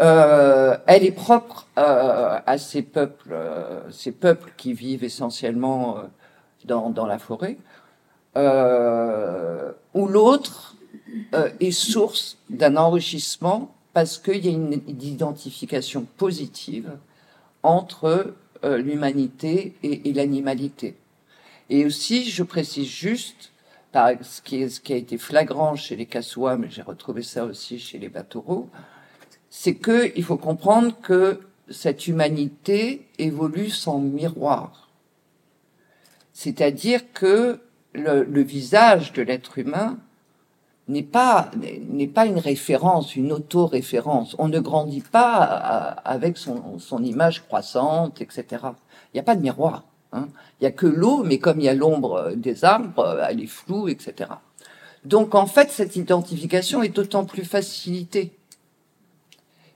euh, 0.01 0.77
elle 0.87 1.03
est 1.03 1.11
propre 1.11 1.67
euh, 1.77 2.39
à 2.45 2.57
ces 2.57 2.81
peuples, 2.81 3.35
ces 3.91 4.11
peuples 4.11 4.51
qui 4.57 4.73
vivent 4.73 5.03
essentiellement 5.03 5.97
dans 6.65 7.05
la 7.05 7.19
forêt, 7.19 7.57
où 8.35 10.07
l'autre 10.07 10.75
est 11.59 11.71
source 11.71 12.37
d'un 12.49 12.75
enrichissement 12.75 13.71
parce 13.93 14.17
qu'il 14.17 14.45
y 14.45 14.49
a 14.49 14.51
une 14.51 14.81
identification 14.87 16.05
positive 16.17 16.91
entre 17.63 18.33
euh, 18.63 18.77
l'humanité 18.77 19.75
et, 19.83 20.13
l'animalité. 20.13 20.95
Et 21.69 21.85
aussi, 21.85 22.29
je 22.29 22.43
précise 22.43 22.87
juste 22.87 23.51
ce, 23.93 24.41
qui 24.41 24.61
est, 24.61 24.69
ce 24.69 24.79
qui 24.79 24.93
a 24.93 24.95
été 24.95 25.17
flagrant 25.17 25.75
chez 25.75 25.95
les 25.95 26.05
Cassois, 26.05 26.57
mais 26.57 26.69
j'ai 26.69 26.81
retrouvé 26.81 27.23
ça 27.23 27.45
aussi 27.45 27.79
chez 27.79 27.97
les 27.97 28.09
Bataureaux, 28.09 28.69
c'est 29.49 29.75
que 29.75 30.11
il 30.15 30.23
faut 30.23 30.37
comprendre 30.37 30.99
que 31.01 31.39
cette 31.69 32.07
humanité 32.07 33.07
évolue 33.17 33.69
sans 33.69 33.99
miroir. 33.99 34.89
C'est-à-dire 36.33 37.01
que 37.13 37.59
le, 37.93 38.41
visage 38.41 39.13
de 39.13 39.23
l'être 39.23 39.57
humain 39.57 39.97
n'est 40.87 41.03
pas 41.03 41.51
n'est 41.89 42.07
pas 42.07 42.25
une 42.25 42.39
référence, 42.39 43.15
une 43.15 43.31
auto-référence. 43.31 44.35
On 44.39 44.47
ne 44.47 44.59
grandit 44.59 45.01
pas 45.01 45.33
avec 45.33 46.37
son, 46.37 46.79
son 46.79 47.03
image 47.03 47.45
croissante, 47.45 48.21
etc. 48.21 48.45
Il 49.13 49.15
n'y 49.15 49.19
a 49.19 49.23
pas 49.23 49.35
de 49.35 49.41
miroir. 49.41 49.83
Hein. 50.13 50.27
Il 50.59 50.63
n'y 50.63 50.67
a 50.67 50.71
que 50.71 50.87
l'eau, 50.87 51.23
mais 51.23 51.39
comme 51.39 51.59
il 51.59 51.65
y 51.65 51.69
a 51.69 51.73
l'ombre 51.73 52.31
des 52.35 52.63
arbres, 52.63 53.25
elle 53.29 53.41
est 53.41 53.47
floue, 53.47 53.89
etc. 53.89 54.29
Donc 55.03 55.35
en 55.35 55.45
fait, 55.45 55.71
cette 55.71 55.95
identification 55.95 56.83
est 56.83 56.89
d'autant 56.89 57.25
plus 57.25 57.45
facilitée. 57.45 58.33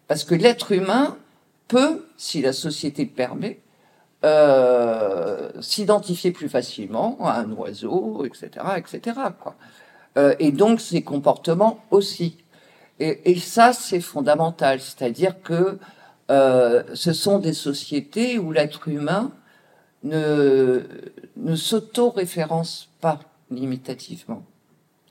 Parce 0.07 0.23
que 0.23 0.35
l'être 0.35 0.71
humain 0.73 1.17
peut, 1.67 2.05
si 2.17 2.41
la 2.41 2.51
société 2.51 3.03
le 3.05 3.11
permet, 3.11 3.59
euh, 4.23 5.49
s'identifier 5.61 6.31
plus 6.31 6.49
facilement 6.49 7.17
à 7.21 7.39
un 7.39 7.51
oiseau, 7.53 8.25
etc., 8.25 8.49
etc. 8.77 9.17
Quoi. 9.39 9.55
Euh, 10.17 10.35
et 10.39 10.51
donc 10.51 10.81
ses 10.81 11.03
comportements 11.03 11.79
aussi. 11.89 12.37
Et, 12.99 13.31
et 13.31 13.39
ça, 13.39 13.73
c'est 13.73 14.01
fondamental, 14.01 14.79
c'est-à-dire 14.79 15.41
que 15.41 15.79
euh, 16.29 16.83
ce 16.93 17.13
sont 17.13 17.39
des 17.39 17.53
sociétés 17.53 18.37
où 18.37 18.51
l'être 18.51 18.87
humain 18.87 19.31
ne, 20.03 20.83
ne 21.37 21.55
s'auto-référence 21.55 22.89
pas 22.99 23.19
limitativement. 23.49 24.43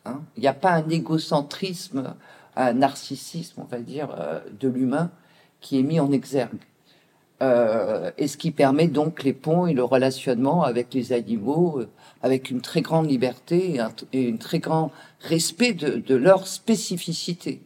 Hein. 0.05 0.21
Il 0.37 0.41
n'y 0.41 0.49
a 0.49 0.55
pas 0.55 0.73
un 0.73 0.89
égocentrisme, 0.89 2.15
un 2.57 2.73
narcissisme, 2.73 3.61
on 3.61 3.65
va 3.65 3.79
dire, 3.79 4.15
euh, 4.19 4.41
de 4.59 4.69
l'humain 4.69 5.11
qui 5.61 5.79
est 5.79 5.83
mis 5.83 6.01
en 6.01 6.13
exergue. 6.13 6.59
Euh, 7.43 8.11
et 8.19 8.29
ce 8.29 8.37
qui 8.37 8.51
permet 8.51 8.87
donc 8.87 9.23
les 9.23 9.33
ponts 9.33 9.67
et 9.67 9.73
le 9.73 9.85
relationnement 9.85 10.63
avec 10.63 10.93
les 10.93 11.13
animaux 11.13 11.81
euh, 11.81 11.89
avec 12.23 12.51
une 12.51 12.61
très 12.61 12.83
grande 12.83 13.09
liberté 13.09 13.79
et 14.13 14.31
un, 14.31 14.37
très 14.37 14.59
grand 14.59 14.93
respect 15.21 15.73
de, 15.73 15.97
de 15.97 16.15
leur 16.15 16.47
spécificité. 16.47 17.61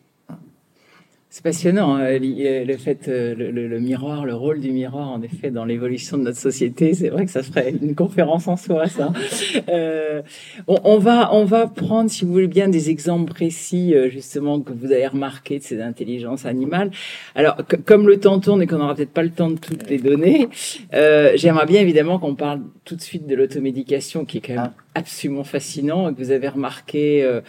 C'est 1.34 1.42
passionnant, 1.42 1.96
hein, 1.96 2.16
le 2.20 2.76
fait, 2.76 3.08
euh, 3.08 3.34
le, 3.34 3.50
le, 3.50 3.80
miroir, 3.80 4.24
le 4.24 4.36
rôle 4.36 4.60
du 4.60 4.70
miroir, 4.70 5.10
en 5.10 5.20
effet, 5.20 5.50
dans 5.50 5.64
l'évolution 5.64 6.16
de 6.16 6.22
notre 6.22 6.38
société. 6.38 6.94
C'est 6.94 7.08
vrai 7.08 7.24
que 7.24 7.30
ça 7.32 7.42
ferait 7.42 7.74
une 7.82 7.96
conférence 7.96 8.46
en 8.46 8.56
soi, 8.56 8.86
ça. 8.86 9.12
Euh, 9.68 10.22
on, 10.68 10.78
on, 10.84 10.98
va, 10.98 11.34
on 11.34 11.44
va 11.44 11.66
prendre, 11.66 12.10
si 12.10 12.24
vous 12.24 12.32
voulez 12.32 12.46
bien, 12.46 12.68
des 12.68 12.90
exemples 12.90 13.32
précis, 13.32 13.94
euh, 13.94 14.08
justement, 14.08 14.60
que 14.60 14.72
vous 14.72 14.92
avez 14.92 15.06
remarqué 15.06 15.58
de 15.58 15.64
ces 15.64 15.80
intelligences 15.80 16.44
animales. 16.44 16.90
Alors, 17.34 17.56
comme 17.84 18.06
le 18.06 18.20
temps 18.20 18.38
tourne 18.38 18.62
et 18.62 18.66
qu'on 18.66 18.78
n'aura 18.78 18.94
peut-être 18.94 19.12
pas 19.12 19.22
le 19.22 19.30
temps 19.30 19.50
de 19.50 19.58
toutes 19.58 19.88
les 19.88 19.98
donner, 19.98 20.48
euh, 20.92 21.32
j'aimerais 21.34 21.66
bien, 21.66 21.80
évidemment, 21.80 22.18
qu'on 22.18 22.34
parle 22.34 22.60
tout 22.84 22.94
de 22.94 23.00
suite 23.00 23.26
de 23.26 23.34
l'automédication, 23.34 24.24
qui 24.24 24.38
est 24.38 24.40
quand 24.40 24.54
même 24.54 24.70
ah 24.76 24.83
absolument 24.94 25.44
fascinant 25.44 26.08
et 26.08 26.14
que 26.14 26.18
vous 26.18 26.30
avez 26.30 26.48
remarqué 26.48 27.22
euh, 27.22 27.40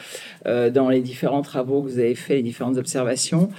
euh, 0.46 0.70
dans 0.70 0.90
les 0.90 1.02
différents 1.02 1.42
travaux 1.42 1.82
que 1.82 1.90
vous 1.90 2.00
avez 2.00 2.16
fait, 2.16 2.36
les 2.36 2.44
différentes 2.44 2.78
observations, 2.78 3.50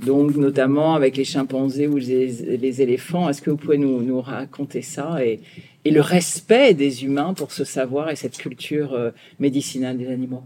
donc 0.00 0.36
notamment 0.36 0.94
avec 0.94 1.16
les 1.16 1.24
chimpanzés 1.24 1.88
ou 1.88 1.96
les, 1.96 2.82
éléphants. 2.82 3.28
Est-ce 3.28 3.42
que 3.42 3.50
vous 3.50 3.56
pouvez 3.56 3.78
nous, 3.78 4.20
raconter 4.20 4.82
ça 4.82 5.24
et, 5.24 5.40
le 5.84 6.00
respect 6.00 6.74
des 6.74 7.04
humains 7.04 7.34
pour 7.34 7.50
ce 7.50 7.64
savoir 7.64 8.08
et 8.10 8.16
cette 8.16 8.38
culture 8.38 8.94
euh, 8.94 9.10
médicinale 9.40 9.98
des 9.98 10.08
animaux? 10.08 10.44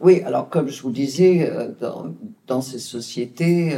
Oui, 0.00 0.20
alors 0.26 0.50
comme 0.50 0.68
je 0.68 0.82
vous 0.82 0.90
disais, 0.90 1.50
dans, 2.46 2.60
ces 2.60 2.78
sociétés 2.78 3.74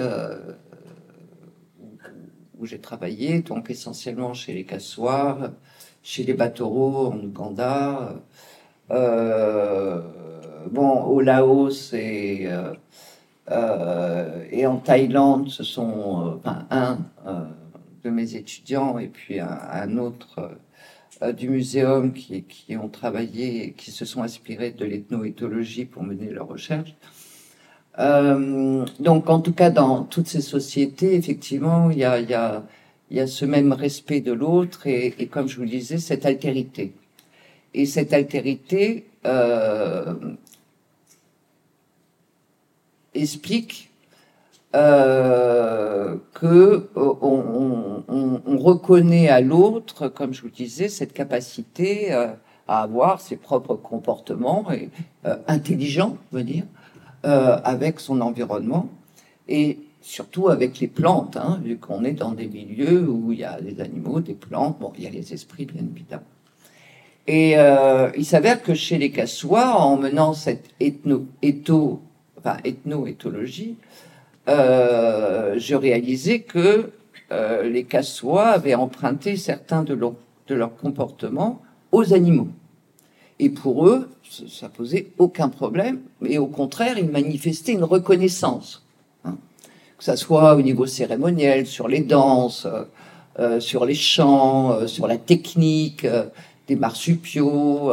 où 2.59 2.67
j'ai 2.67 2.81
travaillé, 2.81 3.41
donc 3.41 3.71
essentiellement 3.71 4.35
chez 4.35 4.53
les 4.53 4.65
cassoirs, 4.65 5.53
chez 6.07 6.23
les 6.23 6.35
Batoro 6.35 7.09
en 7.09 7.19
Ouganda, 7.19 8.15
euh, 8.93 10.01
bon, 10.71 11.03
au 11.03 11.21
Laos 11.21 11.93
et, 11.95 12.47
euh, 12.47 12.73
euh, 13.51 14.45
et 14.53 14.67
en 14.69 14.77
Thaïlande, 14.77 15.49
ce 15.49 15.65
sont 15.65 16.41
un 16.71 16.99
de 18.05 18.11
mes 18.11 18.37
étudiants 18.37 19.01
et 19.01 19.09
puis 19.09 19.41
un, 19.41 19.99
autre 19.99 20.53
du 21.37 21.51
muséum 21.51 22.13
qui, 22.13 22.45
qui 22.45 22.77
ont 22.77 22.89
travaillé 22.89 23.73
qui 23.73 23.91
se 23.91 24.05
sont 24.05 24.23
inspirés 24.23 24.71
de 24.71 24.85
l'ethnoéthologie 24.85 25.87
pour 25.87 26.05
mener 26.05 26.31
leurs 26.31 26.47
recherches. 26.47 26.95
donc, 27.99 29.29
en 29.29 29.41
tout 29.41 29.55
cas, 29.55 29.71
dans 29.71 30.05
toutes 30.05 30.29
ces 30.29 30.41
sociétés, 30.41 31.17
effectivement, 31.17 31.91
il 31.91 31.99
y 31.99 32.05
a 32.05 32.63
il 33.11 33.17
y 33.17 33.21
a 33.21 33.27
ce 33.27 33.45
même 33.45 33.73
respect 33.73 34.21
de 34.21 34.33
l'autre 34.33 34.87
et, 34.87 35.15
et, 35.19 35.27
comme 35.27 35.49
je 35.49 35.57
vous 35.57 35.67
disais, 35.67 35.99
cette 35.99 36.27
altérité. 36.27 36.93
Et 37.75 37.87
cette 37.87 38.13
altérité 38.13 39.07
euh, 39.27 40.15
explique 43.15 43.91
euh, 44.75 46.17
que 46.35 46.89
on, 46.97 48.03
on, 48.09 48.43
on, 48.45 48.59
reconnaît 48.59 49.29
à 49.29 49.41
l'autre, 49.41 50.09
comme 50.09 50.35
je 50.35 50.43
vous 50.43 50.51
disais, 50.51 50.89
cette 50.89 51.13
capacité 51.13 52.13
euh, 52.13 52.29
à 52.69 52.83
avoir 52.83 53.21
ses 53.21 53.37
propres 53.37 53.77
comportements 53.77 54.71
et, 54.73 54.91
euh, 55.25 55.37
intelligents, 55.47 56.17
va 56.33 56.43
dire, 56.43 56.65
euh, 57.25 57.59
avec 57.65 58.01
son 58.01 58.21
environnement. 58.21 58.89
Et 59.49 59.79
surtout 60.07 60.49
avec 60.49 60.79
les 60.79 60.87
plantes, 60.87 61.37
hein, 61.37 61.61
vu 61.65 61.79
qu'on 61.79 62.05
est 62.05 62.13
dans 62.13 62.31
des 62.31 62.47
milieux 62.47 63.09
où 63.09 63.33
il 63.33 63.41
y 63.41 63.45
a 63.45 63.61
des 63.61 63.81
animaux, 63.81 64.21
des 64.21 64.35
plantes, 64.35 64.79
bon, 64.79 64.93
il 64.97 65.03
y 65.03 65.07
a 65.09 65.11
les 65.11 65.35
esprits, 65.35 65.67
bien 65.67 65.83
évidemment. 65.83 66.23
Et 67.27 67.59
euh, 67.59 68.09
il 68.17 68.25
s'avère 68.25 68.63
que 68.63 68.73
chez 68.73 68.99
les 68.99 69.11
Cassois, 69.11 69.75
en 69.75 69.97
menant 69.97 70.33
cette 70.33 70.71
ethno, 70.79 71.27
étho, 71.43 72.01
enfin, 72.39 72.57
ethno-éthologie, 72.65 73.79
euh, 74.49 75.59
je 75.59 75.75
réalisais 75.75 76.39
que 76.43 76.93
euh, 77.33 77.69
les 77.69 77.83
Cassois 77.83 78.47
avaient 78.47 78.77
emprunté 78.77 79.35
certains 79.35 79.83
de, 79.83 79.95
leur, 79.95 80.15
de 80.47 80.55
leurs 80.55 80.77
comportements 80.77 81.61
aux 81.91 82.15
animaux. 82.15 82.49
Et 83.41 83.51
pour 83.51 83.89
eux, 83.89 84.09
ça 84.23 84.69
posait 84.69 85.09
aucun 85.19 85.49
problème, 85.49 85.99
mais 86.21 86.39
au 86.39 86.47
contraire, 86.47 86.97
ils 86.97 87.11
manifestaient 87.11 87.73
une 87.73 87.83
reconnaissance 87.83 88.86
que 89.99 90.05
ça 90.05 90.17
soit 90.17 90.55
au 90.55 90.63
niveau 90.63 90.87
cérémoniel, 90.87 91.67
sur 91.67 91.89
les 91.89 92.01
danses, 92.01 92.67
euh, 92.67 92.85
euh, 93.39 93.61
sur 93.61 93.85
les 93.85 93.95
chants, 93.95 94.73
euh, 94.73 94.87
sur 94.87 95.07
la 95.07 95.19
technique 95.19 96.07
des 96.69 96.77
marsupiaux. 96.77 97.93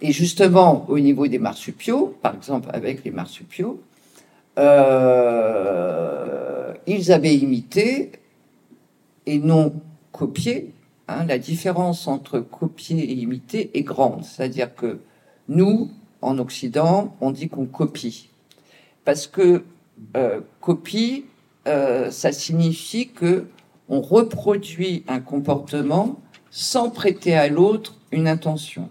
Et 0.00 0.12
justement, 0.12 0.84
au 0.88 0.98
niveau 0.98 1.26
des 1.26 1.38
marsupiaux, 1.38 2.16
par 2.22 2.34
exemple 2.34 2.68
avec 2.72 3.04
les 3.04 3.10
marsupiaux, 3.10 3.80
ils 6.86 7.12
avaient 7.12 7.34
imité 7.34 8.12
et 9.26 9.38
non 9.38 9.72
copié. 10.10 10.72
Hein, 11.08 11.24
la 11.26 11.38
différence 11.38 12.06
entre 12.08 12.40
copier 12.40 12.98
et 12.98 13.12
imiter 13.12 13.70
est 13.74 13.82
grande. 13.82 14.24
C'est-à-dire 14.24 14.74
que 14.74 14.98
nous, 15.48 15.90
en 16.20 16.38
Occident, 16.38 17.14
on 17.20 17.30
dit 17.30 17.48
qu'on 17.48 17.66
copie. 17.66 18.28
Parce 19.04 19.26
que 19.26 19.64
euh, 20.16 20.40
copie, 20.60 21.26
euh, 21.66 22.10
ça 22.10 22.32
signifie 22.32 23.08
que 23.08 23.46
on 23.88 24.00
reproduit 24.00 25.04
un 25.08 25.20
comportement 25.20 26.20
sans 26.50 26.90
prêter 26.90 27.34
à 27.34 27.48
l'autre 27.48 27.96
une 28.10 28.28
intention. 28.28 28.88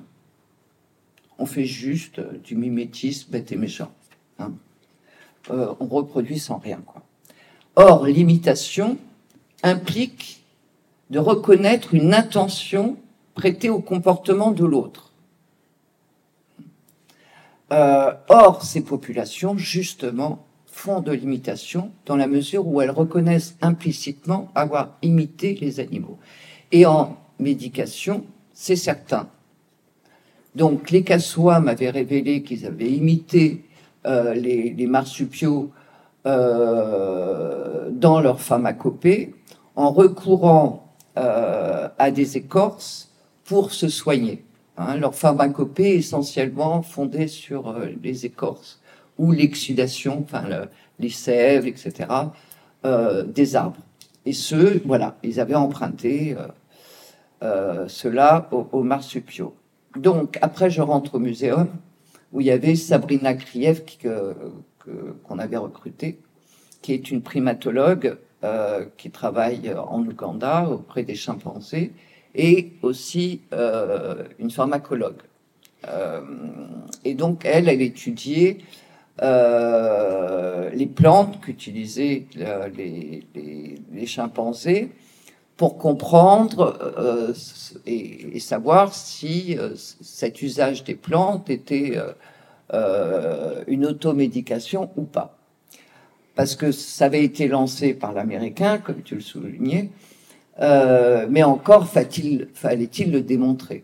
On 1.37 1.45
fait 1.45 1.65
juste 1.65 2.19
du 2.43 2.55
mimétisme 2.55 3.31
bête 3.31 3.51
et 3.51 3.55
méchant. 3.55 3.91
Hein. 4.39 4.53
Euh, 5.49 5.73
on 5.79 5.87
reproduit 5.87 6.39
sans 6.39 6.57
rien. 6.57 6.81
Or, 7.75 8.05
l'imitation 8.05 8.97
implique 9.63 10.43
de 11.09 11.19
reconnaître 11.19 11.93
une 11.93 12.13
intention 12.13 12.97
prêtée 13.33 13.69
au 13.69 13.79
comportement 13.79 14.51
de 14.51 14.65
l'autre. 14.65 15.11
Euh, 17.71 18.13
or, 18.27 18.63
ces 18.63 18.81
populations, 18.81 19.57
justement, 19.57 20.45
de 20.87 21.11
l'imitation 21.11 21.91
dans 22.05 22.15
la 22.15 22.27
mesure 22.27 22.67
où 22.67 22.81
elles 22.81 22.91
reconnaissent 22.91 23.55
implicitement 23.61 24.51
avoir 24.55 24.97
imité 25.01 25.57
les 25.61 25.79
animaux. 25.79 26.17
Et 26.71 26.85
en 26.85 27.17
médication, 27.39 28.25
c'est 28.53 28.75
certain. 28.75 29.29
Donc 30.55 30.89
les 30.89 31.03
Cassois 31.03 31.59
m'avaient 31.59 31.89
révélé 31.89 32.43
qu'ils 32.43 32.65
avaient 32.65 32.91
imité 32.91 33.65
euh, 34.05 34.33
les, 34.33 34.87
marsupiaux 34.87 35.71
euh, 36.25 37.89
dans 37.91 38.19
leur 38.19 38.41
pharmacopée 38.41 39.35
en 39.75 39.91
recourant 39.91 40.93
euh, 41.17 41.87
à 41.97 42.11
des 42.11 42.37
écorces 42.37 43.11
pour 43.45 43.71
se 43.71 43.87
soigner. 43.87 44.43
Hein, 44.77 44.97
leur 44.97 45.13
pharmacopée 45.13 45.95
essentiellement 45.95 46.81
fondée 46.81 47.27
sur 47.27 47.75
les 48.01 48.25
écorces 48.25 48.80
ou 49.17 49.31
l'exsudation, 49.31 50.21
enfin 50.23 50.67
les 50.99 51.09
sèves, 51.09 51.67
etc., 51.67 52.09
euh, 52.85 53.23
des 53.23 53.55
arbres. 53.55 53.79
Et 54.25 54.33
ceux, 54.33 54.81
voilà, 54.85 55.17
ils 55.23 55.39
avaient 55.39 55.55
emprunté 55.55 56.35
euh, 57.43 57.87
cela 57.87 58.49
aux, 58.51 58.83
marsupiaux. 58.83 59.55
Donc, 59.95 60.37
après, 60.41 60.69
je 60.69 60.81
rentre 60.81 61.15
au 61.15 61.19
muséum 61.19 61.67
où 62.31 62.39
il 62.39 62.47
y 62.47 62.51
avait 62.51 62.75
Sabrina 62.75 63.33
Kriev 63.33 63.83
qu'on 64.83 65.39
avait 65.39 65.57
recrutée, 65.57 66.19
qui 66.81 66.93
est 66.93 67.11
une 67.11 67.21
primatologue 67.21 68.17
qui 68.97 69.11
travaille 69.11 69.71
en 69.71 69.99
Ouganda 69.99 70.67
auprès 70.67 71.03
des 71.03 71.13
chimpanzés 71.13 71.91
et 72.35 72.73
aussi 72.81 73.41
euh, 73.53 74.23
une 74.39 74.51
pharmacologue. 74.51 75.21
Euh, 75.87 76.21
et 77.03 77.13
donc, 77.13 77.43
elle, 77.45 77.67
elle 77.67 77.81
étudiait 77.81 78.59
euh, 79.21 80.69
les 80.71 80.87
plantes 80.87 81.39
qu'utilisaient 81.41 82.25
les, 82.75 83.23
les, 83.35 84.05
chimpanzés 84.05 84.89
pour 85.57 85.77
comprendre 85.77 87.33
et, 87.85 88.39
savoir 88.39 88.95
si 88.95 89.55
cet 89.75 90.41
usage 90.41 90.83
des 90.83 90.95
plantes 90.95 91.51
était 91.51 91.99
une 93.67 93.85
automédication 93.85 94.89
ou 94.97 95.03
pas. 95.03 95.37
Parce 96.35 96.55
que 96.55 96.71
ça 96.71 97.05
avait 97.05 97.23
été 97.23 97.47
lancé 97.47 97.93
par 97.93 98.13
l'Américain, 98.13 98.79
comme 98.79 99.03
tu 99.03 99.15
le 99.15 99.21
soulignais, 99.21 99.89
euh, 100.59 101.25
mais 101.29 101.43
encore 101.43 101.87
fallait-il 101.87 102.47
le 103.11 103.21
démontrer. 103.21 103.83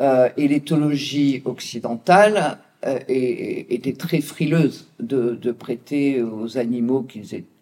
Euh, 0.00 0.28
et 0.36 0.48
l'éthologie 0.48 1.42
occidentale 1.44 2.58
euh, 2.86 2.98
était 3.08 3.92
très 3.92 4.20
frileuse 4.20 4.88
de, 5.00 5.52
prêter 5.52 6.22
aux 6.22 6.58
animaux 6.58 7.06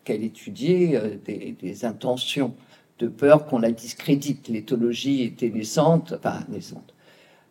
qu'elle 0.04 0.24
étudiait 0.24 1.00
des, 1.24 1.84
intentions 1.84 2.54
de 2.98 3.08
peur 3.08 3.46
qu'on 3.46 3.58
la 3.58 3.72
discrédite. 3.72 4.48
L'éthologie 4.48 5.22
était 5.22 5.50
naissante, 5.50 6.14
enfin 6.18 6.40
naissante, 6.48 6.94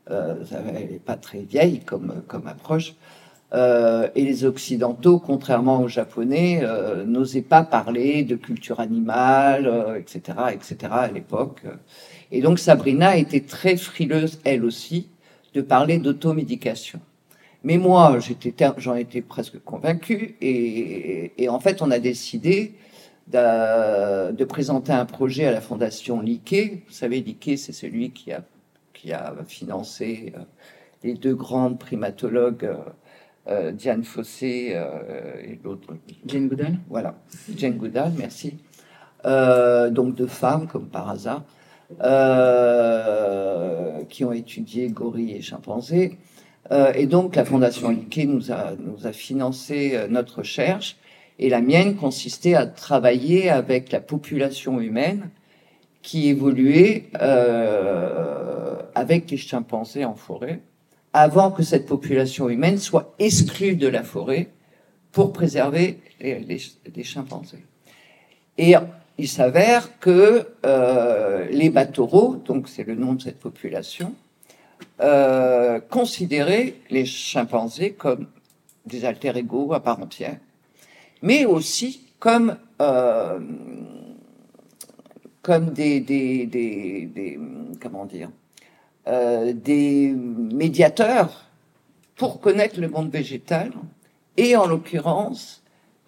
elle 0.09 0.91
n'est 0.91 1.01
pas 1.03 1.15
très 1.15 1.39
vieille 1.39 1.81
comme, 1.81 2.23
approche, 2.45 2.95
euh, 3.53 4.09
et 4.15 4.23
les 4.23 4.43
Occidentaux, 4.43 5.19
contrairement 5.19 5.81
aux 5.81 5.87
Japonais, 5.87 6.59
euh, 6.63 7.05
n'osaient 7.05 7.41
pas 7.41 7.63
parler 7.63 8.23
de 8.23 8.35
culture 8.35 8.79
animale, 8.79 9.95
etc., 9.97 10.37
euh, 10.37 10.47
etc. 10.49 10.75
à 10.91 11.07
l'époque. 11.07 11.61
Et 12.31 12.41
donc 12.41 12.59
Sabrina 12.59 13.15
était 13.15 13.41
très 13.41 13.77
frileuse, 13.77 14.39
elle 14.43 14.65
aussi, 14.65 15.07
de 15.53 15.61
parler 15.61 15.97
d'automédication. 15.97 16.99
Mais 17.63 17.77
moi, 17.77 18.17
j'en 18.77 18.95
étais 18.95 19.21
presque 19.21 19.63
convaincu, 19.63 20.35
et, 20.41 21.31
et, 21.37 21.49
en 21.49 21.59
fait, 21.59 21.81
on 21.81 21.91
a 21.91 21.99
décidé 21.99 22.75
de, 23.27 24.31
de, 24.31 24.45
présenter 24.45 24.93
un 24.93 25.05
projet 25.05 25.45
à 25.45 25.51
la 25.51 25.61
Fondation 25.61 26.21
Liquet. 26.21 26.83
Vous 26.87 26.93
savez, 26.93 27.21
Liquet, 27.21 27.57
c'est 27.57 27.73
celui 27.73 28.11
qui 28.11 28.31
a, 28.31 28.43
qui 28.93 29.11
a 29.11 29.35
financé 29.47 30.33
les 31.03 31.13
deux 31.15 31.35
grandes 31.35 31.79
primatologues 31.79 32.69
euh, 33.49 33.71
Diane 33.71 34.03
Fossé 34.03 34.73
euh, 34.73 35.41
et 35.41 35.57
l'autre. 35.63 35.93
Jane 36.25 36.49
Goodall 36.49 36.79
Voilà, 36.89 37.15
Jane 37.55 37.77
Goodall, 37.77 38.11
merci. 38.17 38.57
Euh, 39.25 39.89
donc 39.89 40.15
deux 40.15 40.27
femmes, 40.27 40.67
comme 40.67 40.87
par 40.87 41.09
hasard, 41.09 41.43
qui 44.09 44.25
ont 44.25 44.33
étudié 44.33 44.89
gorilles 44.89 45.35
et 45.35 45.41
chimpanzés. 45.41 46.17
Et 46.95 47.05
donc 47.05 47.35
la 47.35 47.45
Fondation 47.45 47.89
Liquet 47.89 48.25
nous 48.25 48.51
a, 48.51 48.73
nous 48.77 49.07
a 49.07 49.13
financé 49.13 49.97
notre 50.09 50.39
recherche. 50.39 50.97
Et 51.39 51.49
la 51.49 51.61
mienne 51.61 51.95
consistait 51.95 52.55
à 52.55 52.65
travailler 52.65 53.49
avec 53.49 53.91
la 53.91 53.99
population 54.01 54.81
humaine 54.81 55.29
qui 56.01 56.27
évoluait 56.29 57.05
avec 58.95 59.31
les 59.31 59.37
chimpanzés 59.37 60.03
en 60.03 60.15
forêt 60.15 60.61
avant 61.13 61.51
que 61.51 61.63
cette 61.63 61.87
population 61.87 62.47
humaine 62.49 62.77
soit 62.77 63.15
exclue 63.17 63.75
de 63.75 63.87
la 63.87 64.03
forêt 64.03 64.49
pour 65.11 65.33
préserver 65.33 65.99
les, 66.19 67.03
chimpanzés. 67.03 67.63
Et 68.57 68.75
il 69.17 69.27
s'avère 69.27 69.97
que 69.99 70.47
euh, 70.65 71.47
les 71.49 71.71
bataureaux, 71.71 72.35
donc 72.35 72.69
c'est 72.69 72.83
le 72.83 72.93
nom 72.93 73.13
de 73.13 73.21
cette 73.23 73.39
population, 73.39 74.13
euh, 74.99 75.79
considéraient 75.79 76.75
les 76.89 77.05
chimpanzés 77.05 77.93
comme 77.93 78.27
des 78.85 79.05
alter 79.05 79.37
égaux 79.37 79.73
à 79.73 79.81
part 79.81 80.01
entière, 80.01 80.37
mais 81.21 81.45
aussi 81.45 82.07
comme 82.19 82.57
euh, 82.81 83.39
comme 85.41 85.69
des, 85.69 86.01
des, 86.01 86.45
des, 86.45 87.39
comment 87.81 88.05
dire 88.05 88.29
euh, 89.07 89.53
des 89.53 90.11
médiateurs 90.11 91.45
pour 92.15 92.41
connaître 92.41 92.81
le 92.81 92.89
monde 92.89 93.09
végétal 93.09 93.71
et 94.35 94.57
en 94.57 94.65
l'occurrence 94.65 95.63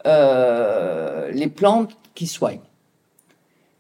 euh, 0.05 1.31
les 1.31 1.47
plantes 1.47 1.95
qui 2.15 2.27
soignent. 2.27 2.59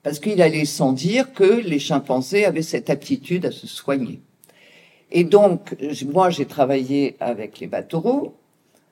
Parce 0.03 0.19
qu'il 0.19 0.41
allait 0.41 0.65
sans 0.65 0.93
dire 0.93 1.33
que 1.33 1.43
les 1.43 1.79
chimpanzés 1.79 2.45
avaient 2.45 2.61
cette 2.61 2.89
aptitude 2.89 3.45
à 3.45 3.51
se 3.51 3.67
soigner. 3.67 4.21
Et 5.11 5.23
donc, 5.23 5.75
moi, 6.11 6.29
j'ai 6.29 6.45
travaillé 6.45 7.15
avec 7.19 7.59
les 7.59 7.67
bataureaux 7.67 8.35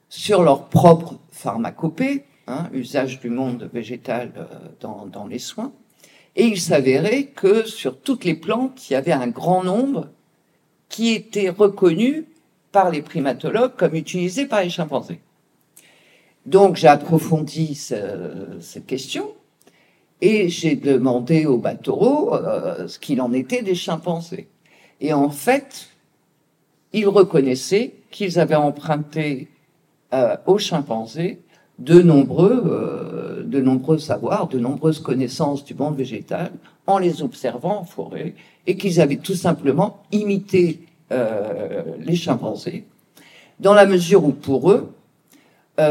sur 0.10 0.42
leur 0.42 0.66
propre 0.66 1.16
pharmacopée, 1.32 2.24
hein, 2.48 2.70
usage 2.74 3.20
du 3.20 3.30
monde 3.30 3.70
végétal 3.74 4.32
euh, 4.38 4.46
dans, 4.80 5.06
dans 5.06 5.28
les 5.28 5.40
soins. 5.40 5.72
Et 6.36 6.46
il 6.46 6.60
s'avérait 6.60 7.26
que 7.26 7.66
sur 7.66 8.00
toutes 8.00 8.24
les 8.24 8.36
plantes, 8.36 8.90
il 8.90 8.94
y 8.94 8.96
avait 8.96 9.12
un 9.12 9.28
grand 9.28 9.64
nombre 9.64 10.10
qui 10.90 11.14
était 11.14 11.50
reconnu 11.50 12.26
par 12.72 12.92
les 12.92 13.02
primatologues 13.02 13.76
comme 13.76 13.96
utilisé 13.96 14.46
par 14.46 14.62
les 14.62 14.70
chimpanzés. 14.70 15.20
Donc 16.46 16.76
j'ai 16.76 16.88
approfondi 16.88 17.76
cette 17.76 18.86
question 18.86 19.34
et 20.22 20.48
j'ai 20.50 20.76
demandé 20.76 21.46
aux 21.46 21.58
bataureaux 21.58 22.34
euh, 22.34 22.88
ce 22.88 23.00
qu'il 23.00 23.22
en 23.22 23.34
était 23.34 23.64
des 23.64 23.76
chimpanzés. 23.76 24.48
Et 25.02 25.14
en 25.14 25.30
fait, 25.30 25.90
ils 26.98 27.08
reconnaissaient 27.08 27.94
qu'ils 28.12 28.40
avaient 28.40 28.56
emprunté 28.56 29.48
euh, 30.14 30.36
aux 30.46 30.58
chimpanzés 30.58 31.40
de 31.80 32.02
nombreux, 32.02 32.64
euh, 32.66 33.44
de 33.44 33.62
nombreux 33.62 34.00
savoirs, 34.00 34.48
de 34.48 34.58
nombreuses 34.58 35.00
connaissances 35.00 35.64
du 35.64 35.76
monde 35.76 35.96
végétal 35.96 36.52
en 36.88 36.98
les 36.98 37.22
observant 37.22 37.82
en 37.82 37.84
forêt 37.84 38.34
et 38.66 38.78
qu'ils 38.78 39.00
avaient 39.00 39.18
tout 39.18 39.36
simplement 39.36 40.04
imité 40.12 40.80
euh, 41.12 41.84
les 42.00 42.16
chimpanzés, 42.16 42.86
dans 43.60 43.74
la 43.74 43.86
mesure 43.86 44.24
où 44.24 44.32
pour 44.32 44.72
eux, 44.72 44.92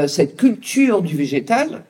cette 0.09 0.36
culture 0.36 1.00
du 1.00 1.16
végétal 1.16 1.84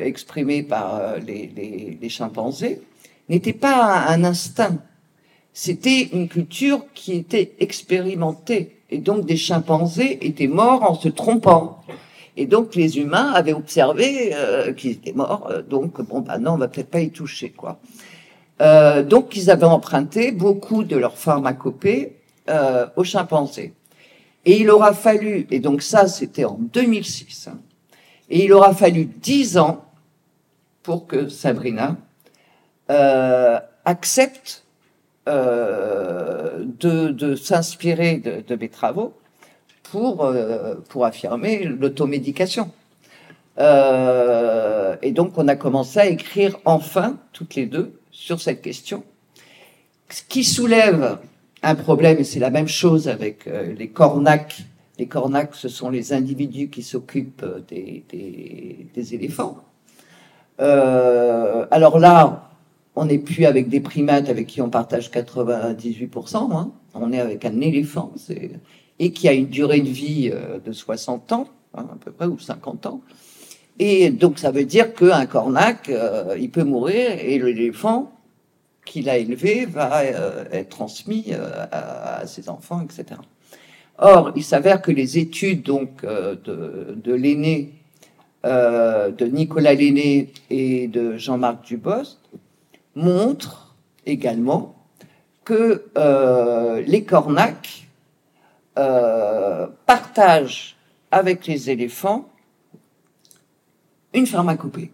exprimée 0.00 0.62
par 0.62 1.16
les, 1.18 2.08
chimpanzés 2.08 2.80
n'était 3.28 3.52
pas 3.52 4.04
un 4.06 4.22
instinct, 4.22 4.78
c'était 5.52 6.02
une 6.12 6.28
culture 6.28 6.84
qui 6.94 7.12
était 7.12 7.52
expérimentée. 7.60 8.76
Et 8.90 8.98
donc 8.98 9.26
des 9.26 9.36
chimpanzés 9.36 10.18
étaient 10.26 10.48
morts 10.48 10.82
en 10.82 10.94
se 10.94 11.08
trompant. 11.08 11.82
Et 12.36 12.46
donc 12.46 12.74
les 12.74 12.98
humains 12.98 13.32
avaient 13.32 13.52
observé 13.52 14.34
qu'ils 14.76 14.92
étaient 14.92 15.12
morts. 15.12 15.50
donc 15.68 16.00
bon, 16.02 16.20
bah 16.20 16.38
non, 16.38 16.52
on 16.52 16.56
va 16.56 16.68
peut-être 16.68 16.90
pas 16.90 17.00
y 17.00 17.10
toucher, 17.10 17.50
quoi. 17.50 17.78
Euh, 18.62 19.02
donc, 19.02 19.36
ils 19.36 19.50
avaient 19.50 19.64
emprunté 19.64 20.30
beaucoup 20.30 20.84
de 20.84 20.96
leur 20.96 21.16
pharmacopée 21.16 22.16
euh, 22.48 22.86
aux 22.96 23.04
chimpanzés. 23.04 23.74
Et 24.44 24.60
il 24.60 24.70
aura 24.70 24.92
fallu, 24.92 25.46
et 25.50 25.58
donc 25.58 25.82
ça, 25.82 26.06
c'était 26.06 26.44
en 26.44 26.58
2006, 26.60 27.48
hein, 27.48 27.58
et 28.28 28.44
il 28.44 28.52
aura 28.52 28.74
fallu 28.74 29.04
dix 29.04 29.58
ans 29.58 29.84
pour 30.82 31.06
que 31.06 31.28
Sabrina 31.28 31.96
euh, 35.28 36.64
accepte 36.64 37.14
de, 37.14 37.34
s'inspirer 37.34 38.16
de, 38.16 38.42
de, 38.46 38.56
mes 38.56 38.68
travaux 38.68 39.14
pour, 39.84 40.32
pour 40.88 41.04
affirmer 41.04 41.64
l'automédication. 41.64 42.70
et 43.58 45.12
donc, 45.12 45.38
on 45.38 45.48
a 45.48 45.56
commencé 45.56 45.98
à 46.00 46.06
écrire 46.06 46.58
enfin, 46.64 47.18
toutes 47.32 47.54
les 47.54 47.66
deux, 47.66 47.98
sur 48.10 48.40
cette 48.40 48.62
question, 48.62 49.04
ce 50.08 50.22
qui 50.28 50.44
soulève 50.44 51.18
un 51.62 51.74
problème, 51.74 52.18
et 52.18 52.24
c'est 52.24 52.40
la 52.40 52.50
même 52.50 52.68
chose 52.68 53.08
avec 53.08 53.46
euh, 53.46 53.72
les 53.72 53.88
cornacs. 53.88 54.62
Les 54.98 55.06
cornacs, 55.06 55.54
ce 55.54 55.68
sont 55.68 55.90
les 55.90 56.12
individus 56.12 56.68
qui 56.68 56.82
s'occupent 56.82 57.44
des, 57.68 58.04
des, 58.94 59.14
éléphants. 59.14 59.58
Euh, 60.60 61.66
alors 61.70 61.98
là, 61.98 62.50
on 62.94 63.06
n'est 63.06 63.18
plus 63.18 63.46
avec 63.46 63.68
des 63.68 63.80
primates 63.80 64.28
avec 64.28 64.46
qui 64.46 64.60
on 64.60 64.70
partage 64.70 65.10
98%, 65.10 66.52
hein. 66.52 66.72
on 66.94 67.12
est 67.12 67.20
avec 67.20 67.44
un 67.44 67.60
éléphant, 67.60 68.12
et 68.98 69.12
qui 69.12 69.28
a 69.28 69.32
une 69.32 69.46
durée 69.46 69.80
de 69.80 69.88
vie 69.88 70.30
euh, 70.32 70.58
de 70.58 70.72
60 70.72 71.32
ans, 71.32 71.48
hein, 71.74 71.86
à 71.92 71.96
peu 71.96 72.12
près, 72.12 72.26
ou 72.26 72.38
50 72.38 72.86
ans. 72.86 73.00
Et 73.78 74.10
donc 74.10 74.38
ça 74.38 74.50
veut 74.50 74.66
dire 74.66 74.94
qu'un 74.94 75.24
cornac, 75.26 75.88
euh, 75.88 76.36
il 76.38 76.50
peut 76.50 76.64
mourir, 76.64 77.10
et 77.18 77.38
l'éléphant 77.38 78.12
qu'il 78.84 79.08
a 79.08 79.16
élevé 79.16 79.64
va 79.64 80.00
euh, 80.00 80.44
être 80.52 80.68
transmis 80.68 81.32
à, 81.32 82.26
ses 82.26 82.48
enfants, 82.48 82.82
etc. 82.82 83.20
Or, 83.98 84.32
il 84.36 84.44
s'avère 84.44 84.82
que 84.82 84.90
les 84.90 85.18
études 85.18 85.62
donc 85.62 86.04
de, 86.04 86.96
de 86.96 87.14
l'aîné, 87.14 87.72
de 88.44 89.26
Nicolas 89.26 89.74
Lenné 89.74 90.32
et 90.50 90.88
de 90.88 91.16
Jean-Marc 91.16 91.64
Dubos 91.64 92.18
montre 92.94 93.74
également 94.06 94.74
que 95.44 95.86
euh, 95.96 96.80
les 96.82 97.04
cornacs 97.04 97.88
euh, 98.78 99.66
partagent 99.86 100.76
avec 101.10 101.46
les 101.46 101.70
éléphants 101.70 102.28
une 104.14 104.26
pharmacopée 104.26 104.90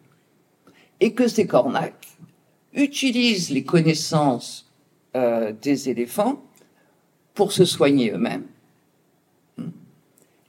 et 1.00 1.12
que 1.12 1.28
ces 1.28 1.46
cornacs 1.46 2.08
utilisent 2.72 3.50
les 3.50 3.64
connaissances 3.64 4.70
euh, 5.16 5.52
des 5.52 5.88
éléphants 5.88 6.42
pour 7.34 7.52
se 7.52 7.64
soigner 7.64 8.12
eux-mêmes, 8.12 8.46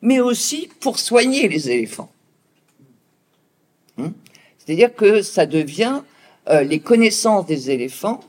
mais 0.01 0.19
aussi 0.19 0.69
pour 0.79 0.97
soigner 0.97 1.47
les 1.47 1.69
éléphants. 1.69 2.11
C'est-à-dire 4.57 4.95
que 4.95 5.21
ça 5.21 5.45
devient 5.45 6.01
euh, 6.49 6.63
les 6.63 6.79
connaissances 6.79 7.45
des 7.45 7.69
éléphants 7.69 8.21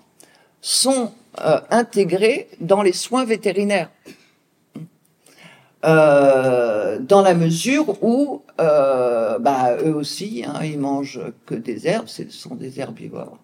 sont 0.60 1.12
euh, 1.42 1.60
intégrées 1.70 2.48
dans 2.60 2.82
les 2.82 2.92
soins 2.92 3.24
vétérinaires. 3.24 3.90
Euh, 5.86 6.98
dans 6.98 7.22
la 7.22 7.32
mesure 7.32 8.02
où 8.02 8.42
bah, 8.58 9.76
eux 9.82 9.94
aussi, 9.94 10.44
hein, 10.46 10.62
ils 10.62 10.78
mangent 10.78 11.22
que 11.46 11.54
des 11.54 11.86
herbes, 11.86 12.08
ce 12.08 12.28
sont 12.28 12.54
des 12.54 12.78
herbivores. 12.78 13.38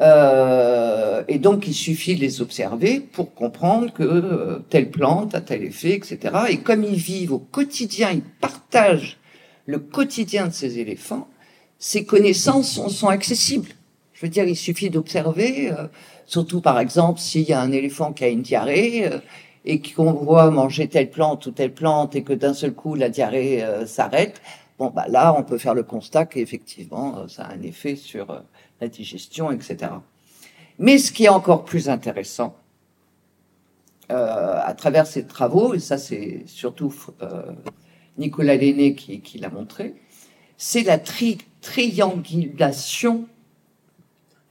et 0.00 1.38
donc, 1.38 1.66
il 1.66 1.74
suffit 1.74 2.16
de 2.16 2.20
les 2.20 2.40
observer 2.40 2.98
pour 3.00 3.34
comprendre 3.34 3.92
que 3.92 4.62
telle 4.70 4.90
plante 4.90 5.34
a 5.34 5.42
tel 5.42 5.62
effet, 5.64 5.92
etc. 5.92 6.18
Et 6.48 6.60
comme 6.60 6.82
ils 6.82 6.96
vivent 6.96 7.34
au 7.34 7.38
quotidien, 7.38 8.10
ils 8.12 8.22
partagent 8.22 9.18
le 9.66 9.78
quotidien 9.78 10.46
de 10.46 10.52
ces 10.52 10.78
éléphants, 10.78 11.28
ces 11.78 12.06
connaissances 12.06 12.80
sont 12.88 13.08
accessibles. 13.08 13.68
Je 14.22 14.28
veux 14.28 14.30
dire, 14.30 14.44
il 14.44 14.54
suffit 14.54 14.88
d'observer, 14.88 15.72
euh, 15.72 15.88
surtout 16.26 16.60
par 16.60 16.78
exemple 16.78 17.18
s'il 17.18 17.42
y 17.42 17.52
a 17.52 17.60
un 17.60 17.72
éléphant 17.72 18.12
qui 18.12 18.22
a 18.22 18.28
une 18.28 18.42
diarrhée 18.42 19.12
euh, 19.12 19.18
et 19.64 19.82
qu'on 19.82 20.12
voit 20.12 20.48
manger 20.52 20.86
telle 20.86 21.10
plante 21.10 21.46
ou 21.46 21.50
telle 21.50 21.74
plante 21.74 22.14
et 22.14 22.22
que 22.22 22.32
d'un 22.32 22.54
seul 22.54 22.72
coup 22.72 22.94
la 22.94 23.08
diarrhée 23.08 23.64
euh, 23.64 23.84
s'arrête. 23.84 24.40
Bon, 24.78 24.92
bah 24.94 25.06
là, 25.08 25.34
on 25.36 25.42
peut 25.42 25.58
faire 25.58 25.74
le 25.74 25.82
constat 25.82 26.26
qu'effectivement, 26.26 27.26
ça 27.26 27.46
a 27.46 27.52
un 27.52 27.62
effet 27.62 27.96
sur 27.96 28.44
la 28.80 28.86
digestion, 28.86 29.50
etc. 29.50 29.90
Mais 30.78 30.98
ce 30.98 31.10
qui 31.10 31.24
est 31.24 31.28
encore 31.28 31.64
plus 31.64 31.88
intéressant, 31.88 32.54
à 34.08 34.72
travers 34.76 35.08
ces 35.08 35.26
travaux, 35.26 35.74
et 35.74 35.80
ça 35.80 35.98
c'est 35.98 36.44
surtout 36.46 36.94
Nicolas 38.18 38.54
Lenné 38.56 38.94
qui 38.94 39.38
l'a 39.38 39.48
montré, 39.48 39.96
c'est 40.58 40.82
la 40.82 40.98
triangulation 40.98 43.26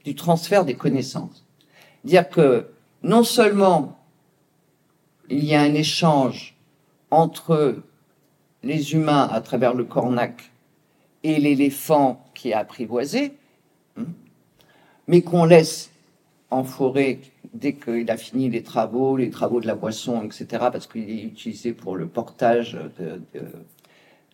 du 0.04 0.16
transfert 0.16 0.66
des 0.66 0.76
connaissances. 0.76 1.46
Dire 2.04 2.30
que 2.30 2.68
non 3.04 3.24
seulement 3.24 4.00
il 5.30 5.46
y 5.46 5.56
a 5.56 5.62
un 5.62 5.74
échange 5.74 6.56
entre 7.10 7.78
les 8.64 8.94
humains 8.94 9.30
à 9.32 9.42
travers 9.42 9.74
le 9.74 9.84
cornac 9.84 10.52
et 11.24 11.40
l'éléphant 11.40 12.26
qui 12.34 12.50
est 12.50 12.54
apprivoisé, 12.54 13.34
hein, 13.98 14.06
mais 15.08 15.22
qu'on 15.22 15.46
laisse 15.46 15.92
en 16.50 16.64
forêt 16.64 17.20
dès 17.54 17.74
qu'il 17.74 18.10
a 18.12 18.18
fini 18.18 18.50
les 18.50 18.64
travaux, 18.64 19.18
les 19.18 19.30
travaux 19.30 19.62
de 19.62 19.68
la 19.68 19.76
boisson, 19.76 20.24
etc., 20.24 20.46
parce 20.72 20.88
qu'il 20.88 21.10
est 21.10 21.24
utilisé 21.24 21.74
pour 21.74 21.96
le 21.96 22.08
portage 22.08 22.78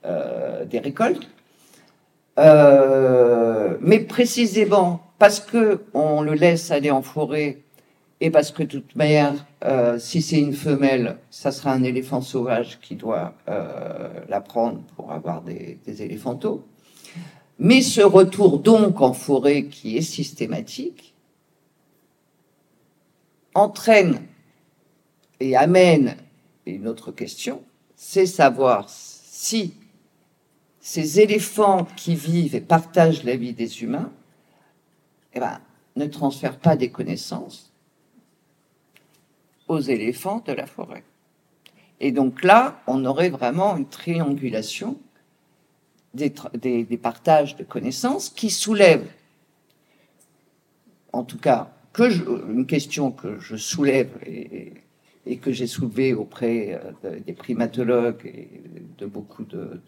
euh, 0.05 0.65
des 0.65 0.79
récoltes. 0.79 1.27
Euh, 2.37 3.77
mais 3.81 3.99
précisément 3.99 5.01
parce 5.17 5.39
que 5.39 5.81
on 5.93 6.21
le 6.21 6.33
laisse 6.33 6.69
aller 6.69 6.91
en 6.91 7.01
forêt 7.01 7.57
et 8.21 8.29
parce 8.29 8.51
que 8.51 8.63
toute 8.63 8.95
manière, 8.95 9.33
euh, 9.63 9.97
si 9.99 10.21
c'est 10.21 10.39
une 10.39 10.53
femelle, 10.53 11.17
ça 11.29 11.51
sera 11.51 11.71
un 11.71 11.83
éléphant 11.83 12.21
sauvage 12.21 12.79
qui 12.79 12.95
doit 12.95 13.33
euh, 13.47 14.09
la 14.27 14.41
prendre 14.41 14.79
pour 14.95 15.11
avoir 15.11 15.41
des, 15.41 15.79
des 15.85 16.01
éléphantaux. 16.03 16.63
Mais 17.59 17.81
ce 17.81 18.01
retour 18.01 18.59
donc 18.59 19.01
en 19.01 19.13
forêt 19.13 19.65
qui 19.65 19.97
est 19.97 20.01
systématique 20.01 21.15
entraîne 23.55 24.21
et 25.39 25.55
amène 25.55 26.15
une 26.67 26.87
autre 26.87 27.11
question, 27.11 27.61
c'est 27.95 28.27
savoir 28.27 28.85
si 28.89 29.73
ces 30.87 31.19
éléphants 31.19 31.85
qui 31.97 32.15
vivent 32.15 32.55
et 32.55 32.61
partagent 32.61 33.25
la 33.25 33.35
vie 33.35 33.51
des 33.51 33.83
humains 33.83 34.09
eh 35.33 35.39
ben, 35.41 35.59
ne 35.97 36.05
transfèrent 36.05 36.59
pas 36.59 36.77
des 36.77 36.91
connaissances 36.91 37.73
aux 39.67 39.81
éléphants 39.81 40.41
de 40.47 40.53
la 40.53 40.65
forêt. 40.65 41.03
Et 41.99 42.13
donc 42.13 42.41
là, 42.41 42.81
on 42.87 43.03
aurait 43.03 43.29
vraiment 43.29 43.75
une 43.75 43.89
triangulation 43.89 44.97
des, 46.13 46.29
partages 46.95 47.57
de 47.57 47.65
connaissances 47.65 48.29
qui 48.29 48.49
soulèvent, 48.49 49.11
en 51.11 51.25
tout 51.25 51.37
cas, 51.37 51.69
une 51.99 52.65
question 52.65 53.11
que 53.11 53.39
je 53.39 53.57
soulève 53.57 54.09
et, 54.25 55.37
que 55.41 55.51
j'ai 55.51 55.67
soulevée 55.67 56.13
auprès 56.13 56.79
euh, 57.03 57.19
des 57.19 57.33
primatologues 57.33 58.25
et 58.25 58.47
de 58.97 59.05
beaucoup 59.05 59.43
de 59.43 59.81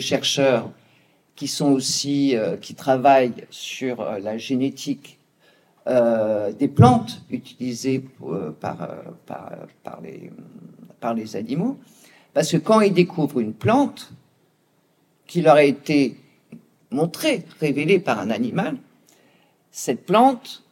chercheurs 0.00 0.70
qui 1.36 1.48
sont 1.48 1.72
aussi 1.72 2.36
euh, 2.36 2.56
qui 2.56 2.74
travaillent 2.74 3.46
sur 3.50 4.00
euh, 4.00 4.18
la 4.18 4.38
génétique 4.38 5.18
euh, 5.86 6.52
des 6.52 6.68
plantes 6.68 7.22
utilisées 7.30 8.04
par, 8.60 8.88
par, 9.26 9.52
par, 9.82 10.00
les, 10.00 10.30
par 11.00 11.14
les 11.14 11.36
animaux, 11.36 11.78
parce 12.32 12.52
que 12.52 12.56
quand 12.56 12.80
ils 12.80 12.92
découvrent 12.92 13.40
une 13.40 13.52
plante 13.52 14.12
qui 15.26 15.42
leur 15.42 15.56
a 15.56 15.64
été 15.64 16.16
montrée, 16.90 17.44
révélée 17.60 17.98
par 17.98 18.18
un 18.18 18.30
animal, 18.30 18.76
cette 19.70 20.06
plante 20.06 20.63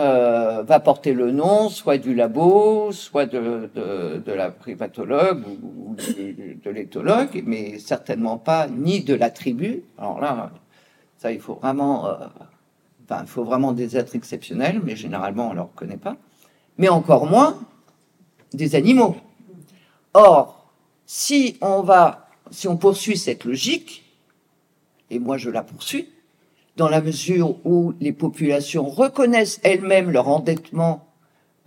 euh, 0.00 0.62
va 0.62 0.80
porter 0.80 1.12
le 1.12 1.30
nom 1.30 1.68
soit 1.68 1.98
du 1.98 2.14
labo, 2.14 2.90
soit 2.92 3.26
de, 3.26 3.70
de, 3.74 4.32
la 4.32 4.50
privatologue 4.50 5.44
ou, 5.62 5.94
de, 5.94 6.70
l'éthologue, 6.70 7.42
mais 7.44 7.78
certainement 7.78 8.38
pas 8.38 8.66
ni 8.66 9.04
de 9.04 9.14
la 9.14 9.30
tribu. 9.30 9.84
Alors 9.98 10.20
là, 10.20 10.52
ça, 11.18 11.32
il 11.32 11.40
faut 11.40 11.54
vraiment, 11.54 12.06
euh, 12.06 12.14
faut 13.26 13.44
vraiment 13.44 13.72
des 13.72 13.96
êtres 13.96 14.16
exceptionnels, 14.16 14.80
mais 14.82 14.96
généralement 14.96 15.48
on 15.48 15.50
ne 15.50 15.56
leur 15.56 15.74
connaît 15.74 15.98
pas. 15.98 16.16
Mais 16.78 16.88
encore 16.88 17.26
moins 17.26 17.58
des 18.54 18.74
animaux. 18.74 19.16
Or, 20.14 20.72
si 21.04 21.58
on 21.60 21.82
va, 21.82 22.28
si 22.50 22.68
on 22.68 22.76
poursuit 22.76 23.18
cette 23.18 23.44
logique, 23.44 24.04
et 25.10 25.18
moi 25.18 25.36
je 25.36 25.50
la 25.50 25.62
poursuis, 25.62 26.08
dans 26.76 26.88
la 26.88 27.00
mesure 27.00 27.56
où 27.66 27.94
les 28.00 28.12
populations 28.12 28.88
reconnaissent 28.88 29.60
elles-mêmes 29.62 30.10
leur 30.10 30.28
endettement 30.28 31.06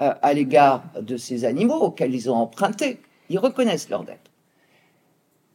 euh, 0.01 0.13
à 0.21 0.33
l'égard 0.33 0.83
de 0.99 1.17
ces 1.17 1.45
animaux 1.45 1.75
auxquels 1.75 2.15
ils 2.15 2.29
ont 2.29 2.35
emprunté. 2.35 2.99
Ils 3.29 3.39
reconnaissent 3.39 3.89
leur 3.89 4.03
dette. 4.03 4.31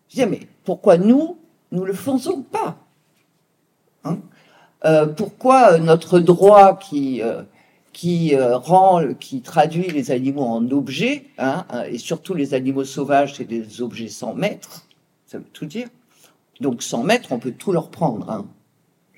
Je 0.08 0.16
dis, 0.16 0.26
mais 0.26 0.40
pourquoi 0.64 0.96
nous, 0.96 1.38
nous 1.72 1.82
ne 1.82 1.86
le 1.86 1.92
faisons 1.92 2.42
pas 2.42 2.78
hein? 4.04 4.18
Euh, 4.84 5.06
Pourquoi 5.06 5.78
notre 5.78 6.20
droit 6.20 6.78
qui, 6.78 7.20
euh, 7.20 7.42
qui 7.92 8.36
rend, 8.36 9.12
qui 9.14 9.42
traduit 9.42 9.88
les 9.88 10.12
animaux 10.12 10.44
en 10.44 10.70
objets, 10.70 11.24
hein, 11.38 11.66
et 11.90 11.98
surtout 11.98 12.34
les 12.34 12.54
animaux 12.54 12.84
sauvages, 12.84 13.34
c'est 13.34 13.44
des 13.44 13.82
objets 13.82 14.08
sans 14.08 14.34
maître, 14.34 14.86
ça 15.26 15.38
veut 15.38 15.44
tout 15.52 15.66
dire. 15.66 15.88
Donc 16.60 16.82
sans 16.82 17.02
maître, 17.02 17.32
on 17.32 17.40
peut 17.40 17.50
tout 17.52 17.72
leur 17.72 17.90
prendre. 17.90 18.30
Hein. 18.30 18.46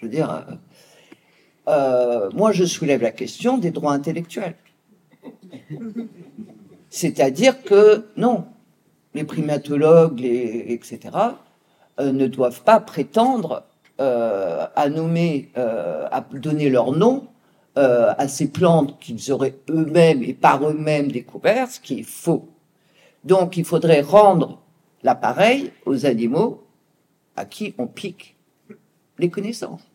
Je 0.00 0.06
veux 0.06 0.12
dire, 0.12 0.30
euh, 0.30 0.54
euh, 1.68 2.30
moi 2.32 2.52
je 2.52 2.64
soulève 2.64 3.02
la 3.02 3.10
question 3.10 3.58
des 3.58 3.70
droits 3.70 3.92
intellectuels. 3.92 4.56
C'est-à-dire 6.88 7.62
que 7.62 8.06
non, 8.16 8.46
les 9.14 9.24
primatologues, 9.24 10.24
etc., 10.24 11.00
euh, 12.00 12.12
ne 12.12 12.26
doivent 12.26 12.62
pas 12.62 12.80
prétendre 12.80 13.64
à 13.98 14.88
nommer, 14.88 15.50
à 15.56 16.24
donner 16.32 16.70
leur 16.70 16.92
nom 16.92 17.28
à 17.76 18.28
ces 18.28 18.48
plantes 18.50 18.98
qu'ils 18.98 19.30
auraient 19.30 19.56
eux-mêmes 19.68 20.22
et 20.22 20.32
par 20.32 20.66
eux-mêmes 20.66 21.12
découvert, 21.12 21.70
ce 21.70 21.80
qui 21.80 21.98
est 21.98 22.08
faux. 22.08 22.48
Donc 23.24 23.58
il 23.58 23.64
faudrait 23.66 24.00
rendre 24.00 24.62
l'appareil 25.02 25.70
aux 25.84 26.06
animaux 26.06 26.64
à 27.36 27.44
qui 27.44 27.74
on 27.76 27.86
pique 27.86 28.36
les 29.18 29.28
connaissances. 29.28 29.89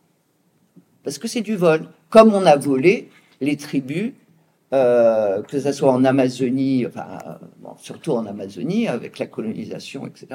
Parce 1.06 1.18
que 1.18 1.28
c'est 1.28 1.40
du 1.40 1.54
vol. 1.54 1.86
Comme 2.10 2.34
on 2.34 2.44
a 2.46 2.56
volé 2.56 3.10
les 3.40 3.56
tribus, 3.56 4.12
euh, 4.72 5.40
que 5.42 5.60
ce 5.60 5.70
soit 5.70 5.92
en 5.92 6.04
Amazonie, 6.04 6.84
enfin, 6.84 7.38
surtout 7.78 8.10
en 8.10 8.26
Amazonie, 8.26 8.88
avec 8.88 9.20
la 9.20 9.26
colonisation, 9.26 10.04
etc., 10.08 10.26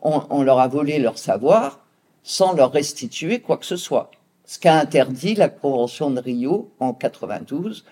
on, 0.00 0.22
on 0.30 0.44
leur 0.44 0.60
a 0.60 0.68
volé 0.68 1.00
leur 1.00 1.18
savoir 1.18 1.80
sans 2.22 2.54
leur 2.54 2.70
restituer 2.70 3.40
quoi 3.40 3.56
que 3.56 3.66
ce 3.66 3.74
soit. 3.74 4.12
Ce 4.44 4.60
qu'a 4.60 4.78
interdit 4.78 5.34
la 5.34 5.48
Convention 5.48 6.12
de 6.12 6.20
Rio 6.20 6.70
en 6.78 6.92
92, 6.94 7.84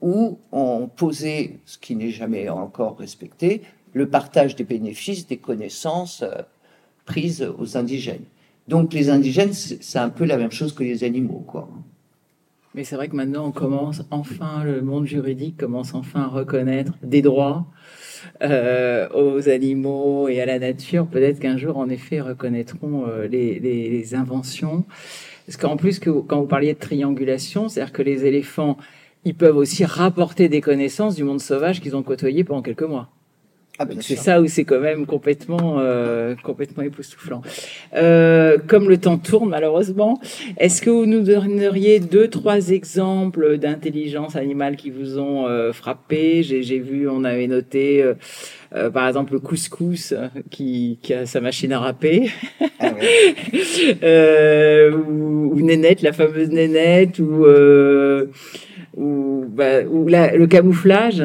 où 0.00 0.38
on 0.52 0.86
posait, 0.86 1.58
ce 1.64 1.78
qui 1.78 1.96
n'est 1.96 2.10
jamais 2.10 2.48
encore 2.48 2.96
respecté, 2.96 3.62
le 3.92 4.08
partage 4.08 4.54
des 4.54 4.62
bénéfices 4.62 5.26
des 5.26 5.38
connaissances 5.38 6.22
euh, 6.22 6.42
prises 7.06 7.52
aux 7.58 7.76
indigènes. 7.76 8.26
Donc 8.68 8.92
les 8.92 9.10
indigènes, 9.10 9.52
c'est 9.52 9.98
un 9.98 10.08
peu 10.08 10.24
la 10.24 10.36
même 10.36 10.50
chose 10.50 10.74
que 10.74 10.82
les 10.82 11.04
animaux, 11.04 11.44
quoi. 11.46 11.68
Mais 12.74 12.84
c'est 12.84 12.96
vrai 12.96 13.08
que 13.08 13.16
maintenant, 13.16 13.46
on 13.46 13.52
commence 13.52 14.02
enfin, 14.10 14.62
le 14.62 14.82
monde 14.82 15.06
juridique 15.06 15.56
commence 15.56 15.94
enfin 15.94 16.24
à 16.24 16.26
reconnaître 16.26 16.92
des 17.02 17.22
droits 17.22 17.66
euh, 18.42 19.08
aux 19.14 19.48
animaux 19.48 20.28
et 20.28 20.42
à 20.42 20.46
la 20.46 20.58
nature. 20.58 21.06
Peut-être 21.06 21.38
qu'un 21.38 21.56
jour, 21.56 21.78
en 21.78 21.88
effet, 21.88 22.20
reconnaîtront 22.20 23.06
euh, 23.08 23.26
les, 23.28 23.58
les, 23.60 23.88
les, 23.88 24.14
inventions. 24.14 24.84
Parce 25.46 25.56
qu'en 25.56 25.78
plus, 25.78 25.98
que, 25.98 26.10
quand 26.10 26.40
vous 26.40 26.46
parliez 26.46 26.74
de 26.74 26.78
triangulation, 26.78 27.70
c'est-à-dire 27.70 27.94
que 27.94 28.02
les 28.02 28.26
éléphants, 28.26 28.76
ils 29.24 29.34
peuvent 29.34 29.56
aussi 29.56 29.86
rapporter 29.86 30.50
des 30.50 30.60
connaissances 30.60 31.14
du 31.14 31.24
monde 31.24 31.40
sauvage 31.40 31.80
qu'ils 31.80 31.96
ont 31.96 32.02
côtoyé 32.02 32.44
pendant 32.44 32.60
quelques 32.60 32.82
mois. 32.82 33.08
Ah, 33.78 33.84
c'est 34.00 34.16
ça 34.16 34.40
où 34.40 34.46
c'est 34.46 34.64
quand 34.64 34.80
même 34.80 35.04
complètement, 35.04 35.76
euh, 35.78 36.34
complètement 36.42 36.82
époustouflant. 36.82 37.42
Euh, 37.94 38.56
comme 38.66 38.88
le 38.88 38.96
temps 38.96 39.18
tourne 39.18 39.50
malheureusement, 39.50 40.18
est-ce 40.56 40.80
que 40.80 40.88
vous 40.88 41.04
nous 41.04 41.20
donneriez 41.20 42.00
deux, 42.00 42.28
trois 42.28 42.70
exemples 42.70 43.58
d'intelligence 43.58 44.34
animale 44.34 44.76
qui 44.76 44.90
vous 44.90 45.18
ont 45.18 45.46
euh, 45.46 45.72
frappé? 45.72 46.42
J'ai 46.42 46.78
vu, 46.78 47.06
on 47.08 47.24
avait 47.24 47.48
noté, 47.48 48.02
euh, 48.02 48.14
euh, 48.74 48.90
par 48.90 49.06
exemple, 49.08 49.34
le 49.34 49.40
couscous 49.40 50.14
qui, 50.50 50.98
qui, 51.02 51.12
a 51.12 51.26
sa 51.26 51.42
machine 51.42 51.72
à 51.72 51.80
râper, 51.80 52.30
ah, 52.80 52.92
ou, 54.90 55.52
ou, 55.52 55.60
Nénette, 55.60 56.00
la 56.00 56.12
fameuse 56.12 56.48
Nénette, 56.48 57.18
ou 57.18 57.44
ou, 58.96 59.44
bah, 59.48 59.84
ou 59.84 60.08
la, 60.08 60.34
le 60.36 60.46
camouflage 60.46 61.22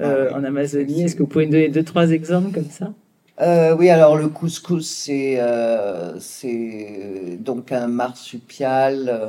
euh, 0.00 0.30
ah 0.30 0.36
en 0.36 0.44
Amazonie. 0.44 1.02
Est-ce 1.02 1.16
que 1.16 1.22
vous 1.22 1.28
pouvez 1.28 1.46
nous 1.46 1.52
donner 1.52 1.68
deux, 1.68 1.82
trois 1.82 2.10
exemples 2.10 2.52
comme 2.52 2.70
ça? 2.70 2.92
Euh, 3.40 3.74
Oui, 3.76 3.90
alors 3.90 4.16
le 4.16 4.28
couscous, 4.28 4.88
c'est 4.88 5.36
euh, 5.38 6.18
donc 7.38 7.72
un 7.72 7.88
marsupial 7.88 9.20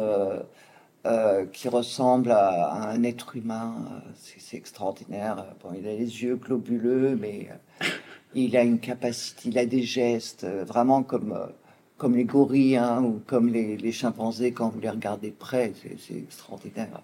qui 1.53 1.69
ressemble 1.69 2.31
à, 2.31 2.47
à, 2.65 2.89
un 2.89 3.03
être 3.03 3.35
humain. 3.35 3.75
C'est 4.17 4.57
extraordinaire. 4.57 5.45
Bon, 5.63 5.69
il 5.79 5.87
a 5.87 5.91
les 5.91 6.23
yeux 6.23 6.35
globuleux, 6.35 7.17
mais 7.19 7.47
il 8.33 8.57
a 8.57 8.63
une 8.63 8.79
capacité, 8.79 9.49
il 9.49 9.57
a 9.57 9.65
des 9.65 9.83
gestes 9.83 10.45
vraiment 10.67 11.03
comme 11.03 11.37
comme 11.97 12.17
les 12.17 12.25
gorilles 12.25 12.75
hein, 12.75 13.01
ou 13.03 13.21
comme 13.25 13.47
les, 13.53 13.77
les, 13.77 13.91
chimpanzés 13.93 14.51
quand 14.51 14.67
vous 14.67 14.81
les 14.81 14.89
regardez 14.89 15.29
de 15.29 15.35
près. 15.35 15.71
C'est 15.97 16.17
extraordinaire. 16.17 17.01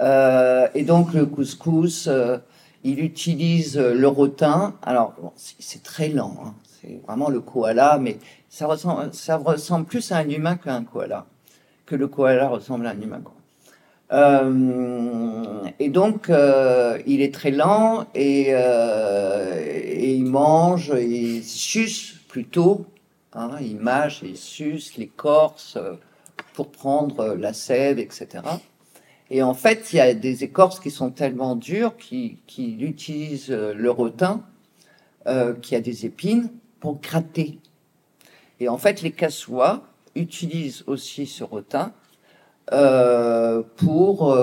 Euh, 0.00 0.68
et 0.74 0.82
donc 0.82 1.12
le 1.12 1.26
couscous, 1.26 2.08
euh, 2.08 2.38
il 2.82 3.00
utilise 3.00 3.78
le 3.78 4.08
rotin. 4.08 4.74
Alors 4.82 5.14
c'est 5.36 5.82
très 5.82 6.08
lent, 6.08 6.36
hein. 6.44 6.54
c'est 6.80 7.00
vraiment 7.06 7.30
le 7.30 7.40
koala, 7.40 7.98
mais 8.00 8.18
ça 8.48 8.66
ressemble, 8.66 9.84
plus 9.84 10.12
à 10.12 10.18
un 10.18 10.28
humain 10.28 10.56
qu'à 10.56 10.74
un 10.74 10.84
koala, 10.84 11.26
que 11.86 11.96
le 11.96 12.08
koala 12.08 12.48
ressemble 12.48 12.86
à 12.86 12.90
un 12.90 13.00
humain. 13.00 13.22
Euh, 14.12 15.64
et 15.78 15.88
donc, 15.88 16.30
euh, 16.30 16.98
il 17.06 17.22
est 17.22 17.34
très 17.34 17.50
lent 17.50 18.06
et, 18.14 18.48
euh, 18.50 19.80
il 19.98 20.24
mange, 20.24 20.92
il 20.96 21.42
suce 21.42 22.14
plutôt, 22.28 22.86
hein, 23.32 23.50
il 23.60 23.78
mâche 23.78 24.20
il 24.22 24.36
suce 24.36 24.96
l'écorce 24.96 25.78
pour 26.52 26.70
prendre 26.70 27.34
la 27.34 27.52
sève, 27.52 27.98
etc. 27.98 28.42
Et 29.34 29.42
en 29.42 29.52
fait, 29.52 29.92
il 29.92 29.96
y 29.96 30.00
a 30.00 30.14
des 30.14 30.44
écorces 30.44 30.78
qui 30.78 30.92
sont 30.92 31.10
tellement 31.10 31.56
dures 31.56 31.96
qu'ils 31.96 32.36
qui 32.46 32.76
utilisent 32.78 33.50
euh, 33.50 33.74
le 33.74 33.90
rotin, 33.90 34.44
euh, 35.26 35.54
qui 35.54 35.74
a 35.74 35.80
des 35.80 36.06
épines, 36.06 36.52
pour 36.78 37.00
gratter. 37.00 37.58
Et 38.60 38.68
en 38.68 38.78
fait, 38.78 39.02
les 39.02 39.10
cassois 39.10 39.88
utilisent 40.14 40.84
aussi 40.86 41.26
ce 41.26 41.42
rotin 41.42 41.92
euh, 42.70 43.64
pour 43.74 44.38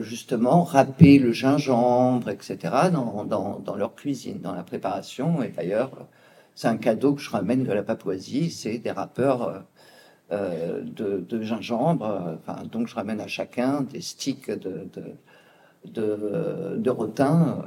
justement 0.00 0.64
râper 0.64 1.18
le 1.18 1.32
gingembre, 1.32 2.28
etc., 2.28 2.58
dans, 2.92 3.24
dans, 3.24 3.58
dans, 3.58 3.74
leur 3.74 3.94
cuisine, 3.94 4.38
dans 4.38 4.54
la 4.54 4.64
préparation. 4.64 5.42
Et 5.42 5.48
d'ailleurs, 5.48 5.92
c'est 6.54 6.68
un 6.68 6.76
cadeau 6.76 7.14
que 7.14 7.22
je 7.22 7.30
ramène 7.30 7.64
de 7.64 7.72
la 7.72 7.82
Papouasie, 7.82 8.50
c'est 8.50 8.76
des 8.76 8.90
râpeurs 8.90 9.64
euh, 10.34 10.82
euh, 11.00 11.20
de, 11.20 11.42
gingembre. 11.42 12.38
Enfin, 12.40 12.62
donc, 12.64 12.88
je 12.88 12.94
ramène 12.94 13.20
à 13.20 13.26
chacun 13.26 13.82
des 13.82 14.00
sticks 14.00 14.50
de, 14.50 14.88
de, 15.84 16.76
de 16.76 16.90
rotin. 16.90 17.64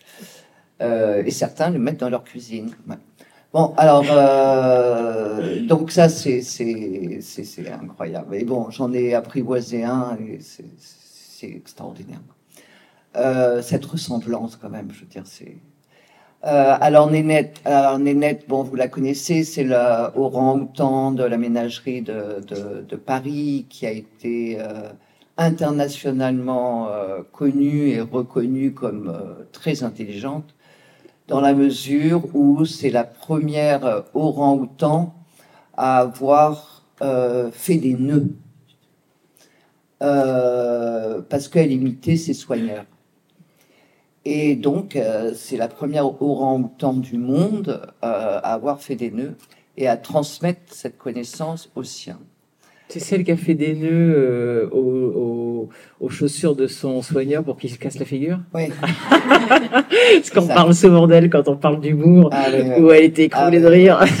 euh, 0.82 1.22
et 1.24 1.30
certains 1.30 1.70
le 1.70 1.78
mettent 1.78 2.00
dans 2.00 2.10
leur 2.10 2.24
cuisine. 2.24 2.70
Bon, 3.52 3.74
alors, 3.76 4.04
euh, 4.10 5.66
donc 5.66 5.90
ça, 5.90 6.08
c'est 6.08 6.42
incroyable. 7.82 8.36
Et 8.36 8.44
bon, 8.44 8.70
j'en 8.70 8.92
ai 8.92 9.14
apprivoisé 9.14 9.82
un 9.82 10.16
et 10.20 10.38
c'est 10.40 11.48
extraordinaire. 11.48 12.20
Euh, 13.16 13.60
cette 13.60 13.84
ressemblance, 13.84 14.54
quand 14.54 14.70
même, 14.70 14.92
je 14.92 15.00
veux 15.00 15.06
dire, 15.06 15.24
c'est 15.24 15.56
euh, 16.46 16.74
alors 16.80 17.10
Nénette, 17.10 17.60
vous 18.48 18.74
la 18.74 18.88
connaissez, 18.88 19.44
c'est 19.44 19.64
le 19.64 19.76
orang-outan 20.18 21.12
de 21.12 21.22
la 21.22 21.36
ménagerie 21.36 22.00
de, 22.00 22.96
Paris 22.96 23.66
qui 23.68 23.86
a 23.86 23.90
été 23.90 24.58
euh, 24.58 24.88
internationalement 25.36 26.88
euh, 26.88 27.20
connue 27.32 27.90
et 27.90 28.00
reconnue 28.00 28.72
comme 28.72 29.14
très 29.52 29.82
intelligente, 29.82 30.54
dans 31.28 31.42
la 31.42 31.52
mesure 31.52 32.22
où 32.34 32.64
c'est 32.64 32.90
la 32.90 33.04
première 33.04 34.04
orang-outan 34.14 35.14
à 35.76 35.98
avoir 35.98 36.84
fait 37.52 37.76
des 37.76 37.94
nœuds, 37.94 38.34
parce 39.98 41.48
qu'elle 41.48 41.72
imitait 41.72 42.16
ses 42.16 42.34
soigneurs. 42.34 42.84
Et 44.24 44.54
donc, 44.54 44.96
euh, 44.96 45.32
c'est 45.34 45.56
la 45.56 45.68
première 45.68 46.22
orang-outan 46.22 46.92
du 46.92 47.16
monde 47.16 47.80
euh, 48.04 48.40
à 48.42 48.52
avoir 48.52 48.80
fait 48.80 48.96
des 48.96 49.10
nœuds 49.10 49.36
et 49.78 49.88
à 49.88 49.96
transmettre 49.96 50.60
cette 50.66 50.98
connaissance 50.98 51.70
aux 51.74 51.84
siens. 51.84 52.18
C'est 52.88 52.98
celle 52.98 53.24
qui 53.24 53.30
a 53.30 53.36
fait 53.36 53.54
des 53.54 53.74
nœuds 53.74 53.88
euh, 54.16 54.68
aux, 54.72 54.78
aux, 54.80 55.68
aux, 56.00 56.08
chaussures 56.08 56.56
de 56.56 56.66
son 56.66 57.02
soigneur 57.02 57.44
pour 57.44 57.56
qu'il 57.56 57.70
se 57.70 57.78
casse 57.78 57.98
la 57.98 58.04
figure 58.04 58.40
Oui. 58.52 58.64
Parce 58.80 60.30
qu'on 60.30 60.46
parle 60.46 60.74
souvent 60.74 61.06
d'elle 61.06 61.30
quand 61.30 61.48
on 61.48 61.56
parle 61.56 61.80
d'humour, 61.80 62.30
ah, 62.32 62.46
oui, 62.52 62.82
où 62.82 62.90
elle 62.90 63.04
était 63.04 63.24
écroulée 63.24 63.58
ah, 63.58 63.60
de 63.60 63.66
rire. 63.66 64.04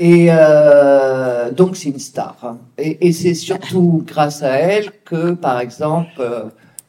Et 0.00 0.26
euh, 0.30 1.52
donc, 1.52 1.76
c'est 1.76 1.90
une 1.90 1.98
star. 2.00 2.36
Hein. 2.42 2.58
Et, 2.78 3.06
et 3.06 3.12
c'est 3.12 3.34
surtout 3.34 4.02
grâce 4.04 4.42
à 4.42 4.56
elle 4.56 4.90
que, 5.04 5.32
par 5.32 5.60
exemple, 5.60 6.20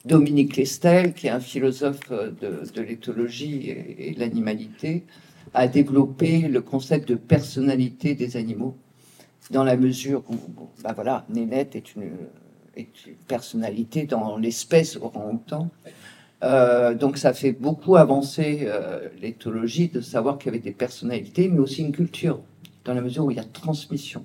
Dominique 0.05 0.55
Lestel, 0.55 1.13
qui 1.13 1.27
est 1.27 1.31
un 1.31 1.39
philosophe 1.39 2.09
de, 2.09 2.63
de 2.73 2.81
l'éthologie 2.81 3.69
et, 3.69 4.09
et 4.09 4.13
l'animalité, 4.15 5.03
a 5.53 5.67
développé 5.67 6.41
le 6.41 6.61
concept 6.61 7.09
de 7.09 7.15
personnalité 7.15 8.13
des 8.13 8.37
animaux, 8.37 8.75
dans 9.51 9.63
la 9.63 9.77
mesure 9.77 10.23
où, 10.29 10.35
ben 10.83 10.93
voilà, 10.93 11.25
Nénette 11.29 11.75
est 11.75 11.95
une, 11.95 12.11
personnalité 13.27 14.05
dans 14.05 14.37
l'espèce 14.37 14.97
orang-outan. 14.97 15.69
Euh, 16.43 16.93
donc 16.93 17.17
ça 17.17 17.33
fait 17.33 17.53
beaucoup 17.53 17.95
avancer 17.95 18.63
euh, 18.63 19.07
l'éthologie 19.21 19.87
de 19.87 20.01
savoir 20.01 20.37
qu'il 20.37 20.47
y 20.47 20.49
avait 20.49 20.59
des 20.63 20.73
personnalités, 20.73 21.47
mais 21.47 21.59
aussi 21.59 21.81
une 21.81 21.93
culture, 21.93 22.39
dans 22.83 22.93
la 22.93 23.01
mesure 23.01 23.25
où 23.25 23.31
il 23.31 23.37
y 23.37 23.39
a 23.39 23.45
transmission. 23.45 24.23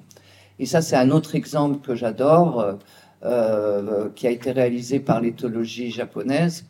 Et 0.58 0.66
ça, 0.66 0.82
c'est 0.82 0.96
un 0.96 1.10
autre 1.10 1.36
exemple 1.36 1.78
que 1.86 1.94
j'adore. 1.94 2.78
Euh, 3.22 4.08
qui 4.14 4.26
a 4.26 4.30
été 4.30 4.50
réalisé 4.50 4.98
par 4.98 5.20
l'éthologie 5.20 5.90
japonaise, 5.90 6.64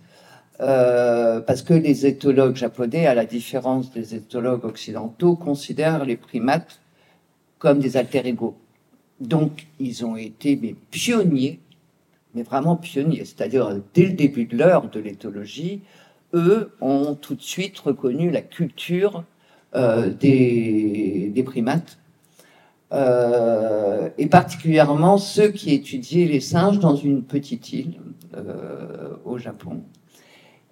euh, 0.59 1.41
parce 1.41 1.63
que 1.63 1.75
les 1.75 2.07
éthologues 2.07 2.57
japonais, 2.57 3.07
à 3.07 3.15
la 3.15 3.25
différence 3.25 3.93
des 3.93 4.17
éthologues 4.17 4.65
occidentaux, 4.65 5.37
considèrent 5.37 6.05
les 6.05 6.17
primates 6.17 6.81
comme 7.61 7.79
des 7.79 7.97
alter 7.97 8.27
ego. 8.27 8.57
Donc, 9.21 9.69
ils 9.79 10.05
ont 10.05 10.17
été 10.17 10.59
mais 10.61 10.75
pionniers, 10.91 11.61
mais 12.35 12.43
vraiment 12.43 12.75
pionniers. 12.75 13.25
C'est-à-dire, 13.25 13.81
dès 13.95 14.07
le 14.07 14.15
début 14.15 14.47
de 14.47 14.57
l'heure 14.57 14.91
de 14.91 14.99
l'éthologie, 14.99 15.83
eux 16.35 16.73
ont 16.81 17.15
tout 17.15 17.37
de 17.37 17.43
suite 17.43 17.79
reconnu 17.79 18.33
la 18.33 18.43
culture 18.43 19.23
euh, 19.77 20.11
des, 20.11 21.45
primates, 21.47 22.00
euh, 22.93 24.09
et 24.19 24.27
particulièrement 24.27 25.17
ceux 25.17 25.49
qui 25.49 25.73
étudiaient 25.73 26.27
les 26.27 26.41
singes 26.41 26.81
dans 26.81 26.97
une 26.97 27.23
petite 27.23 27.73
île 27.73 28.01
euh, 28.37 29.15
au 29.25 29.39
Japon, 29.39 29.85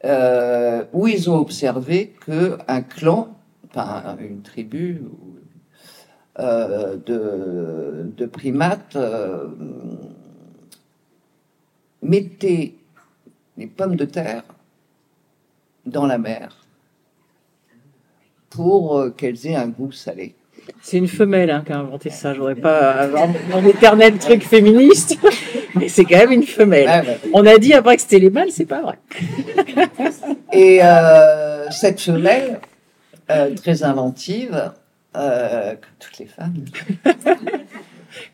euh, 0.04 0.84
où 0.92 1.06
ils 1.06 1.30
ont 1.30 1.38
observé 1.38 2.14
qu'un 2.26 2.82
clan, 2.82 3.36
enfin 3.68 4.16
une 4.20 4.42
tribu 4.42 5.02
de, 6.38 7.02
de, 8.16 8.26
primates 8.26 8.96
mettait 12.00 12.74
les 13.56 13.66
pommes 13.66 13.96
de 13.96 14.04
terre 14.04 14.44
dans 15.84 16.06
la 16.06 16.18
mer 16.18 16.64
pour 18.50 19.04
qu'elles 19.16 19.48
aient 19.48 19.56
un 19.56 19.66
goût 19.66 19.90
salé. 19.90 20.36
C'est 20.82 20.96
une 20.96 21.08
femelle 21.08 21.50
hein, 21.50 21.62
qui 21.66 21.72
a 21.72 21.78
inventé 21.78 22.10
ça. 22.10 22.34
J'aurais 22.34 22.54
pas 22.54 23.06
un 23.54 23.64
éternel 23.64 24.18
truc 24.18 24.42
féministe, 24.44 25.18
mais 25.74 25.88
c'est 25.88 26.04
quand 26.04 26.18
même 26.18 26.32
une 26.32 26.44
femelle. 26.44 27.18
On 27.32 27.44
a 27.46 27.58
dit 27.58 27.74
après 27.74 27.96
que 27.96 28.02
c'était 28.02 28.18
les 28.18 28.30
mâles, 28.30 28.50
c'est 28.50 28.66
pas 28.66 28.82
vrai. 28.82 28.98
Et 30.52 30.80
euh, 30.82 31.70
cette 31.70 32.00
femelle, 32.00 32.60
euh, 33.30 33.54
très 33.54 33.82
inventive, 33.82 34.72
euh, 35.16 35.72
comme 35.72 35.90
toutes 35.98 36.18
les 36.18 36.26
femmes, 36.26 36.64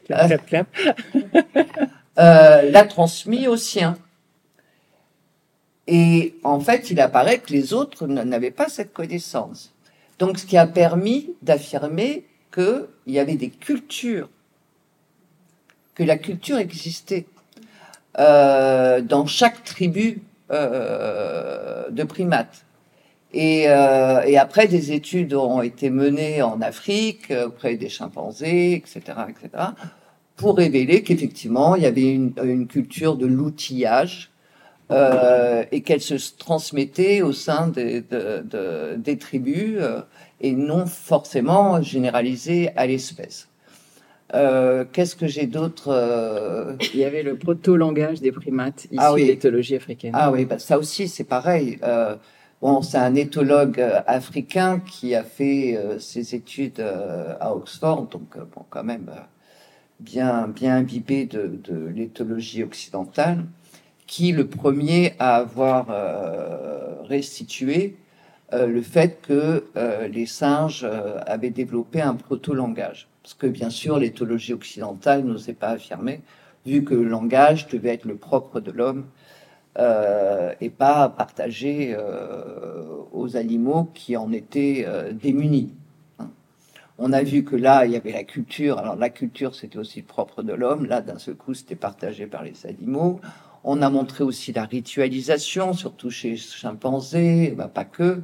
clap, 0.07 0.47
clap, 0.47 0.47
clap. 0.47 0.67
L'a 2.17 2.85
transmis 2.85 3.49
aux 3.49 3.57
siens. 3.57 3.97
Et 5.87 6.37
en 6.45 6.61
fait, 6.61 6.91
il 6.91 7.01
apparaît 7.01 7.39
que 7.39 7.53
les 7.53 7.75
autres 7.75 8.07
n'avaient 8.07 8.51
pas 8.51 8.69
cette 8.69 8.93
connaissance. 8.93 9.74
Donc, 10.25 10.39
ce 10.39 10.47
qui 10.47 10.57
a 10.57 10.67
permis 10.67 11.35
d'affirmer 11.43 12.25
qu'il 12.51 12.87
y 13.07 13.19
avait 13.19 13.35
des 13.35 13.51
cultures, 13.51 14.31
que 15.95 16.03
la 16.03 16.17
culture 16.17 16.57
existait 16.57 17.27
euh, 18.19 19.03
dans 19.03 19.27
chaque 19.27 19.65
tribu 19.65 20.23
euh, 20.51 21.91
de 21.91 22.05
primates. 22.05 22.65
Et, 23.35 23.65
euh, 23.69 24.23
et, 24.23 24.39
après, 24.39 24.67
des 24.67 24.93
études 24.93 25.35
ont 25.35 25.61
été 25.61 25.91
menées 25.91 26.41
en 26.41 26.63
Afrique 26.63 27.31
auprès 27.45 27.77
des 27.77 27.91
chimpanzés, 27.91 28.73
etc., 28.73 29.03
etc., 29.29 29.65
pour 30.37 30.57
révéler 30.57 31.03
qu'effectivement, 31.03 31.77
il 31.77 31.83
y 31.83 31.87
avait 31.87 32.15
une 32.15 32.67
culture 32.67 33.17
de 33.17 33.27
l'outillage 33.27 34.31
euh, 34.95 35.65
et 35.73 35.81
qu'elle 35.83 36.01
se 36.01 36.15
transmettait 36.39 37.23
au 37.23 37.33
sein 37.33 37.69
des, 37.69 38.01
de, 38.01 38.45
de, 38.49 38.95
des 38.97 39.19
tribus 39.19 39.77
euh, 39.79 40.01
et 40.41 40.53
non 40.53 40.87
forcément 40.87 41.83
généralisée 41.83 42.71
à 42.77 42.87
l'espèce. 42.87 43.49
Euh, 44.35 44.85
Qu'est-ce 44.93 45.17
que 45.17 45.27
j'ai 45.27 45.47
d'autre 45.47 45.89
euh? 45.89 46.77
Il 46.93 47.01
y 47.01 47.05
avait 47.05 47.23
le 47.23 47.37
proto-langage 47.37 48.21
des 48.21 48.33
primates 48.33 48.85
ici 48.85 48.97
ah 48.99 49.13
oui. 49.13 49.27
l'éthologie 49.27 49.77
africaine. 49.77 50.13
Ah 50.15 50.31
oui, 50.31 50.45
bah 50.45 50.59
ça 50.59 50.79
aussi 50.79 51.09
c'est 51.09 51.25
pareil. 51.25 51.79
Euh, 51.83 52.15
bon, 52.63 52.81
c'est 52.83 52.99
un 52.99 53.15
éthologue 53.15 53.81
africain 54.07 54.81
qui 54.81 55.15
a 55.15 55.25
fait 55.25 55.79
ses 55.99 56.35
études 56.35 56.85
à 57.41 57.55
Oxford, 57.55 58.09
donc 58.11 58.37
bon, 58.55 58.63
quand 58.71 58.85
même 58.85 59.11
bien 60.01 60.49
bien 60.49 60.77
imbibé 60.77 61.27
de, 61.27 61.59
de 61.63 61.87
l'éthologie 61.87 62.63
occidentale 62.63 63.45
qui 64.07 64.33
le 64.33 64.47
premier 64.47 65.15
à 65.19 65.37
avoir 65.37 65.87
euh, 65.91 67.03
restitué 67.05 67.97
euh, 68.53 68.67
le 68.67 68.83
fait 68.83 69.21
que 69.23 69.65
euh, 69.77 70.09
les 70.09 70.27
singes 70.27 70.87
avaient 71.27 71.51
développé 71.51 72.01
un 72.01 72.15
proto-langage. 72.15 73.09
Parce 73.23 73.35
que 73.35 73.47
bien 73.47 73.71
sûr, 73.71 73.99
l'éthologie 73.99 74.53
occidentale 74.53 75.25
n'osait 75.25 75.55
pas 75.55 75.71
affirmer, 75.71 76.21
vu 76.67 76.85
que 76.85 76.95
le 76.95 77.05
langage 77.05 77.69
devait 77.69 77.95
être 77.95 78.05
le 78.05 78.17
propre 78.17 78.61
de 78.61 78.71
l'homme 78.71 79.07
et 80.61 80.71
pas 80.71 81.09
partagé 81.09 81.97
aux 83.13 83.37
animaux 83.37 83.91
qui 83.93 84.17
en 84.17 84.31
étaient 84.31 84.87
démunis. 85.13 85.73
On 86.99 87.13
a 87.13 87.23
vu 87.25 87.43
que 87.43 87.57
là, 87.57 87.87
il 87.87 87.93
y 87.93 87.97
avait 87.97 88.13
la 88.13 88.23
culture. 88.23 88.79
Alors 88.79 88.95
la 88.95 89.11
culture, 89.11 89.55
c'était 89.55 89.79
aussi 89.79 90.03
propre 90.03 90.43
de 90.43 90.53
l'homme. 90.53 90.87
Là, 90.87 91.01
d'un 91.01 91.19
seul 91.19 91.35
coup, 91.35 91.55
c'était 91.55 91.75
partagé 91.75 92.27
par 92.27 92.45
les 92.45 92.67
animaux. 92.67 93.21
On 93.67 93.81
a 93.81 93.89
montré 93.89 94.23
aussi 94.23 94.53
la 94.53 94.67
ritualisation, 94.67 95.73
surtout 95.73 96.11
chez 96.11 96.33
les 96.33 96.37
chimpanzés, 96.37 97.55
bah, 97.57 97.71
pas 97.73 97.85
que. 97.85 98.21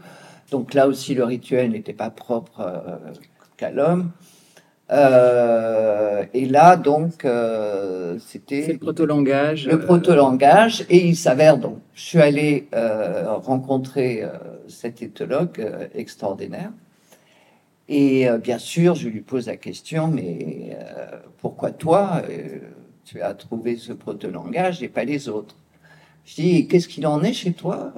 Donc 0.50 0.74
là 0.74 0.86
aussi, 0.86 1.14
le 1.14 1.24
rituel 1.24 1.70
n'était 1.70 1.94
pas 1.94 2.10
propre 2.10 2.60
euh, 2.60 2.98
qu'à 3.56 3.70
l'homme. 3.70 4.10
Euh, 4.90 6.24
et 6.34 6.44
là, 6.44 6.76
donc, 6.76 7.24
euh, 7.24 8.18
c'était... 8.18 8.72
Le 8.72 8.78
proto-langage. 8.78 9.66
Le 9.66 9.78
proto-langage. 9.78 10.84
Et 10.90 11.06
il 11.06 11.16
s'avère, 11.16 11.56
donc, 11.56 11.78
je 11.94 12.02
suis 12.02 12.20
allé 12.20 12.68
rencontrer 13.42 14.24
cet 14.68 15.00
éthologue 15.00 15.64
extraordinaire. 15.94 16.70
Et 17.88 18.28
bien 18.42 18.58
sûr, 18.58 18.94
je 18.94 19.08
lui 19.08 19.20
pose 19.20 19.46
la 19.46 19.56
question, 19.56 20.08
mais 20.08 20.76
pourquoi 21.38 21.70
toi 21.70 22.22
tu 23.10 23.20
as 23.22 23.34
trouvé 23.34 23.76
ce 23.76 23.92
proto-langage 23.92 24.84
et 24.84 24.88
pas 24.88 25.02
les 25.02 25.28
autres. 25.28 25.56
Je 26.24 26.36
dis, 26.36 26.68
qu'est-ce 26.68 26.86
qu'il 26.86 27.08
en 27.08 27.24
est 27.24 27.32
chez 27.32 27.52
toi 27.52 27.92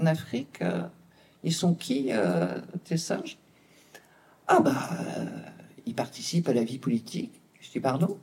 en 0.00 0.06
Afrique 0.06 0.60
Ils 1.42 1.52
sont 1.52 1.74
qui, 1.74 2.10
euh, 2.10 2.60
tes 2.84 2.98
singes? 2.98 3.36
Ah 4.46 4.60
bah, 4.60 4.76
euh, 4.92 5.24
ils 5.86 5.94
participent 5.94 6.48
à 6.48 6.54
la 6.54 6.62
vie 6.62 6.78
politique. 6.78 7.40
Je 7.60 7.68
dis, 7.72 7.80
pardon? 7.80 8.16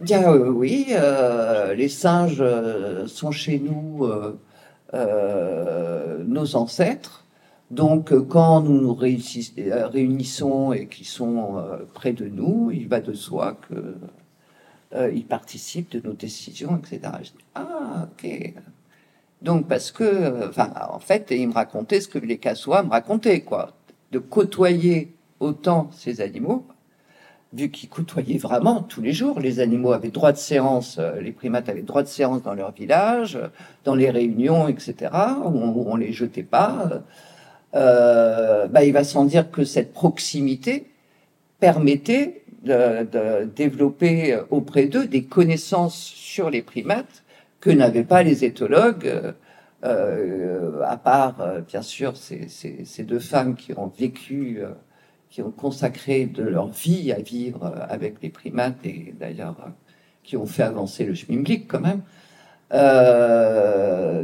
Bien 0.00 0.32
euh, 0.32 0.48
oui, 0.48 0.86
euh, 0.92 1.74
les 1.74 1.90
singes 1.90 2.40
euh, 2.40 3.06
sont 3.06 3.32
chez 3.32 3.58
nous 3.58 4.08
euh, 4.94 6.24
nos 6.24 6.56
ancêtres. 6.56 7.26
Donc, 7.70 8.14
quand 8.28 8.62
nous 8.62 8.80
nous 8.80 8.94
réunissons 8.94 10.72
et 10.72 10.86
qu'ils 10.86 11.06
sont 11.06 11.62
près 11.92 12.14
de 12.14 12.26
nous, 12.26 12.70
il 12.72 12.88
va 12.88 13.00
de 13.00 13.12
soi 13.12 13.58
que 13.68 13.94
euh, 14.94 15.10
ils 15.14 15.26
participent 15.26 15.92
de 15.92 16.06
nos 16.06 16.14
décisions, 16.14 16.78
etc. 16.78 17.12
Ah, 17.54 18.08
ok. 18.10 18.54
Donc, 19.42 19.68
parce 19.68 19.92
que, 19.92 20.48
enfin, 20.48 20.72
en 20.90 20.98
fait, 20.98 21.28
il 21.30 21.48
me 21.48 21.52
racontait 21.52 22.00
ce 22.00 22.08
que 22.08 22.18
les 22.18 22.38
cassois 22.38 22.82
me 22.82 22.90
racontaient, 22.90 23.42
quoi. 23.42 23.74
De 24.12 24.18
côtoyer 24.18 25.14
autant 25.40 25.90
ces 25.92 26.20
animaux, 26.20 26.66
vu 27.52 27.70
qu'ils 27.70 27.88
côtoyaient 27.88 28.38
vraiment 28.38 28.82
tous 28.82 29.00
les 29.00 29.12
jours. 29.12 29.40
Les 29.40 29.60
animaux 29.60 29.92
avaient 29.92 30.10
droit 30.10 30.32
de 30.32 30.38
séance, 30.38 30.98
euh, 30.98 31.20
les 31.20 31.32
primates 31.32 31.68
avaient 31.68 31.82
droit 31.82 32.02
de 32.02 32.08
séance 32.08 32.42
dans 32.42 32.54
leur 32.54 32.72
village, 32.72 33.38
dans 33.84 33.94
les 33.94 34.10
réunions, 34.10 34.68
etc., 34.68 35.12
où 35.44 35.58
on, 35.58 35.92
on 35.92 35.96
les 35.96 36.12
jetait 36.12 36.42
pas. 36.42 37.02
Euh, 37.74 38.66
bah, 38.66 38.84
il 38.84 38.92
va 38.92 39.04
sans 39.04 39.24
dire 39.24 39.50
que 39.50 39.64
cette 39.64 39.92
proximité 39.92 40.90
permettait 41.60 42.42
de, 42.62 43.44
développer 43.44 44.38
auprès 44.50 44.86
d'eux 44.86 45.06
des 45.06 45.24
connaissances 45.24 45.96
sur 45.96 46.50
les 46.50 46.62
primates 46.62 47.24
que 47.60 47.70
n'avaient 47.70 48.04
pas 48.04 48.22
les 48.22 48.44
éthologues, 48.44 49.34
euh, 49.84 50.82
à 50.84 50.96
part, 50.96 51.40
euh, 51.40 51.60
bien 51.60 51.82
sûr, 51.82 52.16
ces, 52.16 52.48
ces, 52.48 53.04
deux 53.04 53.20
femmes 53.20 53.54
qui 53.54 53.72
ont 53.78 53.92
vécu, 53.96 54.58
euh, 54.60 54.70
qui 55.30 55.40
ont 55.40 55.52
consacré 55.52 56.26
de 56.26 56.42
leur 56.42 56.68
vie 56.68 57.12
à 57.12 57.20
vivre 57.20 57.72
avec 57.88 58.16
les 58.22 58.30
primates 58.30 58.84
et 58.84 59.14
d'ailleurs 59.18 59.56
qui 60.24 60.36
ont 60.36 60.46
fait 60.46 60.64
avancer 60.64 61.04
le 61.04 61.14
schmimblick 61.14 61.68
quand 61.68 61.80
même. 61.80 62.02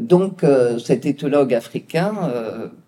donc, 0.03 0.45
cet 0.85 1.07
éthologue 1.07 1.55
africain 1.55 2.14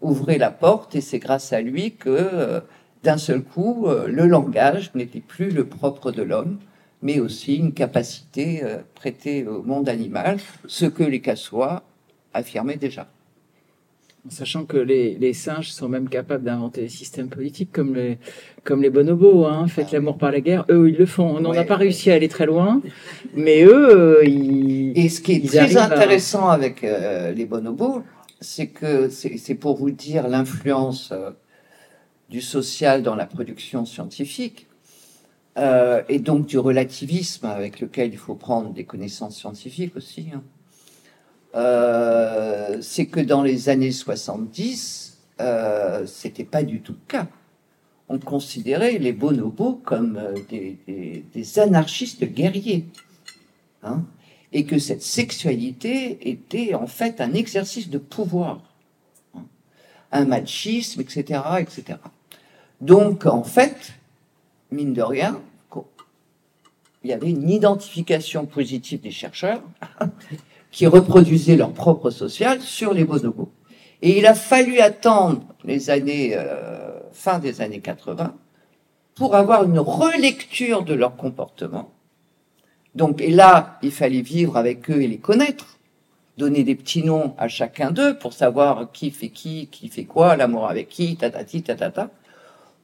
ouvrait 0.00 0.38
la 0.38 0.50
porte 0.50 0.94
et 0.96 1.00
c'est 1.00 1.18
grâce 1.18 1.52
à 1.52 1.60
lui 1.60 1.94
que 1.94 2.62
d'un 3.02 3.18
seul 3.18 3.42
coup, 3.42 3.86
euh, 3.86 4.08
le 4.08 4.26
langage 4.26 4.90
n'était 4.94 5.20
plus 5.20 5.50
le 5.50 5.66
propre 5.66 6.12
de 6.12 6.22
l'homme, 6.22 6.58
mais 7.02 7.20
aussi 7.20 7.56
une 7.56 7.72
capacité 7.72 8.62
euh, 8.62 8.78
prêtée 8.94 9.46
au 9.46 9.62
monde 9.62 9.88
animal, 9.88 10.38
ce 10.66 10.86
que 10.86 11.04
les 11.04 11.20
cassois 11.20 11.82
affirmaient 12.32 12.76
déjà. 12.76 13.08
Sachant 14.28 14.64
que 14.64 14.76
les, 14.76 15.14
les, 15.14 15.32
singes 15.32 15.70
sont 15.70 15.88
même 15.88 16.08
capables 16.08 16.42
d'inventer 16.42 16.82
des 16.82 16.88
systèmes 16.88 17.28
politiques 17.28 17.70
comme 17.72 17.94
les, 17.94 18.18
comme 18.64 18.82
les 18.82 18.90
bonobos, 18.90 19.44
hein, 19.44 19.68
faites 19.68 19.88
ah 19.90 19.94
l'amour 19.94 20.18
par 20.18 20.32
la 20.32 20.40
guerre, 20.40 20.64
eux 20.68 20.88
ils 20.88 20.96
le 20.96 21.06
font. 21.06 21.36
On 21.36 21.40
n'en 21.40 21.50
ouais, 21.50 21.58
a 21.58 21.64
pas 21.64 21.76
réussi 21.76 22.10
à 22.10 22.14
aller 22.14 22.28
très 22.28 22.46
loin, 22.46 22.82
mais 23.34 23.62
eux, 23.62 24.18
euh, 24.18 24.24
ils. 24.24 24.98
Et 24.98 25.08
ce 25.08 25.20
qui 25.20 25.34
est 25.34 25.46
très 25.46 25.76
intéressant 25.76 26.48
à... 26.48 26.54
avec 26.54 26.82
euh, 26.82 27.32
les 27.32 27.44
bonobos, 27.44 28.02
c'est 28.40 28.66
que 28.66 29.08
c'est 29.08 29.54
pour 29.54 29.76
vous 29.76 29.90
dire 29.90 30.28
l'influence 30.28 31.12
euh, 31.12 31.30
du 32.28 32.40
social 32.40 33.02
dans 33.02 33.14
la 33.14 33.26
production 33.26 33.84
scientifique. 33.84 34.66
euh, 35.58 36.02
et 36.08 36.18
donc 36.18 36.46
du 36.46 36.58
relativisme 36.58 37.46
avec 37.46 37.80
lequel 37.80 38.12
il 38.12 38.18
faut 38.18 38.34
prendre 38.34 38.74
des 38.74 38.84
connaissances 38.84 39.36
scientifiques 39.38 39.96
aussi, 39.96 40.26
hein. 40.34 40.42
euh, 41.54 42.78
c'est 42.82 43.06
que 43.06 43.20
dans 43.20 43.42
les 43.42 43.70
années 43.70 43.92
70, 43.92 45.16
euh, 45.40 46.06
c'était 46.06 46.44
pas 46.44 46.62
du 46.62 46.80
tout 46.80 46.92
le 46.92 47.08
cas. 47.08 47.26
On 48.08 48.18
considérait 48.18 48.98
les 48.98 49.12
bonobos 49.12 49.80
comme 49.84 50.16
euh, 50.16 50.34
des, 50.48 51.58
anarchistes 51.58 52.24
guerriers. 52.24 52.86
Hein, 53.82 54.04
et 54.52 54.64
que 54.64 54.78
cette 54.78 55.02
sexualité 55.02 56.30
était 56.30 56.74
en 56.74 56.86
fait 56.86 57.20
un 57.20 57.34
exercice 57.34 57.90
de 57.90 57.98
pouvoir, 57.98 58.62
hein, 59.34 59.44
un 60.12 60.24
machisme, 60.24 61.00
etc., 61.00 61.40
etc. 61.58 61.98
Donc, 62.80 63.26
en 63.26 63.42
fait, 63.42 63.94
mine 64.70 64.92
de 64.92 65.02
rien, 65.02 65.40
il 67.06 67.10
y 67.10 67.12
avait 67.12 67.30
une 67.30 67.48
identification 67.48 68.46
positive 68.46 69.00
des 69.00 69.12
chercheurs 69.12 69.62
qui 70.72 70.86
reproduisaient 70.86 71.56
leur 71.56 71.72
propre 71.72 72.10
social 72.10 72.60
sur 72.60 72.92
les 72.92 73.04
bonobos. 73.04 73.50
Et 74.02 74.18
il 74.18 74.26
a 74.26 74.34
fallu 74.34 74.80
attendre 74.80 75.42
les 75.64 75.88
années, 75.88 76.32
euh, 76.34 76.98
fin 77.12 77.38
des 77.38 77.60
années 77.60 77.80
80 77.80 78.34
pour 79.14 79.34
avoir 79.34 79.64
une 79.64 79.78
relecture 79.78 80.84
de 80.84 80.94
leur 80.94 81.16
comportement. 81.16 81.90
Donc, 82.94 83.20
et 83.20 83.30
là, 83.30 83.78
il 83.82 83.92
fallait 83.92 84.20
vivre 84.20 84.56
avec 84.56 84.90
eux 84.90 85.00
et 85.00 85.06
les 85.06 85.18
connaître, 85.18 85.78
donner 86.36 86.64
des 86.64 86.74
petits 86.74 87.04
noms 87.04 87.34
à 87.38 87.48
chacun 87.48 87.92
d'eux 87.92 88.18
pour 88.18 88.32
savoir 88.32 88.90
qui 88.92 89.10
fait 89.10 89.30
qui, 89.30 89.68
qui 89.68 89.88
fait 89.88 90.04
quoi, 90.04 90.36
l'amour 90.36 90.68
avec 90.68 90.88
qui, 90.88 91.16
tatati, 91.16 91.62
tatata, 91.62 92.10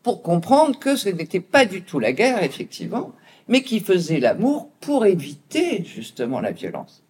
pour 0.03 0.23
comprendre 0.23 0.79
que 0.79 0.97
ce 0.97 1.09
n'était 1.09 1.41
pas 1.41 1.65
du 1.65 1.83
tout 1.83 1.99
la 1.99 2.13
guerre, 2.13 2.43
effectivement, 2.43 3.13
mais 3.49 3.63
qui 3.63 3.81
faisait 3.81 4.21
l'amour 4.21 4.71
pour 4.81 5.07
éviter 5.07 5.85
justement 5.85 6.41
la 6.41 6.53
violence. 6.53 7.03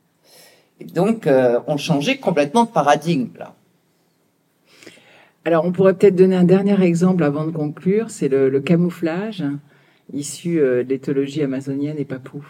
Et 0.81 0.85
donc, 0.85 1.27
euh, 1.27 1.61
on 1.67 1.77
changeait 1.77 2.17
complètement 2.17 2.65
de 2.65 2.71
paradigme 2.71 3.31
là. 3.39 3.55
Alors, 5.45 5.65
on 5.65 5.73
pourrait 5.73 5.95
peut-être 5.95 6.15
donner 6.15 6.37
un 6.37 6.45
dernier 6.45 6.81
exemple 6.83 7.25
avant 7.25 7.45
de 7.45 7.51
conclure, 7.51 8.11
c'est 8.11 8.29
le, 8.29 8.61
camouflage 8.61 9.43
issu 10.13 10.61
euh, 10.61 10.85
de 10.85 10.89
l'éthologie 10.89 11.43
amazonienne 11.43 11.99
et 11.99 12.05
papou. 12.05 12.45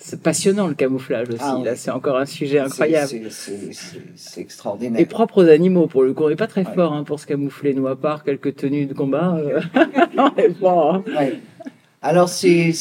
C'est 0.00 0.22
passionnant 0.22 0.68
le 0.68 0.74
camouflage 0.74 1.28
aussi. 1.28 1.40
Ah, 1.42 1.60
Là, 1.62 1.76
c'est 1.76 1.90
encore 1.90 2.16
un 2.16 2.24
sujet 2.24 2.60
incroyable. 2.60 3.28
C'est 3.30 4.40
extraordinaire. 4.40 5.00
Et 5.00 5.06
propre 5.06 5.42
aux 5.44 5.48
animaux, 5.48 5.86
pour 5.86 6.04
le 6.04 6.14
coup. 6.14 6.24
On 6.24 6.28
n'est 6.28 6.36
pas 6.36 6.46
très 6.46 6.64
ouais. 6.64 6.74
fort 6.74 6.92
hein, 6.92 7.04
pour 7.04 7.18
se 7.18 7.26
camoufler, 7.26 7.74
nous, 7.74 7.88
à 7.88 7.96
part 7.96 8.22
quelques 8.22 8.56
tenues 8.56 8.86
de 8.86 8.94
combat. 8.94 9.36
Euh... 9.36 9.60
on 10.16 10.36
est 10.36 10.54
fort. 10.54 10.94
Hein. 10.94 11.04
Ouais. 11.06 11.40
Alors, 12.00 12.28
c'est. 12.28 12.72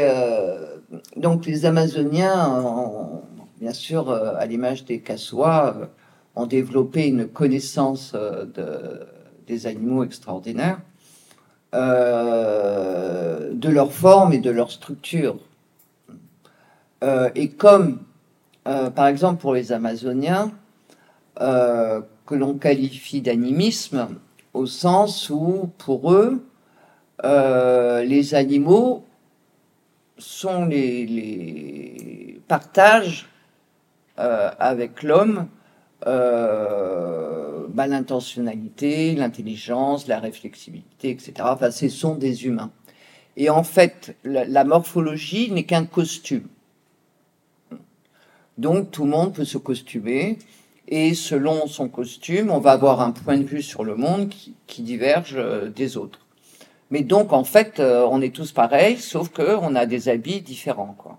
Euh... 0.00 0.76
Donc, 1.16 1.46
les 1.46 1.66
Amazoniens, 1.66 2.48
ont, 2.48 3.22
bien 3.60 3.72
sûr, 3.72 4.10
euh, 4.10 4.34
à 4.38 4.46
l'image 4.46 4.84
des 4.84 5.00
Kassois, 5.00 5.74
euh, 5.76 5.86
ont 6.36 6.46
développé 6.46 7.06
une 7.06 7.28
connaissance 7.28 8.12
euh, 8.14 8.44
de, 8.44 9.06
des 9.46 9.66
animaux 9.66 10.04
extraordinaires, 10.04 10.80
euh, 11.74 13.52
de 13.52 13.68
leur 13.68 13.92
forme 13.92 14.32
et 14.32 14.38
de 14.38 14.50
leur 14.50 14.70
structure. 14.70 15.36
Euh, 17.04 17.30
et 17.34 17.50
comme, 17.50 18.00
euh, 18.66 18.88
par 18.90 19.06
exemple, 19.08 19.40
pour 19.40 19.54
les 19.54 19.72
Amazoniens, 19.72 20.52
euh, 21.40 22.00
que 22.26 22.34
l'on 22.34 22.54
qualifie 22.54 23.20
d'animisme, 23.20 24.08
au 24.54 24.64
sens 24.66 25.28
où, 25.28 25.70
pour 25.78 26.12
eux, 26.12 26.46
les 27.22 28.34
animaux 28.34 29.04
sont 30.16 30.64
les, 30.64 32.40
euh, 34.18 34.50
avec 34.58 35.02
l'homme 35.02 35.48
bah, 36.02 37.86
l'intentionnalité, 37.86 39.14
l'intelligence, 39.14 40.06
la 40.06 40.20
réflexibilité, 40.20 41.10
etc. 41.10 41.32
Enfin, 41.40 41.70
ce 41.70 41.88
sont 41.88 42.14
des 42.14 42.46
humains. 42.46 42.70
Et 43.36 43.50
en 43.50 43.64
fait, 43.64 44.16
la 44.24 44.64
morphologie 44.64 45.50
n'est 45.50 45.64
qu'un 45.64 45.86
costume. 45.86 46.46
Donc 48.58 48.90
tout 48.90 49.04
le 49.04 49.10
monde 49.10 49.34
peut 49.34 49.44
se 49.44 49.58
costumer 49.58 50.38
et 50.88 51.14
selon 51.14 51.66
son 51.66 51.88
costume, 51.88 52.50
on 52.50 52.58
va 52.58 52.72
avoir 52.72 53.00
un 53.00 53.10
point 53.10 53.38
de 53.38 53.44
vue 53.44 53.62
sur 53.62 53.84
le 53.84 53.96
monde 53.96 54.28
qui, 54.66 54.82
diverge 54.82 55.34
euh, 55.36 55.70
des 55.70 55.96
autres. 55.96 56.20
Mais 56.90 57.02
donc 57.02 57.32
en 57.32 57.44
fait, 57.44 57.80
euh, 57.80 58.06
on 58.10 58.20
est 58.20 58.34
tous 58.34 58.52
pareils, 58.52 58.98
sauf 58.98 59.30
que 59.30 59.56
on 59.62 59.74
a 59.74 59.86
des 59.86 60.08
habits 60.08 60.42
différents, 60.42 60.94
quoi. 60.98 61.18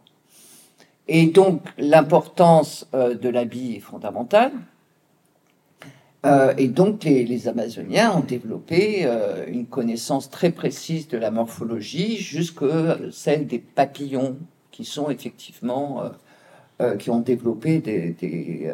Et 1.07 1.27
donc 1.27 1.61
l'importance 1.77 2.87
euh, 2.93 3.15
de 3.15 3.29
l'habit 3.29 3.75
est 3.75 3.79
fondamentale. 3.79 4.51
Et 6.57 6.69
donc 6.69 7.03
les, 7.03 7.47
Amazoniens 7.47 8.17
ont 8.17 8.21
développé 8.21 9.07
une 9.47 9.67
connaissance 9.67 10.31
très 10.31 10.49
précise 10.49 11.07
de 11.07 11.19
la 11.19 11.29
morphologie, 11.29 12.17
jusque 12.17 12.65
celle 13.11 13.45
des 13.45 13.59
papillons, 13.59 14.35
qui 14.71 14.85
sont 14.85 15.11
effectivement 15.11 16.01
euh, 16.81 16.85
euh, 16.85 16.97
qui 16.97 17.09
ont 17.09 17.19
développé 17.19 17.79
des, 17.79 18.73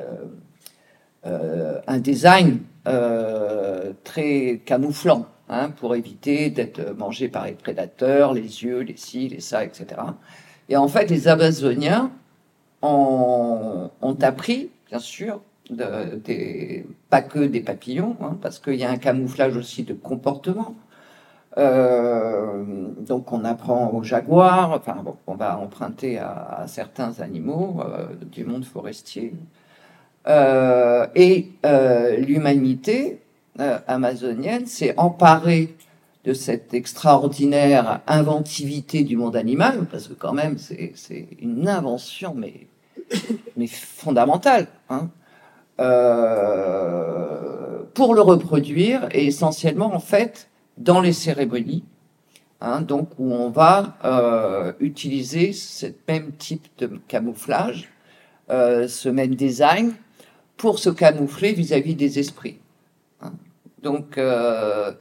euh, 1.26 1.80
un 1.86 2.00
design 2.00 2.60
euh, 2.88 3.94
très 4.04 4.62
camouflant 4.66 5.28
hein, 5.50 5.70
pour 5.70 5.96
éviter 5.96 6.50
d'être 6.50 6.96
mangé 6.98 7.28
par 7.28 7.46
les 7.46 7.52
prédateurs, 7.52 8.34
les 8.34 8.64
yeux, 8.64 8.80
les 8.80 8.98
cils, 8.98 9.32
les 9.34 9.40
ça, 9.40 9.64
etc. 9.64 10.02
Et 10.68 10.78
en 10.78 10.88
fait, 10.88 11.10
les 11.10 11.28
Amazoniens 11.28 12.12
ont, 12.82 13.92
appris, 14.22 14.72
bien 14.90 15.00
sûr, 15.00 15.42
pas 17.10 17.22
que 17.22 17.40
des 17.40 17.62
papillons, 17.62 18.18
hein, 18.22 18.38
parce 18.42 18.58
qu'il 18.58 18.76
y 18.76 18.84
a 18.84 18.90
un 18.90 18.98
camouflage 18.98 19.56
aussi 19.56 19.84
de 19.84 19.94
comportement. 19.94 20.76
Euh, 21.58 22.64
donc 23.00 23.32
on 23.34 23.44
apprend 23.44 23.92
aux 23.92 24.04
jaguars, 24.04 24.72
enfin 24.72 25.02
bon, 25.04 25.18
on 25.28 25.36
va 25.36 25.58
emprunter 25.60 26.18
à, 26.18 26.64
certains 26.68 27.20
animaux 27.20 27.82
euh, 27.82 28.08
du 28.26 28.46
monde 28.46 28.64
forestier. 28.64 29.34
Euh, 30.28 31.08
et 31.16 31.52
l'humanité 32.20 33.22
amazonienne 33.88 34.66
s'est 34.66 34.94
emparée 34.98 35.76
de 36.24 36.34
cette 36.34 36.74
extraordinaire 36.74 38.02
inventivité 38.08 39.04
du 39.04 39.18
monde 39.18 39.36
animal, 39.36 39.86
parce 39.92 40.08
que 40.08 40.14
quand 40.14 40.34
même 40.34 40.58
c'est 40.58 41.28
une 41.42 41.68
invention 41.68 42.34
mais, 42.36 42.68
mais 43.58 43.68
fondamentale, 43.68 44.68
hein, 44.90 45.10
pour 47.94 48.14
le 48.14 48.22
reproduire 48.22 49.10
et 49.12 49.26
essentiellement 49.26 49.94
en 49.94 50.00
fait 50.00 50.51
dans 50.84 51.02
les 51.02 51.14
cérémonies, 51.14 51.84
hein, 52.60 52.82
donc 52.82 53.10
où 53.20 53.32
on 53.32 53.50
va 53.50 53.98
euh, 54.04 54.74
utiliser 54.80 55.54
ce 55.54 55.88
même 56.08 56.32
type 56.34 56.68
de 56.78 57.00
camouflage, 57.08 57.90
euh, 58.50 58.88
ce 58.88 59.10
même 59.10 59.36
design, 59.36 59.94
pour 60.58 60.80
se 60.80 60.90
camoufler 60.90 61.54
vis-à-vis 61.54 61.94
-vis 61.94 61.98
des 61.98 62.20
esprits. 62.20 62.60
Hein. 63.22 63.34
Donc, 63.82 64.18
euh, 64.18 64.92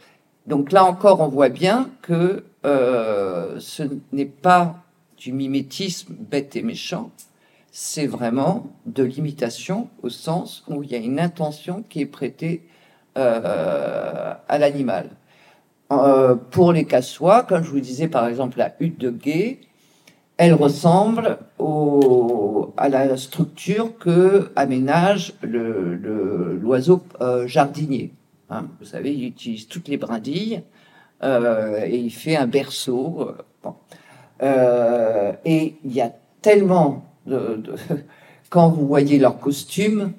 donc 0.46 0.72
là 0.72 0.84
encore, 0.84 1.20
on 1.20 1.28
voit 1.28 1.50
bien 1.50 1.90
que 2.02 2.44
ce 2.62 3.82
n'est 4.12 4.32
pas 4.48 4.84
du 5.16 5.32
mimétisme 5.32 6.14
bête 6.14 6.56
et 6.56 6.62
méchant, 6.62 7.10
c'est 7.72 8.06
vraiment 8.06 8.70
de 8.84 9.02
l'imitation 9.02 9.88
au 10.02 10.10
sens 10.10 10.62
où 10.68 10.82
il 10.82 10.90
y 10.90 10.94
a 10.94 10.98
une 10.98 11.20
intention 11.20 11.84
qui 11.88 12.00
est 12.02 12.12
prêtée 12.18 12.66
à 13.14 14.58
l'animal. 14.58 15.10
Euh, 15.92 16.36
pour 16.36 16.72
les 16.72 16.84
cassois, 16.84 17.42
comme 17.42 17.64
je 17.64 17.70
vous 17.70 17.80
disais 17.80 18.06
par 18.06 18.28
exemple 18.28 18.58
la 18.58 18.74
hutte 18.78 19.00
de 19.00 19.10
guet, 19.10 19.58
elle 20.36 20.54
ressemble 20.54 21.38
à 22.76 22.88
la 22.88 23.16
structure 23.16 23.98
que 23.98 24.52
aménage 24.56 25.34
l'oiseau 25.42 27.02
euh, 27.20 27.46
jardinier. 27.46 28.12
Hein. 28.50 28.66
Vous 28.78 28.86
savez, 28.86 29.12
il 29.12 29.24
utilise 29.26 29.66
toutes 29.66 29.88
les 29.88 29.96
brindilles 29.96 30.62
euh, 31.22 31.84
et 31.84 31.98
il 31.98 32.10
fait 32.10 32.36
un 32.36 32.46
berceau. 32.46 33.32
Et 35.44 35.74
il 35.84 35.92
y 35.92 36.00
a 36.00 36.12
tellement 36.40 37.04
de, 37.26 37.56
de 37.56 37.74
quand 38.48 38.70
vous 38.70 38.86
voyez 38.86 39.18
leur 39.18 39.38
costume, 39.38 40.12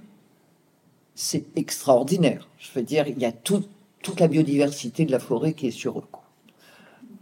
c'est 1.15 1.45
extraordinaire. 1.55 2.47
Je 2.59 2.71
veux 2.75 2.83
dire, 2.83 3.07
il 3.07 3.17
y 3.17 3.25
a 3.25 3.31
tout, 3.31 3.63
toute 4.01 4.19
la 4.19 4.27
biodiversité 4.27 5.05
de 5.05 5.11
la 5.11 5.19
forêt 5.19 5.53
qui 5.53 5.67
est 5.67 5.71
sur 5.71 5.99
eux. 5.99 6.03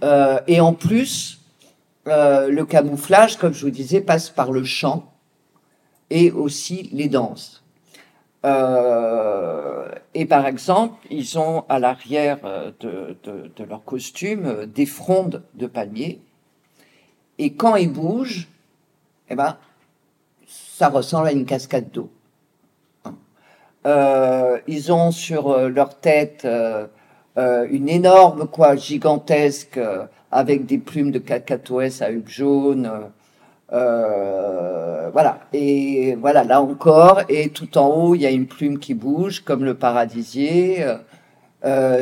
Euh, 0.03 0.39
et 0.47 0.61
en 0.61 0.73
plus, 0.73 1.41
euh, 2.07 2.49
le 2.49 2.65
camouflage, 2.65 3.37
comme 3.37 3.53
je 3.53 3.65
vous 3.65 3.71
disais, 3.71 4.01
passe 4.01 4.29
par 4.29 4.51
le 4.51 4.63
chant 4.63 5.11
et 6.09 6.31
aussi 6.31 6.89
les 6.93 7.09
danses. 7.09 7.63
Euh, 8.45 9.89
et 10.13 10.25
par 10.25 10.45
exemple, 10.45 10.95
ils 11.09 11.37
ont 11.37 11.65
à 11.67 11.79
l'arrière 11.79 12.39
de, 12.79 13.17
de, 13.23 13.51
de, 13.53 13.63
leur 13.65 13.83
costume 13.83 14.65
des 14.65 14.85
frondes 14.85 15.43
de 15.55 15.67
palmiers 15.67 16.21
Et 17.37 17.53
quand 17.53 17.75
ils 17.75 17.91
bougent, 17.91 18.47
eh 19.29 19.35
ben, 19.35 19.57
ça 20.47 20.87
ressemble 20.87 21.27
à 21.27 21.31
une 21.33 21.45
cascade 21.45 21.91
d'eau. 21.91 22.09
Euh, 23.85 24.57
ils 24.67 24.91
ont 24.91 25.11
sur 25.11 25.51
euh, 25.51 25.69
leur 25.69 25.95
tête 25.99 26.45
euh, 26.45 26.87
une 27.71 27.87
énorme 27.87 28.45
quoi 28.47 28.75
gigantesque 28.75 29.79
avec 30.31 30.65
des 30.65 30.77
plumes 30.77 31.11
de 31.11 31.19
cacatoès 31.19 32.01
à 32.01 32.11
huppe 32.11 32.27
jaune. 32.27 32.91
voilà 33.71 35.39
et 35.53 36.15
voilà 36.15 36.43
là 36.43 36.61
encore 36.61 37.21
et 37.29 37.49
tout 37.49 37.77
en 37.77 37.87
haut 37.87 38.15
il 38.15 38.21
y 38.21 38.25
a 38.25 38.31
une 38.31 38.47
plume 38.47 38.79
qui 38.79 38.93
bouge 38.93 39.39
comme 39.45 39.63
le 39.63 39.75
paradisier. 39.75 40.85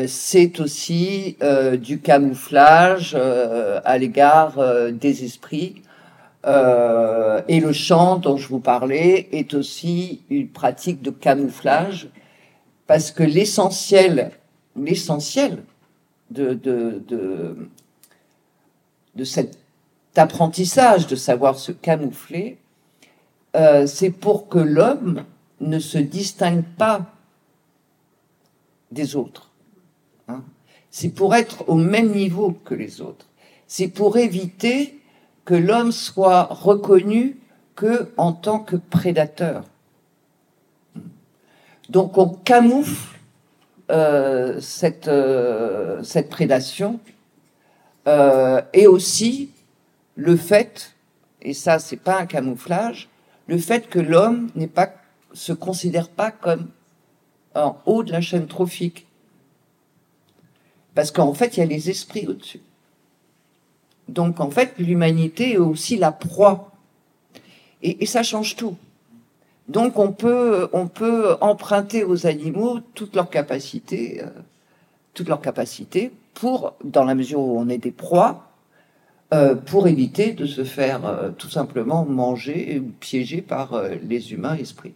c'est 0.08 0.60
aussi 0.60 1.38
du 1.80 2.00
camouflage 2.00 3.16
à 3.16 3.98
l'égard 4.00 4.54
des 4.92 5.24
esprits 5.24 5.84
euh, 6.48 7.42
et 7.50 7.60
le 7.60 7.74
chant 7.74 8.18
dont 8.18 8.38
je 8.38 8.48
vous 8.48 8.62
parlais 8.62 9.28
est 9.34 9.54
aussi 9.54 10.22
une 10.30 10.48
pratique 10.48 11.02
de 11.02 11.12
camouflage, 11.12 12.08
parce 12.88 13.12
que 13.12 13.24
l'essentiel, 13.24 14.32
l'essentiel 14.78 15.64
de, 16.32 16.54
de, 16.54 17.04
de, 19.16 19.24
cet 19.26 19.58
apprentissage 20.16 21.08
de 21.08 21.18
savoir 21.18 21.60
se 21.60 21.74
camoufler, 21.74 22.58
euh, 23.58 23.86
c'est 23.86 24.12
pour 24.12 24.48
que 24.48 24.60
l'homme 24.60 25.26
ne 25.60 25.80
se 25.80 25.98
distingue 25.98 26.64
pas 26.78 27.06
des 28.92 29.18
autres. 29.18 29.50
Hein. 30.30 30.44
C'est 30.92 31.10
pour 31.10 31.36
être 31.36 31.68
au 31.68 31.76
même 31.76 32.14
niveau 32.14 32.52
que 32.64 32.74
les 32.74 33.02
autres. 33.02 33.26
C'est 33.68 33.90
pour 33.90 34.18
éviter 34.18 34.97
que 35.48 35.56
l'homme 35.56 35.94
soit 35.94 36.44
reconnu 36.52 37.38
que 37.74 38.12
en 38.18 38.34
tant 38.34 38.60
que 38.60 38.76
prédateur. 38.76 39.64
Donc 41.88 42.18
on 42.18 42.28
camoufle 42.28 43.18
euh, 43.90 44.60
cette, 44.60 45.08
euh, 45.08 46.04
cette 46.04 46.30
prédation 46.30 47.00
euh, 48.10 48.62
et 48.74 48.88
aussi 48.88 49.52
le 50.16 50.36
fait, 50.36 50.94
et 51.42 51.54
ça 51.54 51.80
c'est 51.80 51.96
pas 51.96 52.20
un 52.20 52.26
camouflage, 52.26 53.08
le 53.48 53.58
fait 53.58 53.88
que 53.88 54.00
l'homme 54.00 54.50
n'est 54.54 54.68
pas 54.68 54.92
se 55.32 55.54
considère 55.54 56.10
pas 56.10 56.32
comme 56.32 56.68
en 57.56 57.78
haut 57.86 58.04
de 58.04 58.12
la 58.12 58.20
chaîne 58.20 58.48
trophique. 58.48 59.08
Parce 60.94 61.12
qu'en 61.12 61.34
fait, 61.34 61.56
il 61.56 61.60
y 61.62 61.64
a 61.64 61.66
les 61.66 61.90
esprits 61.90 62.28
au-dessus. 62.28 62.60
Donc 64.08 64.40
en 64.40 64.50
fait, 64.50 64.74
l'humanité 64.80 65.54
est 65.54 65.58
aussi 65.58 65.98
la 65.98 66.12
proie. 66.12 66.72
Et, 67.84 68.06
ça 68.06 68.24
change 68.24 68.56
tout. 68.56 68.76
Donc 69.68 70.00
on 70.00 70.12
peut, 70.12 70.70
on 70.74 70.88
peut 70.88 71.38
emprunter 71.42 72.04
aux 72.04 72.26
animaux 72.26 72.80
toutes 72.96 73.16
leurs 73.16 73.30
capacités, 73.30 74.24
euh, 74.24 74.30
pour, 76.34 76.74
dans 76.84 77.04
la 77.04 77.16
mesure 77.16 77.40
où 77.40 77.60
on 77.60 77.68
est 77.68 77.78
des 77.78 77.92
proies, 77.92 78.50
euh, 79.34 79.56
pour 79.56 79.88
éviter 79.88 80.32
de 80.34 80.46
se 80.46 80.64
faire 80.64 81.06
euh, 81.06 81.30
tout 81.38 81.50
simplement 81.50 82.06
manger 82.06 82.80
ou 82.80 82.92
piéger 83.00 83.42
par 83.42 83.82
les 84.04 84.32
humains 84.34 84.56
esprits. 84.56 84.94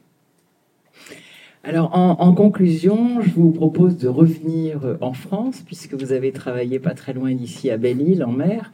Alors, 1.63 1.95
en, 1.95 2.17
en, 2.19 2.33
conclusion, 2.33 3.21
je 3.21 3.29
vous 3.29 3.51
propose 3.51 3.95
de 3.97 4.07
revenir 4.07 4.97
en 4.99 5.13
France, 5.13 5.61
puisque 5.65 5.93
vous 5.93 6.11
avez 6.11 6.31
travaillé 6.31 6.79
pas 6.79 6.95
très 6.95 7.13
loin 7.13 7.33
d'ici, 7.33 7.69
à 7.69 7.77
Belle-Île, 7.77 8.23
en 8.23 8.31
mer, 8.31 8.71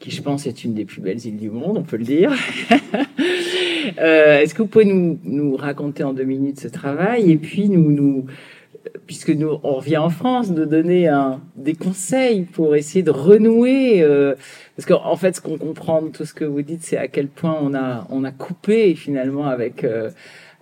qui, 0.00 0.10
je 0.10 0.20
pense, 0.20 0.46
est 0.46 0.64
une 0.64 0.74
des 0.74 0.84
plus 0.84 1.00
belles 1.00 1.24
îles 1.24 1.36
du 1.36 1.50
monde, 1.50 1.78
on 1.78 1.82
peut 1.82 1.96
le 1.96 2.04
dire. 2.04 2.32
euh, 3.98 4.40
Est-ce 4.40 4.52
que 4.52 4.62
vous 4.62 4.68
pouvez 4.68 4.84
nous, 4.84 5.18
nous, 5.22 5.56
raconter 5.56 6.02
en 6.02 6.12
deux 6.12 6.24
minutes 6.24 6.60
ce 6.60 6.68
travail 6.68 7.30
et 7.30 7.36
puis 7.36 7.68
nous, 7.68 7.90
nous 7.90 8.26
puisque 9.06 9.30
nous 9.30 9.58
on 9.62 9.74
revient 9.74 9.96
en 9.96 10.10
France, 10.10 10.52
de 10.52 10.64
donner 10.64 11.08
un, 11.08 11.40
des 11.56 11.74
conseils 11.74 12.42
pour 12.42 12.76
essayer 12.76 13.02
de 13.02 13.10
renouer, 13.10 14.02
euh, 14.02 14.34
parce 14.76 14.86
qu'en 14.86 15.04
en 15.04 15.16
fait, 15.16 15.36
ce 15.36 15.40
qu'on 15.40 15.58
comprend 15.58 16.02
de 16.02 16.08
tout 16.08 16.24
ce 16.24 16.34
que 16.34 16.44
vous 16.44 16.62
dites, 16.62 16.82
c'est 16.82 16.96
à 16.96 17.08
quel 17.08 17.28
point 17.28 17.56
on 17.60 17.74
a 17.74 18.06
on 18.10 18.24
a 18.24 18.30
coupé 18.30 18.94
finalement 18.94 19.46
avec 19.46 19.84
euh, 19.84 20.10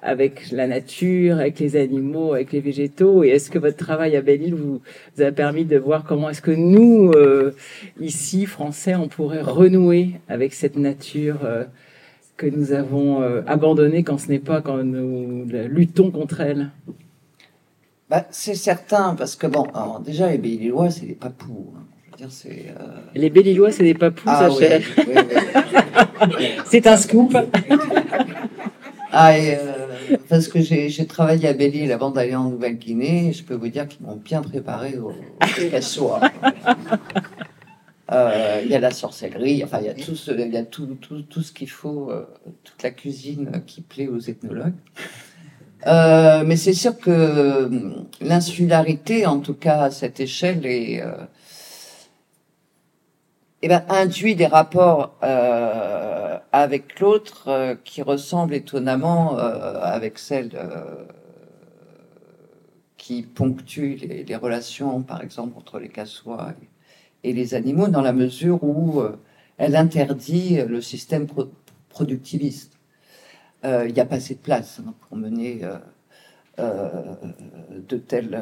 avec 0.02 0.50
la 0.50 0.66
nature, 0.66 1.38
avec 1.38 1.60
les 1.60 1.76
animaux, 1.76 2.34
avec 2.34 2.52
les 2.52 2.60
végétaux 2.60 3.22
Et 3.22 3.28
est-ce 3.28 3.50
que 3.50 3.58
votre 3.58 3.76
travail 3.76 4.16
à 4.16 4.20
Belle-Île 4.20 4.54
vous, 4.54 4.82
vous, 5.16 5.22
a 5.22 5.30
permis 5.30 5.64
de 5.64 5.78
voir 5.78 6.04
comment 6.04 6.28
est-ce 6.28 6.42
que 6.42 6.50
nous, 6.50 7.12
euh, 7.12 7.54
ici, 8.00 8.46
Français, 8.46 8.96
on 8.96 9.06
pourrait 9.06 9.42
renouer 9.42 10.10
avec 10.28 10.54
cette 10.54 10.76
nature 10.76 11.38
euh, 11.44 11.64
que 12.36 12.46
nous 12.46 12.72
avons 12.72 13.22
euh, 13.22 13.42
abandonnée 13.46 14.02
quand 14.02 14.18
ce 14.18 14.28
n'est 14.28 14.40
pas 14.40 14.60
quand 14.60 14.82
nous 14.82 15.46
luttons 15.68 16.10
contre 16.10 16.40
elle? 16.40 16.70
Bah, 18.10 18.26
C'est 18.30 18.56
certain, 18.56 19.14
parce 19.14 19.36
que 19.36 19.46
bon, 19.46 19.62
alors 19.72 20.00
déjà, 20.00 20.28
les 20.28 20.38
Belle-Îlois, 20.38 20.90
c'est 20.90 21.06
des 21.06 21.14
papous. 21.14 21.72
Hein. 21.76 21.84
Je 22.04 22.10
veux 22.10 22.16
dire, 22.16 22.32
c'est, 22.32 22.74
Les 23.14 23.30
Belle-Îlois, 23.30 23.70
c'est 23.70 23.84
des 23.84 23.94
papous, 23.94 24.24
ah, 24.26 24.48
ça, 24.48 24.50
oui, 24.50 24.66
oui, 24.98 25.04
oui. 25.06 26.44
C'est 26.66 26.86
un 26.86 26.96
scoop 26.96 27.36
ah, 29.12 29.34
euh, 29.34 30.16
parce 30.30 30.48
que 30.48 30.60
j'ai 30.60 31.06
travaillé 31.06 31.46
à 31.46 31.52
Belle-Île 31.52 31.92
avant 31.92 32.10
d'aller 32.10 32.34
en 32.34 32.48
Nouvelle-Guinée, 32.48 33.34
je 33.34 33.44
peux 33.44 33.54
vous 33.54 33.68
dire 33.68 33.86
qu'ils 33.86 34.06
m'ont 34.06 34.16
bien 34.16 34.40
préparé 34.40 34.96
au, 34.96 35.10
au 35.10 36.12
euh, 38.12 38.60
Il 38.64 38.70
y 38.70 38.74
a 38.74 38.80
la 38.80 38.90
sorcellerie, 38.90 39.62
enfin 39.62 39.80
il 39.80 39.86
y 39.86 39.90
a 39.90 39.94
tout 39.94 40.14
ce, 40.14 41.52
qu'il 41.52 41.68
faut, 41.68 42.10
euh, 42.10 42.26
toute 42.64 42.82
la 42.82 42.90
cuisine 42.90 43.62
qui 43.66 43.82
plaît 43.82 44.08
aux 44.08 44.18
ethnologues. 44.20 44.72
Mais 45.86 46.56
c'est 46.56 46.72
sûr 46.72 46.98
que 46.98 47.70
l'insularité, 48.22 49.26
en 49.26 49.40
tout 49.40 49.54
cas 49.54 49.82
à 49.82 49.90
cette 49.90 50.20
échelle, 50.20 50.64
est, 50.64 51.02
eh 53.62 53.68
ben, 53.68 53.84
induit 53.88 54.34
des 54.34 54.46
rapports 54.46 55.16
euh, 55.22 56.36
avec 56.50 56.98
l'autre 56.98 57.44
euh, 57.46 57.76
qui 57.84 58.02
ressemblent 58.02 58.54
étonnamment 58.54 59.38
euh, 59.38 59.80
avec 59.80 60.18
celles 60.18 60.58
qui 62.96 63.22
ponctuent 63.22 64.24
les, 64.26 64.36
relations, 64.36 65.02
par 65.02 65.22
exemple, 65.22 65.56
entre 65.56 65.78
les 65.78 65.88
cassois 65.88 66.54
et, 67.22 67.32
les 67.32 67.54
animaux, 67.54 67.88
dans 67.88 68.00
la 68.00 68.12
mesure 68.12 68.62
où 68.64 69.02
elle 69.58 69.76
interdit 69.76 70.60
le 70.66 70.80
système 70.80 71.26
pro 71.26 71.46
productiviste. 71.88 72.78
Il 73.64 73.92
n'y 73.92 74.00
a 74.00 74.04
pas 74.04 74.16
assez 74.16 74.34
de 74.34 74.40
place 74.40 74.80
hein, 74.80 74.94
pour 75.00 75.16
mener 75.16 75.62
de 76.58 77.96
telles 77.96 78.40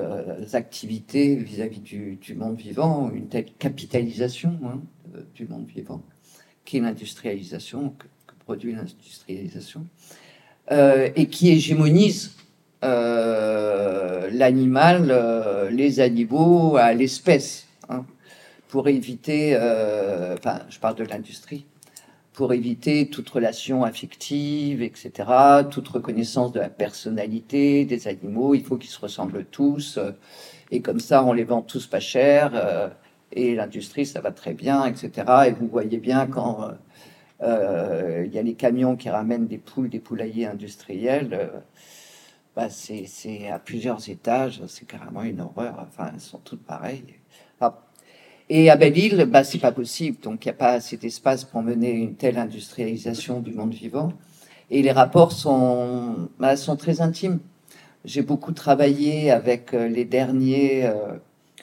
activités 0.53 1.37
vis-à-vis 1.37 1.81
du, 1.81 2.17
du, 2.17 2.35
monde 2.35 2.57
vivant, 2.57 3.11
une 3.11 3.29
telle 3.29 3.47
capitalisation 3.59 4.59
hein, 4.65 4.81
du 5.41 5.51
monde 5.51 5.67
vivant, 5.67 6.03
qui 6.65 6.77
est 6.77 6.81
l'industrialisation, 6.81 7.95
que, 7.99 8.07
produit 8.45 8.75
l'industrialisation, 8.75 9.87
euh, 10.71 11.09
et 11.17 11.27
qui 11.27 11.51
hégémonise 11.51 12.33
euh, 12.85 14.29
l'animal, 14.33 15.09
euh, 15.11 15.71
les 15.71 16.01
animaux 16.01 16.77
à 16.77 16.93
l'espèce, 16.93 17.67
hein, 17.89 18.05
pour 18.69 18.89
éviter, 18.89 19.57
enfin, 19.57 20.61
je 20.69 20.79
parle 20.79 20.97
de 20.97 21.05
l'industrie, 21.05 21.65
pour 22.33 22.53
éviter 22.53 23.09
toute 23.09 23.29
relation 23.29 23.83
affective, 23.83 24.83
etc., 24.83 25.11
toute 25.71 25.89
reconnaissance 25.89 26.53
de 26.53 26.61
la 26.61 26.69
personnalité 26.69 27.85
des 27.85 28.07
animaux. 28.09 28.55
Il 28.55 28.63
faut 28.63 28.77
qu'ils 28.77 28.91
se 28.91 29.01
ressemblent 29.01 29.45
tous. 29.45 29.99
Et 30.71 30.81
comme 30.81 31.01
ça, 31.01 31.25
on 31.25 31.33
les 31.33 31.43
vend 31.43 31.63
tous 31.63 31.87
pas 31.89 31.99
cher. 31.99 32.93
Euh, 33.37 33.41
et 33.41 33.55
l'industrie, 33.55 34.07
ça 34.07 34.21
va 34.21 34.33
très 34.33 34.55
bien, 34.55 34.85
etc. 34.87 35.11
Et 35.49 35.53
vous 35.53 35.69
voyez 35.69 35.99
bien 35.99 36.27
quand 36.27 36.71
euh, 37.43 38.25
il 38.27 38.35
y 38.35 38.39
a 38.39 38.43
les 38.43 38.55
camions 38.55 38.97
qui 38.97 39.11
ramènent 39.11 39.47
des 39.47 39.59
poules, 39.59 39.89
des 39.89 40.01
poulaillers 40.01 40.47
industriels, 40.47 41.51
bah 42.57 42.69
c'est 42.69 43.49
à 43.49 43.59
plusieurs 43.59 44.09
étages, 44.09 44.63
c'est 44.67 44.87
carrément 44.87 45.23
une 45.23 45.41
horreur. 45.41 45.87
Enfin, 45.89 46.11
elles 46.15 46.21
sont 46.21 46.39
toutes 46.39 46.65
pareilles. 46.65 47.05
Et 48.53 48.69
à 48.69 48.75
Belle-Île, 48.75 49.27
bah, 49.31 49.45
c'est 49.45 49.61
pas 49.61 49.71
possible. 49.71 50.19
Donc, 50.21 50.45
il 50.45 50.49
n'y 50.49 50.51
a 50.51 50.55
pas 50.55 50.73
assez 50.73 50.97
d'espace 50.97 51.45
pour 51.45 51.63
mener 51.63 51.93
une 51.93 52.17
telle 52.17 52.37
industrialisation 52.37 53.39
du 53.39 53.53
monde 53.53 53.73
vivant. 53.73 54.13
Et 54.71 54.83
les 54.83 54.91
rapports 54.91 55.31
sont, 55.31 56.29
bah, 56.41 56.57
sont 56.57 56.75
très 56.75 57.01
intimes. 57.01 57.39
J'ai 58.05 58.23
beaucoup 58.23 58.51
travaillé 58.51 59.31
avec 59.31 59.73
euh, 59.73 59.87
les 59.87 60.05
derniers. 60.05 60.91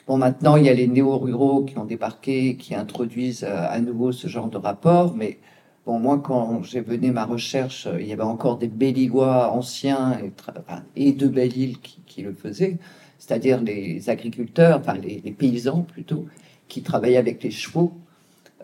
Euh, 0.08 0.12
bon, 0.12 0.18
maintenant, 0.18 0.56
il 0.56 0.64
y 0.64 0.68
a 0.68 0.74
les 0.74 0.86
néo-ruraux 0.86 1.64
qui 1.64 1.78
ont 1.78 1.84
débarqué, 1.84 2.56
qui 2.56 2.74
introduisent 2.74 3.44
euh, 3.44 3.66
à 3.68 3.80
nouveau 3.80 4.12
ce 4.12 4.26
genre 4.28 4.48
de 4.48 4.56
rapport. 4.56 5.14
Mais 5.14 5.38
bon, 5.86 5.98
moi, 5.98 6.18
quand 6.18 6.62
j'ai 6.62 6.80
mené 6.82 7.10
ma 7.10 7.24
recherche, 7.24 7.88
il 7.98 8.06
y 8.06 8.12
avait 8.12 8.22
encore 8.22 8.58
des 8.58 8.68
Belligois 8.68 9.52
anciens 9.52 10.18
et, 10.18 11.08
et 11.08 11.12
de 11.12 11.28
Belle-Île 11.28 11.78
qui, 11.80 12.22
le 12.22 12.32
faisaient, 12.32 12.78
c'est-à-dire 13.18 13.62
les 13.62 14.10
agriculteurs, 14.10 14.80
enfin 14.80 14.94
les, 14.94 15.20
paysans 15.30 15.82
plutôt, 15.82 16.26
qui 16.66 16.82
travaillaient 16.82 17.16
avec 17.16 17.42
les 17.44 17.52
chevaux 17.52 17.92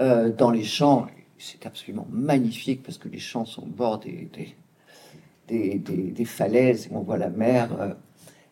euh, 0.00 0.32
dans 0.32 0.50
les 0.50 0.64
champs. 0.64 1.06
c'est 1.38 1.66
absolument 1.66 2.06
magnifique 2.10 2.82
parce 2.82 2.98
que 2.98 3.08
les 3.08 3.20
champs 3.20 3.44
sont 3.44 3.62
au 3.62 3.66
bord 3.66 4.00
des, 4.00 4.28
des, 5.46 5.78
des, 5.78 6.24
falaises, 6.24 6.88
on 6.90 7.00
voit 7.00 7.18
la 7.18 7.30
mer. 7.30 7.68
Euh. 7.80 7.94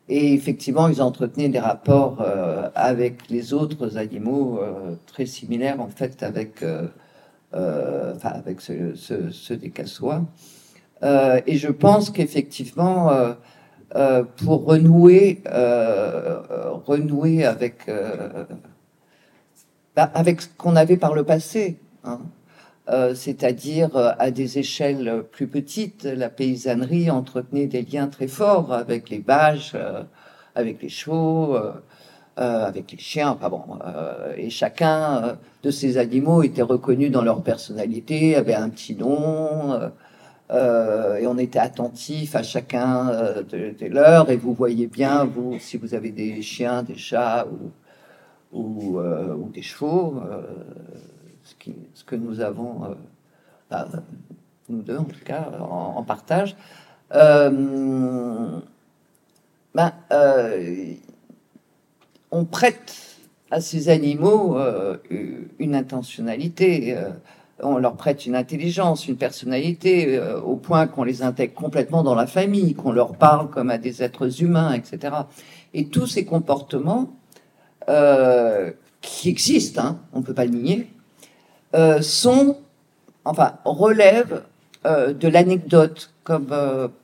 Et 0.09 0.35
effectivement, 0.35 0.89
ils 0.89 1.01
entretenaient 1.01 1.49
des 1.49 1.59
rapports 1.59 2.21
euh, 2.21 2.69
avec 2.75 3.29
les 3.31 3.53
autres 3.53 3.97
animaux 3.97 4.61
très 5.07 5.27
similaires 5.27 5.81
en 5.81 5.89
fait 5.89 6.23
avec, 6.23 6.65
enfin, 7.53 8.31
avec 8.31 8.61
ceux, 8.61 8.95
ceux, 8.95 9.57
des 9.57 9.71
cassois. 9.71 10.23
et 11.03 11.57
je 11.57 11.69
pense 11.69 12.11
qu'effectivement, 12.11 13.11
pour 14.37 14.65
renouer, 14.65 15.43
renouer 16.87 17.45
avec 17.45 17.89
bah, 19.95 20.11
avec 20.15 20.41
ce 20.41 20.49
qu'on 20.57 20.75
avait 20.75 20.97
par 20.97 21.15
le 21.15 21.23
passé, 21.23 21.79
hein. 22.05 22.21
Euh, 22.89 23.15
c'est-à-dire 23.15 23.97
euh, 23.97 24.11
à 24.19 24.33
des 24.33 24.59
échelles 24.59 25.25
plus 25.31 25.47
petites, 25.47 26.03
la 26.03 26.29
paysannerie 26.29 27.11
entretenait 27.11 27.69
des 27.69 27.83
liens 27.83 28.09
très 28.09 28.27
forts 28.27 28.73
avec 28.73 29.09
les 29.09 29.21
vaches, 29.21 29.73
euh, 29.77 30.03
avec 30.57 30.83
les 30.83 30.89
chevaux, 30.89 31.57
avec 32.37 32.93
les 32.93 32.99
chiens, 32.99 33.31
enfin 33.31 33.49
bon, 33.49 33.79
et 34.37 34.51
chacun 34.51 35.39
de 35.63 35.71
ces 35.71 35.97
animaux 35.97 36.43
était 36.43 36.63
reconnu 36.63 37.09
dans 37.09 37.23
leur 37.23 37.43
personnalité, 37.43 38.37
avait 38.37 38.55
un 38.55 38.69
petit 38.69 38.95
nom. 38.95 39.75
et 40.51 41.27
on 41.27 41.39
était 41.39 41.59
attentif 41.59 42.37
à 42.37 42.43
chacun 42.43 43.07
de, 43.51 43.75
de 43.79 43.87
leurs, 43.87 44.31
et 44.31 44.37
vous 44.37 44.53
voyez 44.53 44.87
bien, 44.89 45.25
vous, 45.25 45.59
si 45.59 45.79
vous 45.79 45.95
avez 45.95 46.11
des 46.11 46.43
chiens, 46.43 46.83
des 46.83 46.97
chats, 46.97 47.47
ou, 48.53 48.59
ou, 48.59 48.99
ou 48.99 49.49
des 49.51 49.63
chevaux, 49.63 50.21
ce, 51.95 52.05
que 52.05 52.17
nous 52.17 52.41
avons, 52.41 52.85
euh, 52.85 52.95
bah, 53.71 53.89
nous 54.69 54.83
deux 54.83 54.99
en 54.99 55.05
tout 55.05 55.25
cas, 55.25 55.51
en, 55.61 56.03
partage. 56.03 56.57
Ben, 57.11 58.63
on 62.31 62.45
prête 62.45 63.19
à 63.51 63.61
ces 63.61 63.89
animaux 63.89 64.59
une 65.59 65.75
intentionnalité 65.75 66.97
on 67.65 67.77
leur 67.77 67.95
prête 67.95 68.27
une 68.27 68.35
intelligence, 68.35 69.07
une 69.07 69.17
personnalité, 69.17 70.21
au 70.45 70.57
point 70.57 70.89
qu'on 70.89 71.05
les 71.05 71.23
intègre 71.23 71.55
complètement 71.55 72.03
dans 72.03 72.17
la 72.17 72.27
famille, 72.27 72.75
qu'on 72.75 72.91
leur 72.91 73.13
parle 73.13 73.51
comme 73.51 73.71
à 73.71 73.79
des 73.79 74.03
êtres 74.03 74.43
humains, 74.43 74.73
etc. 74.73 75.15
Et 75.75 75.87
tous 75.87 76.07
ces 76.07 76.25
comportements 76.25 77.09
euh, 77.89 78.71
qui 79.01 79.29
existent, 79.29 79.83
hein, 79.83 79.99
on 80.13 80.21
ne 80.21 80.25
peut 80.25 80.35
pas 80.35 80.45
le 80.45 80.53
nier, 80.53 80.87
euh, 80.87 81.02
sont, 82.01 82.59
enfin, 83.25 83.55
relèvent 83.65 84.43
euh, 84.85 85.13
de 85.13 85.29
l'anecdote, 85.29 86.11
comme 86.25 86.55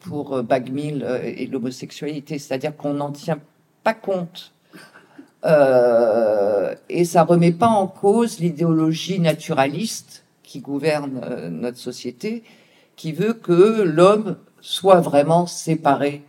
pour 0.00 0.42
Bagmill 0.44 1.04
et 1.24 1.46
l'homosexualité, 1.46 2.38
c'est-à-dire 2.38 2.76
qu'on 2.76 2.94
n'en 2.94 3.10
tient 3.10 3.40
pas 3.82 3.94
compte. 3.94 4.52
et 5.44 7.04
ça 7.04 7.24
remet 7.24 7.52
pas 7.52 7.66
en 7.66 7.88
cause 7.88 8.38
l'idéologie 8.38 9.18
naturaliste 9.18 10.24
qui 10.44 10.60
gouverne 10.60 11.20
notre 11.50 11.78
société, 11.78 12.44
qui 12.94 13.12
veut 13.12 13.32
que 13.32 13.82
l'homme 13.82 14.36
soit 14.60 15.00
vraiment 15.00 15.46
séparé 15.46 16.22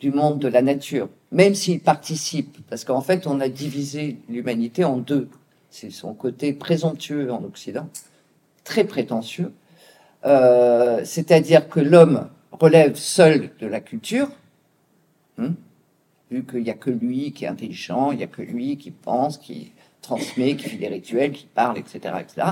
du 0.00 0.10
monde 0.10 0.38
de 0.38 0.48
la 0.48 0.62
nature, 0.62 1.08
même 1.30 1.54
s'il 1.54 1.80
participe, 1.80 2.58
parce 2.68 2.84
qu'en 2.84 3.00
fait, 3.00 3.26
on 3.26 3.40
a 3.40 3.48
divisé 3.48 4.18
l'humanité 4.28 4.84
en 4.84 4.96
deux. 4.96 5.28
C'est 5.70 5.90
son 5.90 6.14
côté 6.14 6.52
présomptueux 6.52 7.32
en 7.32 7.44
Occident, 7.44 7.88
très 8.64 8.84
prétentieux, 8.84 9.52
euh, 10.24 11.00
c'est-à-dire 11.04 11.68
que 11.68 11.80
l'homme 11.80 12.28
relève 12.52 12.96
seul 12.96 13.50
de 13.58 13.66
la 13.66 13.80
culture, 13.80 14.28
hein, 15.38 15.54
vu 16.30 16.44
qu'il 16.44 16.62
n'y 16.62 16.70
a 16.70 16.74
que 16.74 16.90
lui 16.90 17.32
qui 17.32 17.44
est 17.44 17.48
intelligent, 17.48 18.12
il 18.12 18.18
n'y 18.18 18.24
a 18.24 18.28
que 18.28 18.42
lui 18.42 18.76
qui 18.76 18.90
pense, 18.90 19.38
qui 19.38 19.72
transmet, 20.02 20.56
qui 20.56 20.68
fait 20.68 20.76
des 20.76 20.88
rituels, 20.88 21.32
qui 21.32 21.46
parle, 21.46 21.78
etc., 21.78 22.14
etc. 22.20 22.48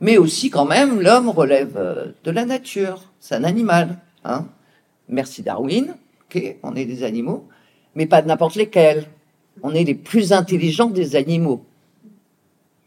Mais 0.00 0.16
aussi, 0.16 0.50
quand 0.50 0.64
même, 0.64 1.00
l'homme 1.00 1.28
relève 1.28 1.76
euh, 1.76 2.12
de 2.24 2.30
la 2.30 2.44
nature, 2.44 3.12
c'est 3.20 3.34
un 3.34 3.44
animal. 3.44 3.98
Hein. 4.24 4.46
Merci 5.08 5.42
Darwin, 5.42 5.94
on 6.62 6.74
est 6.74 6.84
des 6.84 7.04
animaux, 7.04 7.46
mais 7.94 8.06
pas 8.06 8.22
de 8.22 8.28
n'importe 8.28 8.56
lesquels. 8.56 9.04
On 9.62 9.72
est 9.72 9.84
les 9.84 9.94
plus 9.94 10.32
intelligents 10.32 10.90
des 10.90 11.16
animaux. 11.16 11.64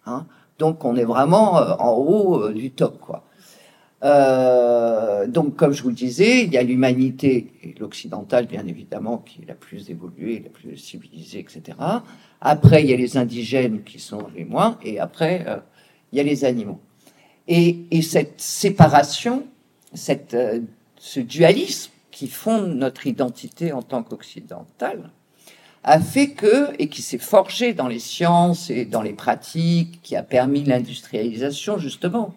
Hein. 0.07 0.25
donc 0.59 0.85
on 0.85 0.95
est 0.95 1.05
vraiment 1.05 1.57
euh, 1.57 1.73
en 1.79 1.93
haut 1.93 2.43
euh, 2.43 2.53
du 2.53 2.71
top, 2.71 2.99
quoi. 2.99 3.23
Euh, 4.03 5.25
donc, 5.25 5.55
comme 5.55 5.73
je 5.73 5.81
vous 5.81 5.91
disais, 5.91 6.43
il 6.43 6.53
y 6.53 6.57
a 6.57 6.61
l'humanité 6.61 7.51
et 7.63 7.73
l'occidentale, 7.79 8.45
bien 8.45 8.65
évidemment, 8.67 9.17
qui 9.17 9.41
est 9.41 9.47
la 9.47 9.55
plus 9.55 9.89
évoluée, 9.89 10.39
la 10.43 10.51
plus 10.51 10.77
civilisée, 10.77 11.39
etc. 11.39 11.75
Après, 12.39 12.83
il 12.83 12.91
y 12.91 12.93
a 12.93 12.95
les 12.95 13.17
indigènes 13.17 13.81
qui 13.83 13.97
sont 13.97 14.27
les 14.35 14.45
moins, 14.45 14.77
et 14.83 14.99
après, 14.99 15.43
il 16.11 16.17
y 16.17 16.19
a 16.19 16.23
les 16.23 16.45
animaux. 16.45 16.79
Et, 17.47 17.87
et 17.89 18.03
cette 18.03 18.39
séparation, 18.39 19.47
ce 19.95 21.19
dualisme, 21.19 21.91
qui 22.17 22.27
fonde 22.27 22.75
notre 22.75 23.05
identité 23.05 23.71
en 23.71 23.83
tant 23.83 24.01
qu'occidental, 24.01 25.11
a 25.83 25.99
fait 25.99 26.31
que, 26.31 26.69
et 26.79 26.89
qui 26.89 27.01
s'est 27.01 27.17
forgé 27.17 27.73
dans 27.73 27.87
les 27.87 27.99
sciences 27.99 28.69
et 28.69 28.85
dans 28.85 29.01
les 29.01 29.13
pratiques, 29.13 30.01
qui 30.01 30.15
a 30.15 30.23
permis 30.23 30.63
l'industrialisation 30.63 31.77
justement 31.77 32.35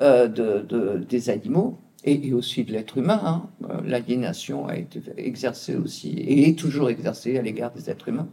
euh, 0.00 0.28
de, 0.28 1.04
des 1.08 1.30
animaux 1.30 1.78
et, 2.04 2.32
aussi 2.32 2.64
de 2.64 2.72
l'être 2.72 2.98
humain. 2.98 3.20
Hein. 3.24 3.48
Euh, 3.70 3.80
l'aliénation 3.84 4.66
a 4.66 4.76
été 4.76 5.00
exercée 5.16 5.76
aussi 5.76 6.10
et 6.10 6.48
est 6.48 6.58
toujours 6.58 6.90
exercée 6.90 7.38
à 7.38 7.42
l'égard 7.42 7.72
des 7.72 7.90
êtres 7.90 8.08
humains, 8.08 8.28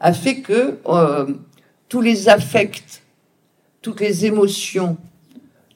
a 0.00 0.12
fait 0.12 0.40
que 0.40 0.78
euh, 0.86 1.26
tous 1.88 2.00
les 2.00 2.28
affects, 2.28 3.02
toutes 3.80 4.00
les 4.00 4.26
émotions, 4.26 4.96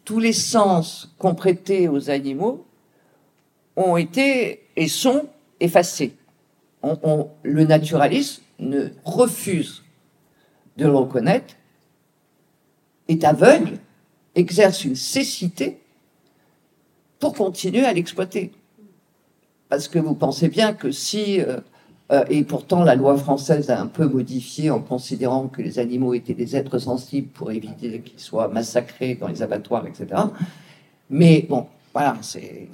tous 0.04 0.18
les 0.18 0.32
sens 0.32 1.14
qu'on 1.18 1.34
prêtait 1.34 1.88
aux 1.88 2.10
animaux 2.10 2.66
ont 3.76 3.96
été 3.96 4.64
et 4.76 4.88
sont 4.88 5.28
effacés. 5.60 6.14
Le 6.82 7.64
naturalisme 7.64 8.42
ne 8.58 8.88
refuse 9.04 9.82
de 10.76 10.86
le 10.86 10.96
reconnaître, 10.96 11.54
est 13.08 13.24
aveugle, 13.24 13.78
exerce 14.34 14.84
une 14.84 14.96
cécité 14.96 15.80
pour 17.18 17.34
continuer 17.34 17.84
à 17.84 17.92
l'exploiter. 17.92 18.52
Parce 19.68 19.88
que 19.88 19.98
vous 19.98 20.14
pensez 20.14 20.48
bien 20.48 20.72
que 20.72 20.90
si, 20.90 21.40
euh, 21.40 21.58
euh, 22.10 22.24
et 22.28 22.42
pourtant 22.44 22.84
la 22.84 22.94
loi 22.94 23.16
française 23.16 23.70
a 23.70 23.80
un 23.80 23.86
peu 23.86 24.06
modifié 24.06 24.70
en 24.70 24.80
considérant 24.80 25.48
que 25.48 25.62
les 25.62 25.78
animaux 25.78 26.14
étaient 26.14 26.34
des 26.34 26.56
êtres 26.56 26.78
sensibles 26.78 27.28
pour 27.28 27.50
éviter 27.50 28.00
qu'ils 28.00 28.20
soient 28.20 28.48
massacrés 28.48 29.14
dans 29.14 29.28
les 29.28 29.42
abattoirs, 29.42 29.86
etc. 29.86 30.22
Mais 31.10 31.46
bon, 31.48 31.66
voilà, 31.92 32.16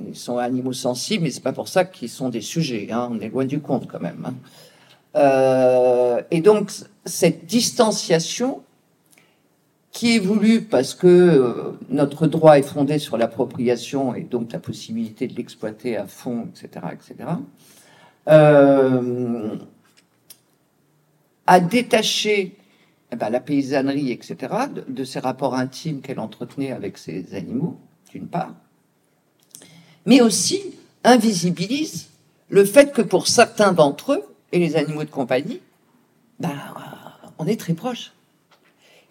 ils 0.07 0.16
sont 0.16 0.39
animaux 0.39 0.73
sensibles, 0.73 1.24
mais 1.24 1.31
c'est 1.31 1.43
pas 1.43 1.53
pour 1.53 1.69
ça 1.69 1.85
qu'ils 1.85 2.09
sont 2.09 2.28
des 2.28 2.40
sujets. 2.40 2.89
Hein, 2.90 3.09
on 3.11 3.20
est 3.20 3.28
loin 3.28 3.45
du 3.45 3.61
compte 3.61 3.89
quand 3.89 4.01
même. 4.01 4.24
Hein. 4.24 4.35
Euh, 5.16 6.23
et 6.31 6.40
donc 6.40 6.70
cette 7.05 7.47
distanciation 7.47 8.62
qui 9.90 10.16
est 10.16 10.19
voulue 10.20 10.62
parce 10.62 10.95
que 10.95 11.07
euh, 11.07 11.73
notre 11.89 12.27
droit 12.28 12.59
est 12.59 12.62
fondé 12.62 12.99
sur 12.99 13.16
l'appropriation 13.16 14.15
et 14.15 14.23
donc 14.23 14.53
la 14.53 14.61
possibilité 14.61 15.27
de 15.27 15.35
l'exploiter 15.35 15.97
à 15.97 16.07
fond, 16.07 16.49
etc., 16.55 16.86
etc., 16.93 17.31
euh, 18.28 19.57
a 21.47 21.61
détaché 21.61 22.57
eh 23.11 23.16
ben, 23.16 23.31
la 23.31 23.40
paysannerie, 23.40 24.12
etc., 24.12 24.36
de, 24.73 24.85
de 24.86 25.05
ces 25.05 25.19
rapports 25.19 25.55
intimes 25.55 26.03
qu'elle 26.03 26.20
entretenait 26.20 26.73
avec 26.73 26.99
ces 26.99 27.35
animaux, 27.35 27.78
d'une 28.12 28.28
part, 28.28 28.55
mais 30.09 30.22
aussi 30.22 30.62
invisibilise 31.05 32.09
le 32.48 32.64
fait 32.64 32.94
que 32.94 33.02
pour 33.02 33.28
certains 33.28 33.72
d'entre 33.72 34.14
eux, 34.14 34.24
et 34.52 34.59
les 34.59 34.74
animaux 34.74 35.05
de 35.05 35.10
compagnie, 35.10 35.60
ben, 36.40 36.55
on 37.36 37.47
est 37.47 37.60
très 37.60 37.74
proche. 37.74 38.12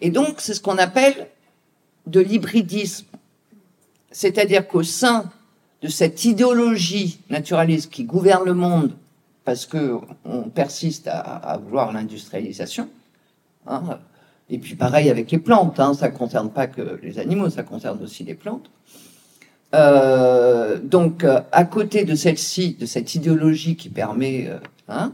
Et 0.00 0.10
donc, 0.10 0.40
c'est 0.40 0.54
ce 0.54 0.60
qu'on 0.60 0.76
appelle 0.76 1.28
de 2.08 2.18
l'hybridisme. 2.18 3.06
C'est-à-dire 4.10 4.66
qu'au 4.66 4.82
sein 4.82 5.30
de 5.82 5.86
cette 5.86 6.24
idéologie 6.24 7.20
naturaliste 7.30 7.92
qui 7.92 8.02
gouverne 8.02 8.44
le 8.44 8.54
monde, 8.54 8.90
parce 9.44 9.66
que 9.66 10.00
on 10.24 10.50
persiste 10.50 11.06
à, 11.06 11.60
vouloir 11.62 11.92
l'industrialisation, 11.92 12.88
hein, 13.68 14.00
et 14.50 14.58
puis 14.58 14.74
pareil 14.74 15.10
avec 15.10 15.30
les 15.30 15.38
plantes, 15.38 15.78
hein, 15.78 15.94
ça 15.94 16.10
ne 16.10 16.16
concerne 16.16 16.50
pas 16.50 16.66
que 16.66 16.98
les 17.04 17.20
animaux, 17.20 17.50
ça 17.50 17.62
concerne 17.62 18.02
aussi 18.02 18.24
les 18.24 18.34
plantes, 18.34 18.68
euh, 19.74 20.78
donc, 20.78 21.24
euh, 21.24 21.40
à 21.52 21.64
côté 21.64 22.04
de 22.04 22.14
celle-ci, 22.14 22.74
de 22.74 22.86
cette 22.86 23.14
idéologie 23.14 23.76
qui 23.76 23.90
permet, 23.90 24.48
euh, 24.48 24.58
hein, 24.88 25.12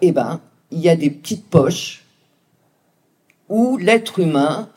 eh 0.00 0.12
ben, 0.12 0.40
il 0.70 0.80
y 0.80 0.88
a 0.88 0.96
des 0.96 1.10
petites 1.10 1.48
poches 1.48 2.04
où 3.48 3.76
l'être 3.78 4.18
humain 4.18 4.68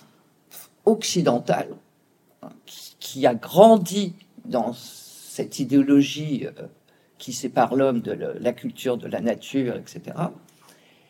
occidental 0.85 1.67
hein, 2.41 2.49
qui, 2.99 3.27
a 3.27 3.33
grandi 3.33 4.13
dans 4.45 4.73
cette 4.73 5.59
idéologie 5.59 6.47
qui 7.17 7.33
sépare 7.33 7.75
l'homme 7.75 8.01
de 8.01 8.11
la 8.11 8.53
culture, 8.53 8.97
de 8.97 9.07
la 9.07 9.19
nature, 9.19 9.75
etc. 9.75 10.15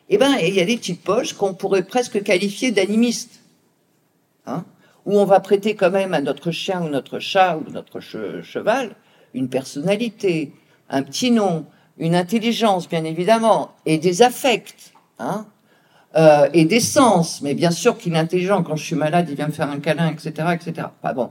Eh 0.08 0.18
ben, 0.18 0.36
il 0.42 0.54
y 0.54 0.60
a 0.60 0.64
des 0.64 0.76
petites 0.76 1.02
poches 1.02 1.34
qu'on 1.34 1.54
pourrait 1.54 1.84
presque 1.84 2.22
qualifier 2.22 2.72
d'animistes, 2.72 3.40
hein, 4.46 4.64
où 5.06 5.18
on 5.18 5.24
va 5.24 5.40
prêter 5.40 5.74
quand 5.74 5.90
même 5.90 6.14
à 6.14 6.20
notre 6.20 6.50
chien 6.50 6.82
ou 6.82 6.88
notre 6.88 7.18
chat 7.18 7.56
ou 7.56 7.70
notre 7.70 8.00
cheval 8.00 8.90
une 9.34 9.48
personnalité, 9.48 10.52
un 10.88 11.02
petit 11.02 11.30
nom, 11.30 11.66
une 11.98 12.14
intelligence, 12.14 12.88
bien 12.88 13.04
évidemment, 13.04 13.72
et 13.86 13.98
des 13.98 14.22
affects, 14.22 14.92
hein, 15.18 15.46
euh, 16.16 16.48
et 16.52 16.64
des 16.64 16.80
sens. 16.80 17.42
Mais 17.42 17.54
bien 17.54 17.70
sûr 17.70 17.96
qu'il 17.96 18.14
est 18.14 18.18
intelligent. 18.18 18.62
Quand 18.62 18.76
je 18.76 18.84
suis 18.84 18.96
malade, 18.96 19.26
il 19.28 19.36
vient 19.36 19.46
me 19.46 19.52
faire 19.52 19.70
un 19.70 19.80
câlin, 19.80 20.10
etc., 20.10 20.32
etc. 20.54 20.88
Pas 21.02 21.12
bon. 21.12 21.30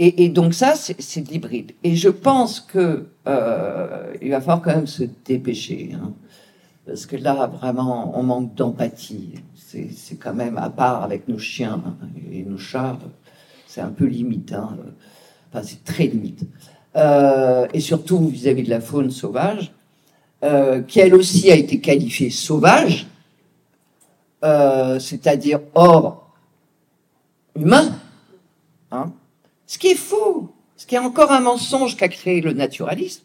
Et, 0.00 0.28
donc 0.28 0.54
ça, 0.54 0.74
c'est 0.76 1.22
de 1.22 1.28
l'hybride. 1.28 1.72
Et 1.82 1.96
je 1.96 2.08
pense 2.08 2.60
que 2.60 3.08
euh, 3.26 4.14
il 4.22 4.30
va 4.30 4.40
falloir 4.40 4.62
quand 4.62 4.70
même 4.70 4.86
se 4.86 5.02
dépêcher, 5.24 5.90
hein, 5.92 6.12
parce 6.86 7.04
que 7.04 7.16
là, 7.16 7.48
vraiment, 7.48 8.16
on 8.16 8.22
manque 8.22 8.54
d'empathie. 8.54 9.34
C'est 9.68 10.16
quand 10.18 10.32
même, 10.32 10.56
à 10.56 10.70
part 10.70 11.02
avec 11.02 11.28
nos 11.28 11.38
chiens 11.38 11.82
et 12.32 12.42
nos 12.42 12.56
chats, 12.56 12.98
c'est 13.66 13.82
un 13.82 13.90
peu 13.90 14.06
limite. 14.06 14.52
Hein. 14.52 14.78
Enfin, 15.50 15.62
c'est 15.62 15.84
très 15.84 16.06
limite. 16.06 16.44
Euh, 16.96 17.66
et 17.74 17.80
surtout 17.80 18.28
vis-à-vis 18.28 18.62
de 18.62 18.70
la 18.70 18.80
faune 18.80 19.10
sauvage, 19.10 19.72
euh, 20.42 20.82
qui 20.82 21.00
elle 21.00 21.14
aussi 21.14 21.50
a 21.50 21.54
été 21.54 21.80
qualifiée 21.80 22.30
sauvage, 22.30 23.06
euh, 24.42 24.98
c'est-à-dire 24.98 25.60
hors 25.74 26.34
humain. 27.54 27.92
Hein. 28.90 29.12
Ce 29.66 29.76
qui 29.76 29.88
est 29.88 29.96
faux, 29.96 30.50
ce 30.76 30.86
qui 30.86 30.94
est 30.94 30.98
encore 30.98 31.30
un 31.30 31.40
mensonge 31.40 31.96
qu'a 31.96 32.08
créé 32.08 32.40
le 32.40 32.54
naturalisme, 32.54 33.22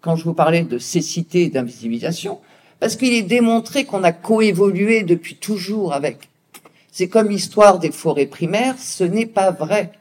quand 0.00 0.16
je 0.16 0.24
vous 0.24 0.34
parlais 0.34 0.62
de 0.62 0.78
cécité 0.78 1.42
et 1.42 1.50
d'invisibilisation, 1.50 2.40
parce 2.82 2.96
qu'il 2.96 3.12
est 3.12 3.22
démontré 3.22 3.84
qu'on 3.84 4.02
a 4.02 4.10
coévolué 4.10 5.04
depuis 5.04 5.36
toujours 5.36 5.92
avec. 5.92 6.28
C'est 6.90 7.06
comme 7.06 7.28
l'histoire 7.28 7.78
des 7.78 7.92
forêts 7.92 8.26
primaires, 8.26 8.76
ce 8.76 9.04
n'est 9.04 9.26
pas 9.26 9.52
vrai. 9.52 9.92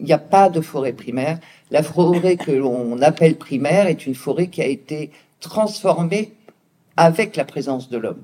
Il 0.00 0.06
n'y 0.06 0.12
a 0.12 0.18
pas 0.18 0.50
de 0.50 0.60
forêt 0.60 0.94
primaire. 0.94 1.38
La 1.70 1.84
forêt 1.84 2.36
que 2.36 2.50
l'on 2.50 3.00
appelle 3.02 3.36
primaire 3.36 3.86
est 3.86 4.04
une 4.04 4.16
forêt 4.16 4.48
qui 4.48 4.60
a 4.62 4.66
été 4.66 5.12
transformée 5.38 6.32
avec 6.96 7.36
la 7.36 7.44
présence 7.44 7.88
de 7.88 7.98
l'homme. 7.98 8.22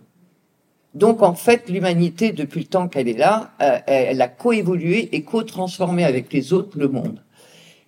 Donc 0.94 1.22
en 1.22 1.34
fait, 1.34 1.68
l'humanité, 1.68 2.32
depuis 2.32 2.62
le 2.62 2.66
temps 2.66 2.88
qu'elle 2.88 3.06
est 3.06 3.16
là, 3.16 3.52
euh, 3.62 3.78
elle 3.86 4.20
a 4.20 4.26
coévolué 4.26 5.09
et 5.12 5.22
co-transformé 5.22 6.02
avec 6.02 6.32
les 6.32 6.52
autres 6.52 6.76
le 6.76 6.88
monde. 6.88 7.22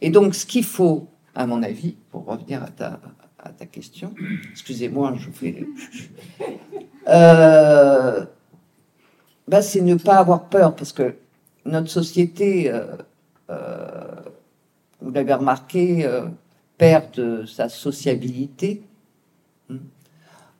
Et 0.03 0.11
donc 0.11 0.37
ce 0.37 0.47
qu'il 0.47 0.63
faut, 0.63 1.09
à 1.35 1.49
mon 1.49 1.65
avis, 1.65 1.97
pour 2.13 2.27
revenir 2.27 2.63
à 2.63 2.69
ta, 2.69 3.01
ta 3.59 3.67
question, 3.67 4.15
excusez-moi, 4.51 5.15
je 5.17 5.31
fais... 5.31 5.67
Euh, 7.09 8.25
bah, 9.49 9.63
c'est 9.63 9.81
ne 9.81 9.95
pas 9.95 10.19
avoir 10.19 10.49
peur, 10.49 10.77
parce 10.77 10.93
que 10.93 11.15
notre 11.65 11.89
société, 11.89 12.71
euh, 12.71 12.97
euh 13.51 14.15
vous 15.01 15.11
l'avez 15.11 15.33
remarqué, 15.33 16.07
perd 16.77 17.47
sa 17.47 17.71
sociabilité. 17.71 18.83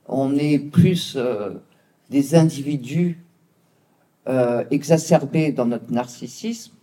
On 0.07 0.35
est 0.35 0.57
plus 0.57 1.15
des 2.09 2.33
individus 2.33 3.23
exacerbés 4.71 5.51
dans 5.51 5.67
notre 5.67 5.91
narcissisme 5.91 6.73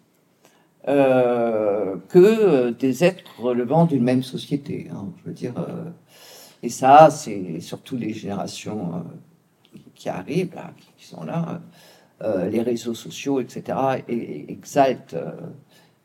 euh, 0.88 1.96
que 2.08 2.70
des 2.70 3.04
êtres 3.04 3.40
relevant 3.40 3.84
d'une 3.84 4.02
même 4.02 4.22
société. 4.22 4.88
Hein, 4.92 5.08
je 5.18 5.28
veux 5.28 5.34
dire, 5.34 5.54
euh, 5.58 5.90
et 6.62 6.68
ça, 6.68 7.10
c'est 7.10 7.60
surtout 7.60 7.96
les 7.96 8.12
générations 8.12 9.04
qui 9.94 10.08
arrivent, 10.08 10.56
qui 10.96 11.06
sont 11.06 11.22
là, 11.22 11.60
les 12.50 12.62
réseaux 12.62 12.94
sociaux, 12.94 13.40
etc., 13.40 13.78
et, 14.08 14.50
exaltent, 14.50 15.14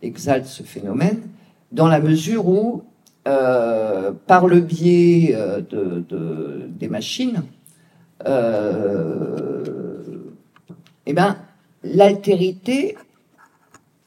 exaltent 0.03 0.45
ce 0.45 0.61
phénomène 0.61 1.23
dans 1.71 1.87
la 1.87 1.99
mesure 1.99 2.47
où, 2.47 2.83
par 3.23 4.45
le 4.45 4.59
biais 4.59 5.35
de, 5.71 6.67
des 6.69 6.87
machines, 6.87 7.41
euh, 8.25 9.63
eh 11.05 11.13
ben, 11.13 11.37
l'altérité, 11.83 12.95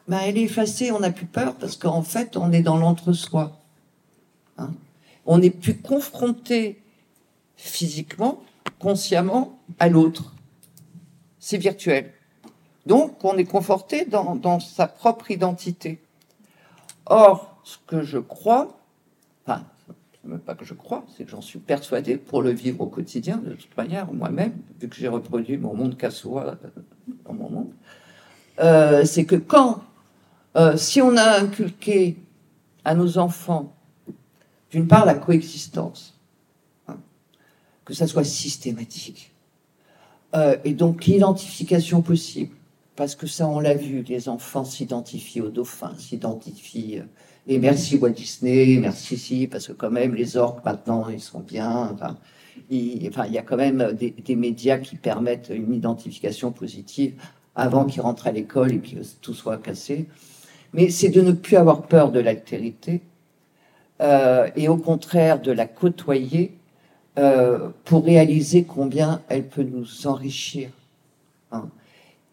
ben, 0.08 0.20
elle 0.20 0.38
est 0.38 0.42
effacée, 0.42 0.92
on 0.92 1.00
n'a 1.00 1.10
plus 1.10 1.26
peur 1.26 1.54
parce 1.56 1.76
qu'en 1.76 2.02
fait, 2.02 2.36
on 2.36 2.52
est 2.52 2.62
dans 2.62 2.76
l'entre-soi. 2.76 3.58
Hein. 4.58 4.70
on 5.26 5.38
n'est 5.38 5.50
plus 5.50 5.76
confronté 5.76 6.80
physiquement, 7.56 8.42
consciemment 8.78 9.58
à 9.78 9.88
l'autre. 9.88 10.34
C'est 11.38 11.58
virtuel. 11.58 12.12
Donc, 12.86 13.24
on 13.24 13.36
est 13.36 13.44
conforté 13.44 14.04
dans, 14.04 14.60
sa 14.60 14.86
propre 14.86 15.30
identité. 15.30 16.00
Or, 17.06 17.56
ce 17.64 17.76
que 17.86 18.02
je 18.02 18.18
crois, 18.18 18.78
enfin, 19.44 19.64
même 20.24 20.38
pas 20.38 20.54
que 20.54 20.64
je 20.64 20.74
crois, 20.74 21.04
c'est 21.16 21.24
que 21.24 21.30
j'en 21.30 21.40
suis 21.40 21.58
persuadé 21.58 22.16
pour 22.16 22.42
le 22.42 22.50
vivre 22.50 22.80
au 22.80 22.86
quotidien, 22.86 23.38
de 23.38 23.54
toute 23.54 23.76
manière, 23.76 24.12
moi-même, 24.12 24.52
vu 24.80 24.88
que 24.88 24.96
j'ai 24.96 25.08
reproduit 25.08 25.56
mon 25.56 25.74
monde 25.74 25.96
cassois 25.96 26.56
dans 27.24 27.32
mon 27.32 27.50
monde, 27.50 27.70
euh, 28.60 29.04
c'est 29.04 29.24
que 29.24 29.36
quand, 29.36 29.82
euh, 30.56 30.76
si 30.76 31.00
on 31.00 31.16
a 31.16 31.40
inculqué 31.40 32.16
à 32.84 32.94
nos 32.94 33.18
enfants, 33.18 33.74
d'une 34.70 34.88
part, 34.88 35.06
la 35.06 35.14
coexistence, 35.14 36.14
hein, 36.88 36.98
que 37.84 37.94
ça 37.94 38.06
soit 38.06 38.24
systématique, 38.24 39.32
euh, 40.34 40.56
et 40.64 40.72
donc 40.72 41.04
l'identification 41.04 42.02
possible, 42.02 42.54
parce 42.96 43.14
que 43.14 43.26
ça, 43.26 43.46
on 43.46 43.60
l'a 43.60 43.74
vu, 43.74 44.02
les 44.02 44.28
enfants 44.28 44.64
s'identifient 44.64 45.42
aux 45.42 45.50
dauphins, 45.50 45.94
s'identifient 45.98 47.02
et 47.48 47.58
merci 47.58 47.96
Walt 47.96 48.10
Disney, 48.10 48.76
merci 48.80 49.16
si, 49.16 49.46
parce 49.46 49.68
que 49.68 49.72
quand 49.72 49.90
même 49.90 50.14
les 50.14 50.36
orques 50.36 50.64
maintenant 50.64 51.08
ils 51.08 51.20
sont 51.20 51.40
bien. 51.40 51.90
Enfin, 51.94 52.16
il, 52.70 53.02
y 53.04 53.38
a 53.38 53.42
quand 53.42 53.56
même 53.56 53.92
des, 53.92 54.36
médias 54.36 54.78
qui 54.78 54.96
permettent 54.96 55.52
une 55.54 55.72
identification 55.72 56.50
positive 56.50 57.14
avant 57.54 57.84
qu'ils 57.84 58.02
rentrent 58.02 58.26
à 58.26 58.32
l'école 58.32 58.72
et 58.72 58.78
que 58.78 58.96
tout 59.20 59.34
soit 59.34 59.58
cassé. 59.58 60.08
Mais 60.76 60.90
c'est 60.90 61.08
de 61.08 61.22
ne 61.22 61.32
plus 61.32 61.56
avoir 61.56 61.82
peur 61.82 62.12
de 62.12 62.20
l'altérité 62.20 63.00
euh, 64.00 64.48
et 64.56 64.68
au 64.68 64.76
contraire 64.76 65.40
de 65.40 65.50
la 65.50 65.66
côtoyer 65.66 66.52
euh, 67.18 67.70
pour 67.84 68.04
réaliser 68.04 68.64
combien 68.64 69.22
elle 69.28 69.48
peut 69.48 69.62
nous 69.62 70.06
enrichir. 70.06 70.68
Hein. 71.50 71.68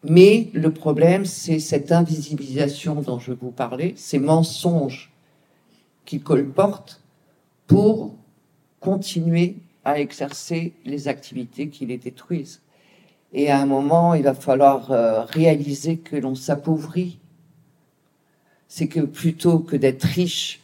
Mais 0.03 0.49
le 0.53 0.71
problème, 0.71 1.23
c'est 1.23 1.59
cette 1.59 1.93
invisibilisation 1.93 2.95
dont 2.95 3.17
je 3.17 3.31
vous 3.31 3.51
parlais, 3.51 3.93
ces 3.95 4.19
mensonges 4.19 5.13
qui 6.03 6.19
colportent 6.19 7.01
pour 7.67 8.13
continuer 8.81 9.55
à 9.85 9.99
exercer 9.99 10.73
les 10.83 11.07
activités 11.07 11.69
qui 11.69 11.85
les 11.85 11.97
détruisent. 11.97 12.61
Et 13.31 13.49
à 13.49 13.59
un 13.61 13.65
moment, 13.65 14.13
il 14.13 14.23
va 14.23 14.33
falloir 14.33 14.91
euh, 14.91 15.23
réaliser 15.23 15.97
que 15.97 16.17
l'on 16.17 16.35
s'appauvrit. 16.35 17.19
C'est 18.75 18.87
que 18.87 19.01
plutôt 19.01 19.59
que 19.59 19.75
d'être 19.75 20.01
riche 20.01 20.59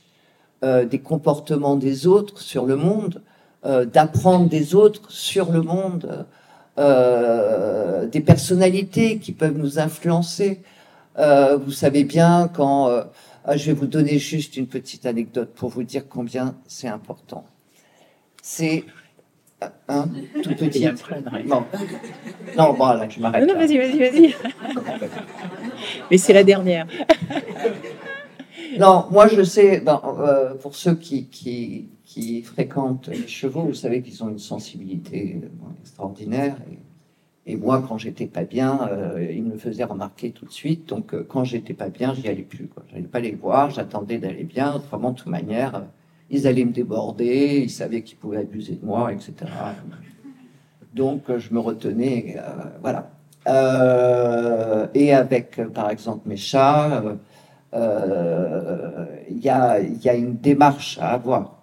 euh, 0.63 0.83
des 0.83 0.97
comportements 0.97 1.75
des 1.75 2.07
autres 2.07 2.41
sur 2.41 2.65
le 2.65 2.75
monde, 2.75 3.21
euh, 3.67 3.85
d'apprendre 3.85 4.49
des 4.49 4.73
autres 4.73 5.11
sur 5.11 5.51
le 5.51 5.61
monde, 5.61 6.25
euh, 6.79 8.07
des 8.07 8.21
personnalités 8.21 9.19
qui 9.19 9.31
peuvent 9.31 9.55
nous 9.55 9.77
influencer. 9.77 10.63
Vous 11.17 11.71
savez 11.71 12.03
bien 12.03 12.49
quand 12.51 12.89
ah, 13.45 13.55
je 13.55 13.67
vais 13.67 13.73
vous 13.73 13.85
donner 13.85 14.17
juste 14.17 14.57
une 14.57 14.65
petite 14.65 15.05
anecdote 15.05 15.51
pour 15.53 15.69
vous 15.69 15.83
dire 15.83 16.09
combien 16.09 16.55
c'est 16.65 16.87
important. 16.87 17.45
C'est 18.41 18.85
un 19.87 20.07
tout 20.41 20.55
petit. 20.55 20.87
Non, 21.45 21.63
non, 22.57 22.73
bon, 22.73 22.87
là, 22.87 23.07
je 23.07 23.19
m'arrête. 23.19 23.47
Non, 23.47 23.53
vas-y, 23.53 23.77
vas-y, 23.77 23.99
vas-y. 23.99 24.35
Mais 26.09 26.17
c'est 26.17 26.33
la 26.33 26.43
dernière. 26.43 26.87
Non, 28.77 29.05
moi 29.09 29.27
je 29.27 29.41
sais, 29.41 29.79
ben, 29.79 30.01
pour 30.61 30.75
ceux 30.75 30.95
qui, 30.95 31.27
qui, 31.27 31.89
qui 32.09 32.41
fréquentent 32.41 33.07
les 33.07 33.27
chevaux, 33.27 33.61
vous 33.61 33.75
savez 33.75 34.01
qu'ils 34.01 34.23
ont 34.23 34.29
une 34.29 34.39
sensibilité 34.39 35.39
euh, 35.43 35.47
extraordinaire. 35.79 36.55
Et, 37.45 37.55
moi, 37.55 37.83
quand 37.87 37.99
j'étais 37.99 38.25
pas 38.25 38.43
bien, 38.43 38.89
euh, 38.91 39.27
ils 39.31 39.43
me 39.43 39.57
faisaient 39.59 39.83
remarquer 39.83 40.31
tout 40.31 40.45
de 40.45 40.51
suite. 40.51 40.89
Donc, 40.89 41.13
euh, 41.13 41.23
quand 41.27 41.43
j'étais 41.43 41.75
pas 41.75 41.89
bien, 41.89 42.15
j'y 42.15 42.27
allais 42.27 42.41
plus. 42.41 42.67
Je 42.89 42.95
n'allais 42.95 43.07
pas 43.07 43.19
les 43.19 43.33
voir, 43.33 43.69
j'attendais 43.69 44.17
d'aller 44.17 44.43
bien. 44.43 44.73
Autrement, 44.73 45.11
de 45.11 45.17
toute 45.17 45.27
manière, 45.27 45.83
ils 46.31 46.47
allaient 46.47 46.65
me 46.65 46.71
déborder, 46.71 47.61
ils 47.63 47.69
savaient 47.69 48.01
qu'ils 48.01 48.17
pouvaient 48.17 48.37
abuser 48.37 48.73
de 48.73 48.85
moi, 48.85 49.13
etc. 49.13 49.33
Donc, 50.95 51.23
je 51.37 51.53
me 51.53 51.59
retenais. 51.59 52.37
voilà. 52.81 53.11
Euh, 53.47 54.87
et 54.95 55.13
avec, 55.13 55.61
par 55.73 55.91
exemple, 55.91 56.27
mes 56.27 56.37
chats, 56.37 57.03
il 57.73 59.39
y, 59.39 59.49
a, 59.49 59.79
y 59.79 60.09
a 60.09 60.15
une 60.15 60.37
démarche 60.37 60.97
à 60.99 61.11
avoir 61.11 61.59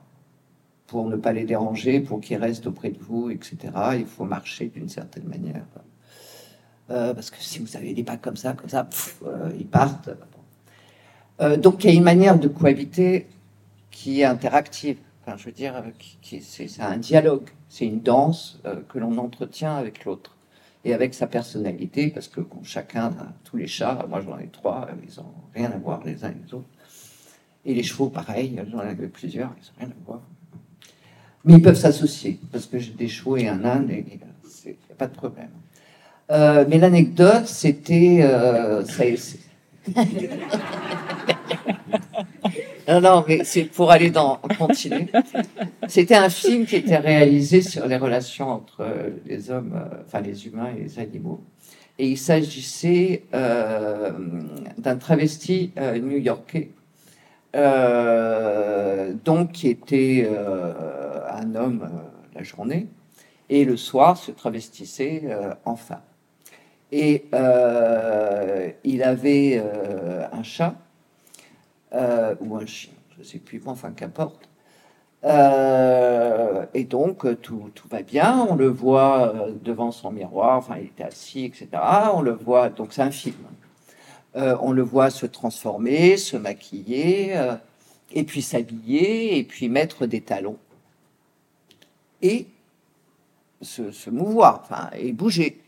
pour 0.87 1.09
ne 1.09 1.17
pas 1.17 1.33
les 1.33 1.45
déranger, 1.45 2.01
pour 2.01 2.21
qu'ils 2.21 2.39
restent 2.39 2.67
auprès 2.67 2.91
de 2.91 2.99
vous, 2.99 3.31
etc. 3.31 3.57
Il 3.99 4.07
faut 4.07 4.25
marcher 4.25 4.67
d'une 4.67 4.89
certaine 4.89 5.25
manière. 5.25 5.65
Euh, 6.91 7.15
parce 7.15 7.31
que 7.31 7.39
si 7.41 7.59
vous 7.59 7.77
avez 7.77 7.93
des 7.93 8.05
pas 8.05 8.17
comme 8.17 8.37
ça, 8.37 8.53
comme 8.53 8.69
ça, 8.69 8.89
euh, 9.25 9.51
ils 9.59 9.67
partent. 9.67 10.11
Euh, 11.41 11.57
donc 11.57 11.83
il 11.83 11.91
y 11.91 11.93
a 11.93 11.97
une 11.97 12.05
manière 12.05 12.39
de 12.39 12.49
cohabiter 12.49 13.27
qui 13.91 14.21
est 14.21 14.25
interactive. 14.25 14.99
Enfin, 15.23 15.37
je 15.37 15.47
veux 15.47 15.53
dire, 15.53 15.75
c'est 16.23 16.81
un 16.81 16.99
dialogue, 16.99 17.49
c'est 17.69 17.87
une 17.87 18.01
danse 18.01 18.61
que 18.89 18.99
l'on 18.99 19.19
entretient 19.19 19.75
avec 19.75 20.05
l'autre 20.05 20.36
et 20.87 20.95
avec 20.95 21.15
sa 21.15 21.27
personnalité, 21.27 22.11
parce 22.11 22.29
que 22.29 22.41
chacun, 22.63 23.13
tous 23.43 23.57
les 23.57 23.67
chats, 23.67 24.07
moi 24.09 24.21
j'en 24.21 24.39
ai 24.39 24.47
trois, 24.47 24.89
ils 25.03 25.17
n'ont 25.17 25.35
rien 25.53 25.73
à 25.73 25.79
voir 25.79 26.01
les 26.05 26.25
uns 26.25 26.31
et 26.31 26.37
les 26.47 26.55
autres. 26.55 26.69
Et 27.65 27.75
les 27.75 27.83
chevaux, 27.83 28.09
pareil, 28.09 28.63
j'en 28.71 28.89
ai 28.89 28.95
plusieurs, 29.09 29.53
ils 29.61 29.67
n'ont 29.67 29.79
rien 29.81 29.89
à 29.89 30.07
voir. 30.07 30.21
Mais 31.45 31.55
ils 31.55 31.63
peuvent 31.63 31.75
s'associer, 31.77 32.39
parce 32.53 32.67
que 32.67 32.79
j'ai 32.79 32.93
des 32.93 33.09
chevaux 33.09 33.37
et 33.37 33.49
un 33.49 33.65
âne, 33.65 33.91
et 33.91 34.05
il 34.09 34.17
n'y 34.17 34.75
a 34.93 34.95
pas 34.97 35.09
de 35.09 35.15
problème. 35.15 35.51
Euh, 36.31 36.65
mais 36.69 36.79
l'anecdote, 36.79 37.47
c'était. 37.47 38.21
Euh, 38.23 38.85
non, 42.89 43.01
non, 43.01 43.25
mais 43.27 43.45
c'est 43.45 43.65
pour 43.65 43.91
aller 43.91 44.11
dans. 44.11 44.37
continuer. 44.59 45.07
C'était 45.89 46.15
un 46.15 46.29
film 46.29 46.67
qui 46.67 46.77
était 46.77 46.97
réalisé 46.97 47.63
sur 47.63 47.87
les 47.87 47.97
relations 47.97 48.49
entre 48.49 48.87
les 49.25 49.51
hommes, 49.51 49.73
euh, 49.75 50.03
enfin 50.07 50.21
les 50.21 50.47
humains 50.47 50.71
et 50.77 50.83
les 50.83 50.99
animaux. 50.99 51.43
Et 51.99 52.09
il 52.09 52.19
s'agissait 52.19 53.25
euh, 53.35 54.13
d'un 54.79 54.97
travesti 54.97 55.73
euh, 55.79 55.99
new-yorkais, 55.99 56.71
donc 59.25 59.53
qui 59.53 59.69
était 59.69 60.29
un 61.31 61.55
homme 61.55 61.89
la 62.35 62.43
journée, 62.43 62.87
et 63.49 63.65
le 63.65 63.79
soir 63.79 64.19
se 64.19 64.31
travestissait 64.31 65.23
en 65.65 65.75
femme. 65.75 66.03
Et 66.93 67.27
euh, 67.35 68.71
il 68.85 69.03
avait 69.03 69.61
euh, 69.63 70.27
un 70.33 70.43
chat 70.43 70.75
euh, 71.97 72.35
ou 72.41 72.57
un 72.57 72.67
chien, 72.67 72.93
je 73.15 73.21
ne 73.21 73.25
sais 73.25 73.39
plus, 73.39 73.63
enfin 73.67 73.91
qu'importe. 73.91 74.49
et 76.75 76.85
donc 76.85 77.41
tout, 77.43 77.71
tout, 77.75 77.89
va 77.89 78.03
bien, 78.03 78.47
on 78.49 78.55
le 78.55 78.69
voit 78.69 79.35
devant 79.63 79.91
son 79.91 80.13
miroir, 80.13 80.59
enfin 80.59 80.77
il 80.79 80.87
était 80.87 81.05
assis, 81.05 81.45
etc. 81.45 81.69
On 82.15 82.21
le 82.23 82.33
voit, 82.33 82.69
donc 82.69 82.93
c'est 82.93 83.03
un 83.03 83.11
film. 83.11 83.37
on 84.35 84.73
le 84.73 84.83
voit 84.83 85.11
se 85.11 85.27
transformer, 85.27 86.17
se 86.17 86.37
maquiller, 86.37 87.35
et 88.13 88.25
puis 88.25 88.43
s'habiller, 88.43 89.39
et 89.39 89.45
puis 89.45 89.69
mettre 89.69 90.07
des 90.07 90.21
talons. 90.21 90.59
Et 92.23 92.47
se, 93.63 93.91
se 93.91 94.11
mouvoir, 94.11 94.63
enfin, 94.63 94.91
et 94.97 95.13
bouger. 95.13 95.61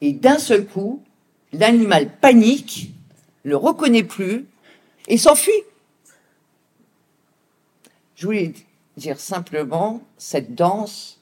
Et 0.00 0.12
d'un 0.12 0.38
seul 0.38 0.66
coup, 0.66 1.02
l'animal 1.52 2.10
panique, 2.20 2.90
le 3.42 3.56
reconnaît 3.56 4.02
plus 4.02 4.46
et 5.08 5.18
s'enfuit. 5.18 5.62
Je 8.14 8.26
voulais 8.26 8.52
dire 8.96 9.20
simplement, 9.20 10.02
cette 10.16 10.54
danse, 10.54 11.20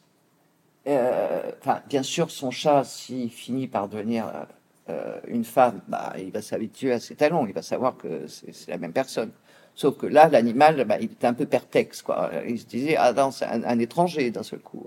euh, 0.87 1.51
enfin, 1.61 1.83
bien 1.89 2.03
sûr, 2.03 2.31
son 2.31 2.51
chat, 2.51 2.85
s'il 2.85 3.31
finit 3.31 3.67
par 3.67 3.89
devenir 3.89 4.47
euh, 4.89 5.19
une 5.27 5.45
femme, 5.45 5.81
bah, 5.89 6.13
il 6.19 6.31
va 6.31 6.43
s'habituer 6.43 6.93
à 6.93 7.01
ses 7.01 7.17
talons, 7.17 7.47
il 7.47 7.53
va 7.53 7.63
savoir 7.63 7.97
que 7.97 8.27
c'est 8.29 8.69
la 8.69 8.79
même 8.79 8.93
personne. 8.93 9.31
Sauf 9.75 9.97
que 9.99 10.07
là, 10.07 10.29
l'animal, 10.29 10.85
bah, 10.85 10.99
il 11.01 11.07
était 11.07 11.27
un 11.27 11.35
peu 11.35 11.47
perplexe, 11.47 12.01
quoi. 12.01 12.31
Il 12.47 12.61
se 12.61 12.67
disait, 12.67 12.97
ah 12.97 13.13
non, 13.13 13.33
c'est 13.33 13.47
un, 13.47 13.79
étranger 13.81 14.31
d'un 14.31 14.45
seul 14.45 14.61
coup. 14.61 14.87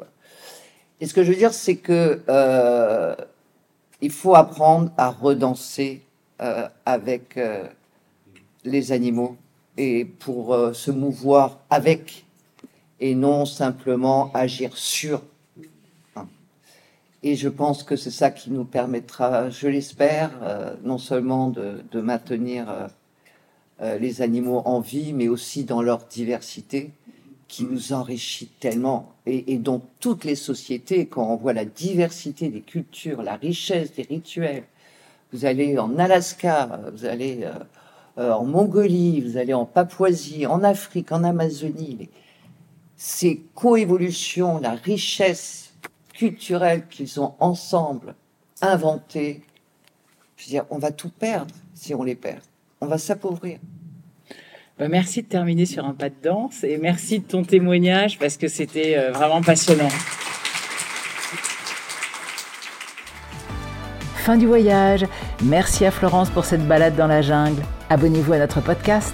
Et 1.02 1.08
ce 1.08 1.14
que 1.14 1.24
je 1.24 1.32
veux 1.32 1.38
dire, 1.38 1.54
c'est 1.54 1.76
que 1.76 2.22
euh, 2.30 3.16
il 4.02 4.12
faut 4.12 4.36
apprendre 4.36 4.92
à 4.98 5.10
redanser 5.10 6.04
euh, 6.42 6.68
avec 6.86 7.38
euh, 7.38 7.68
les 8.64 8.92
animaux 8.92 9.38
et 9.78 10.06
pour 10.06 10.54
euh, 10.54 10.74
se 10.74 10.92
mouvoir 10.92 11.60
avec 11.70 12.26
et 13.00 13.16
non 13.16 13.46
simplement 13.46 14.32
agir 14.34 14.76
sur. 14.78 15.22
Et 17.24 17.36
je 17.36 17.50
pense 17.50 17.84
que 17.84 17.96
c'est 17.96 18.12
ça 18.12 18.32
qui 18.32 18.52
nous 18.52 18.64
permettra, 18.64 19.50
je 19.50 19.68
l'espère, 19.68 20.32
non 20.84 20.98
seulement 20.98 21.50
de, 21.50 22.00
maintenir 22.00 22.88
les 23.82 24.22
animaux 24.22 24.62
en 24.66 24.80
vie, 24.80 25.14
mais 25.14 25.28
aussi 25.28 25.64
dans 25.64 25.82
leur 25.82 26.06
diversité, 26.06 26.92
qui 27.48 27.64
nous 27.64 27.92
enrichit 27.92 28.48
tellement 28.60 29.14
et, 29.26 29.54
et, 29.54 29.58
dont 29.58 29.82
toutes 30.00 30.26
les 30.26 30.36
sociétés, 30.36 31.08
quand 31.08 31.28
on 31.28 31.36
voit 31.36 31.54
la 31.54 31.66
diversité 31.66 32.50
des 32.50 32.62
cultures, 32.62 33.24
la 33.24 33.36
richesse 33.36 33.94
des 33.94 34.04
rituels, 34.04 34.64
vous 35.34 35.46
allez 35.46 35.78
en 35.78 35.98
Alaska, 35.98 36.80
vous 36.94 37.06
allez 37.06 37.46
euh, 38.18 38.32
en 38.32 38.46
Mongolie, 38.46 39.22
vous 39.22 39.38
allez 39.38 39.54
en 39.54 39.66
Papouasie, 39.66 40.46
en 40.48 40.64
Afrique, 40.64 41.12
en 41.12 41.24
Amazonie, 41.24 42.10
ces 42.96 43.44
coévolutions, 43.54 44.60
la 44.60 44.72
richesse 44.72 45.74
culturelle 46.14 46.88
qu'ils 46.90 47.20
ont 47.20 47.36
ensemble 47.40 48.16
inventée, 48.62 49.42
je 50.36 50.46
veux 50.46 50.50
dire, 50.50 50.66
on 50.72 50.80
va 50.80 50.92
tout 50.92 51.10
perdre 51.10 51.54
si 51.76 51.94
on 51.94 52.04
les 52.04 52.16
perd. 52.16 52.42
On 52.82 52.88
va 52.88 52.98
s'appauvrir. 52.98 53.60
Bah, 54.80 54.88
merci 54.88 55.24
de 55.24 55.28
terminer 55.28 55.66
sur 55.66 55.86
un 55.86 55.94
pas 55.94 56.10
de 56.10 56.16
danse 56.22 56.64
et 56.64 56.78
merci 56.78 57.20
de 57.20 57.26
ton 57.26 57.44
témoignage 57.44 58.20
parce 58.20 58.38
que 58.38 58.48
c'était 58.48 58.98
euh, 58.98 59.12
vraiment 59.12 59.42
passionnant. 59.42 59.90
Fin 64.18 64.38
du 64.38 64.46
voyage. 64.46 65.06
Merci 65.44 65.86
à 65.86 65.92
Florence 65.92 66.30
pour 66.30 66.46
cette 66.46 66.68
balade 66.68 66.96
dans 66.96 67.08
la 67.08 67.22
jungle. 67.22 67.64
Abonnez-vous 67.90 68.34
à 68.34 68.40
notre 68.40 68.62
podcast 68.62 69.14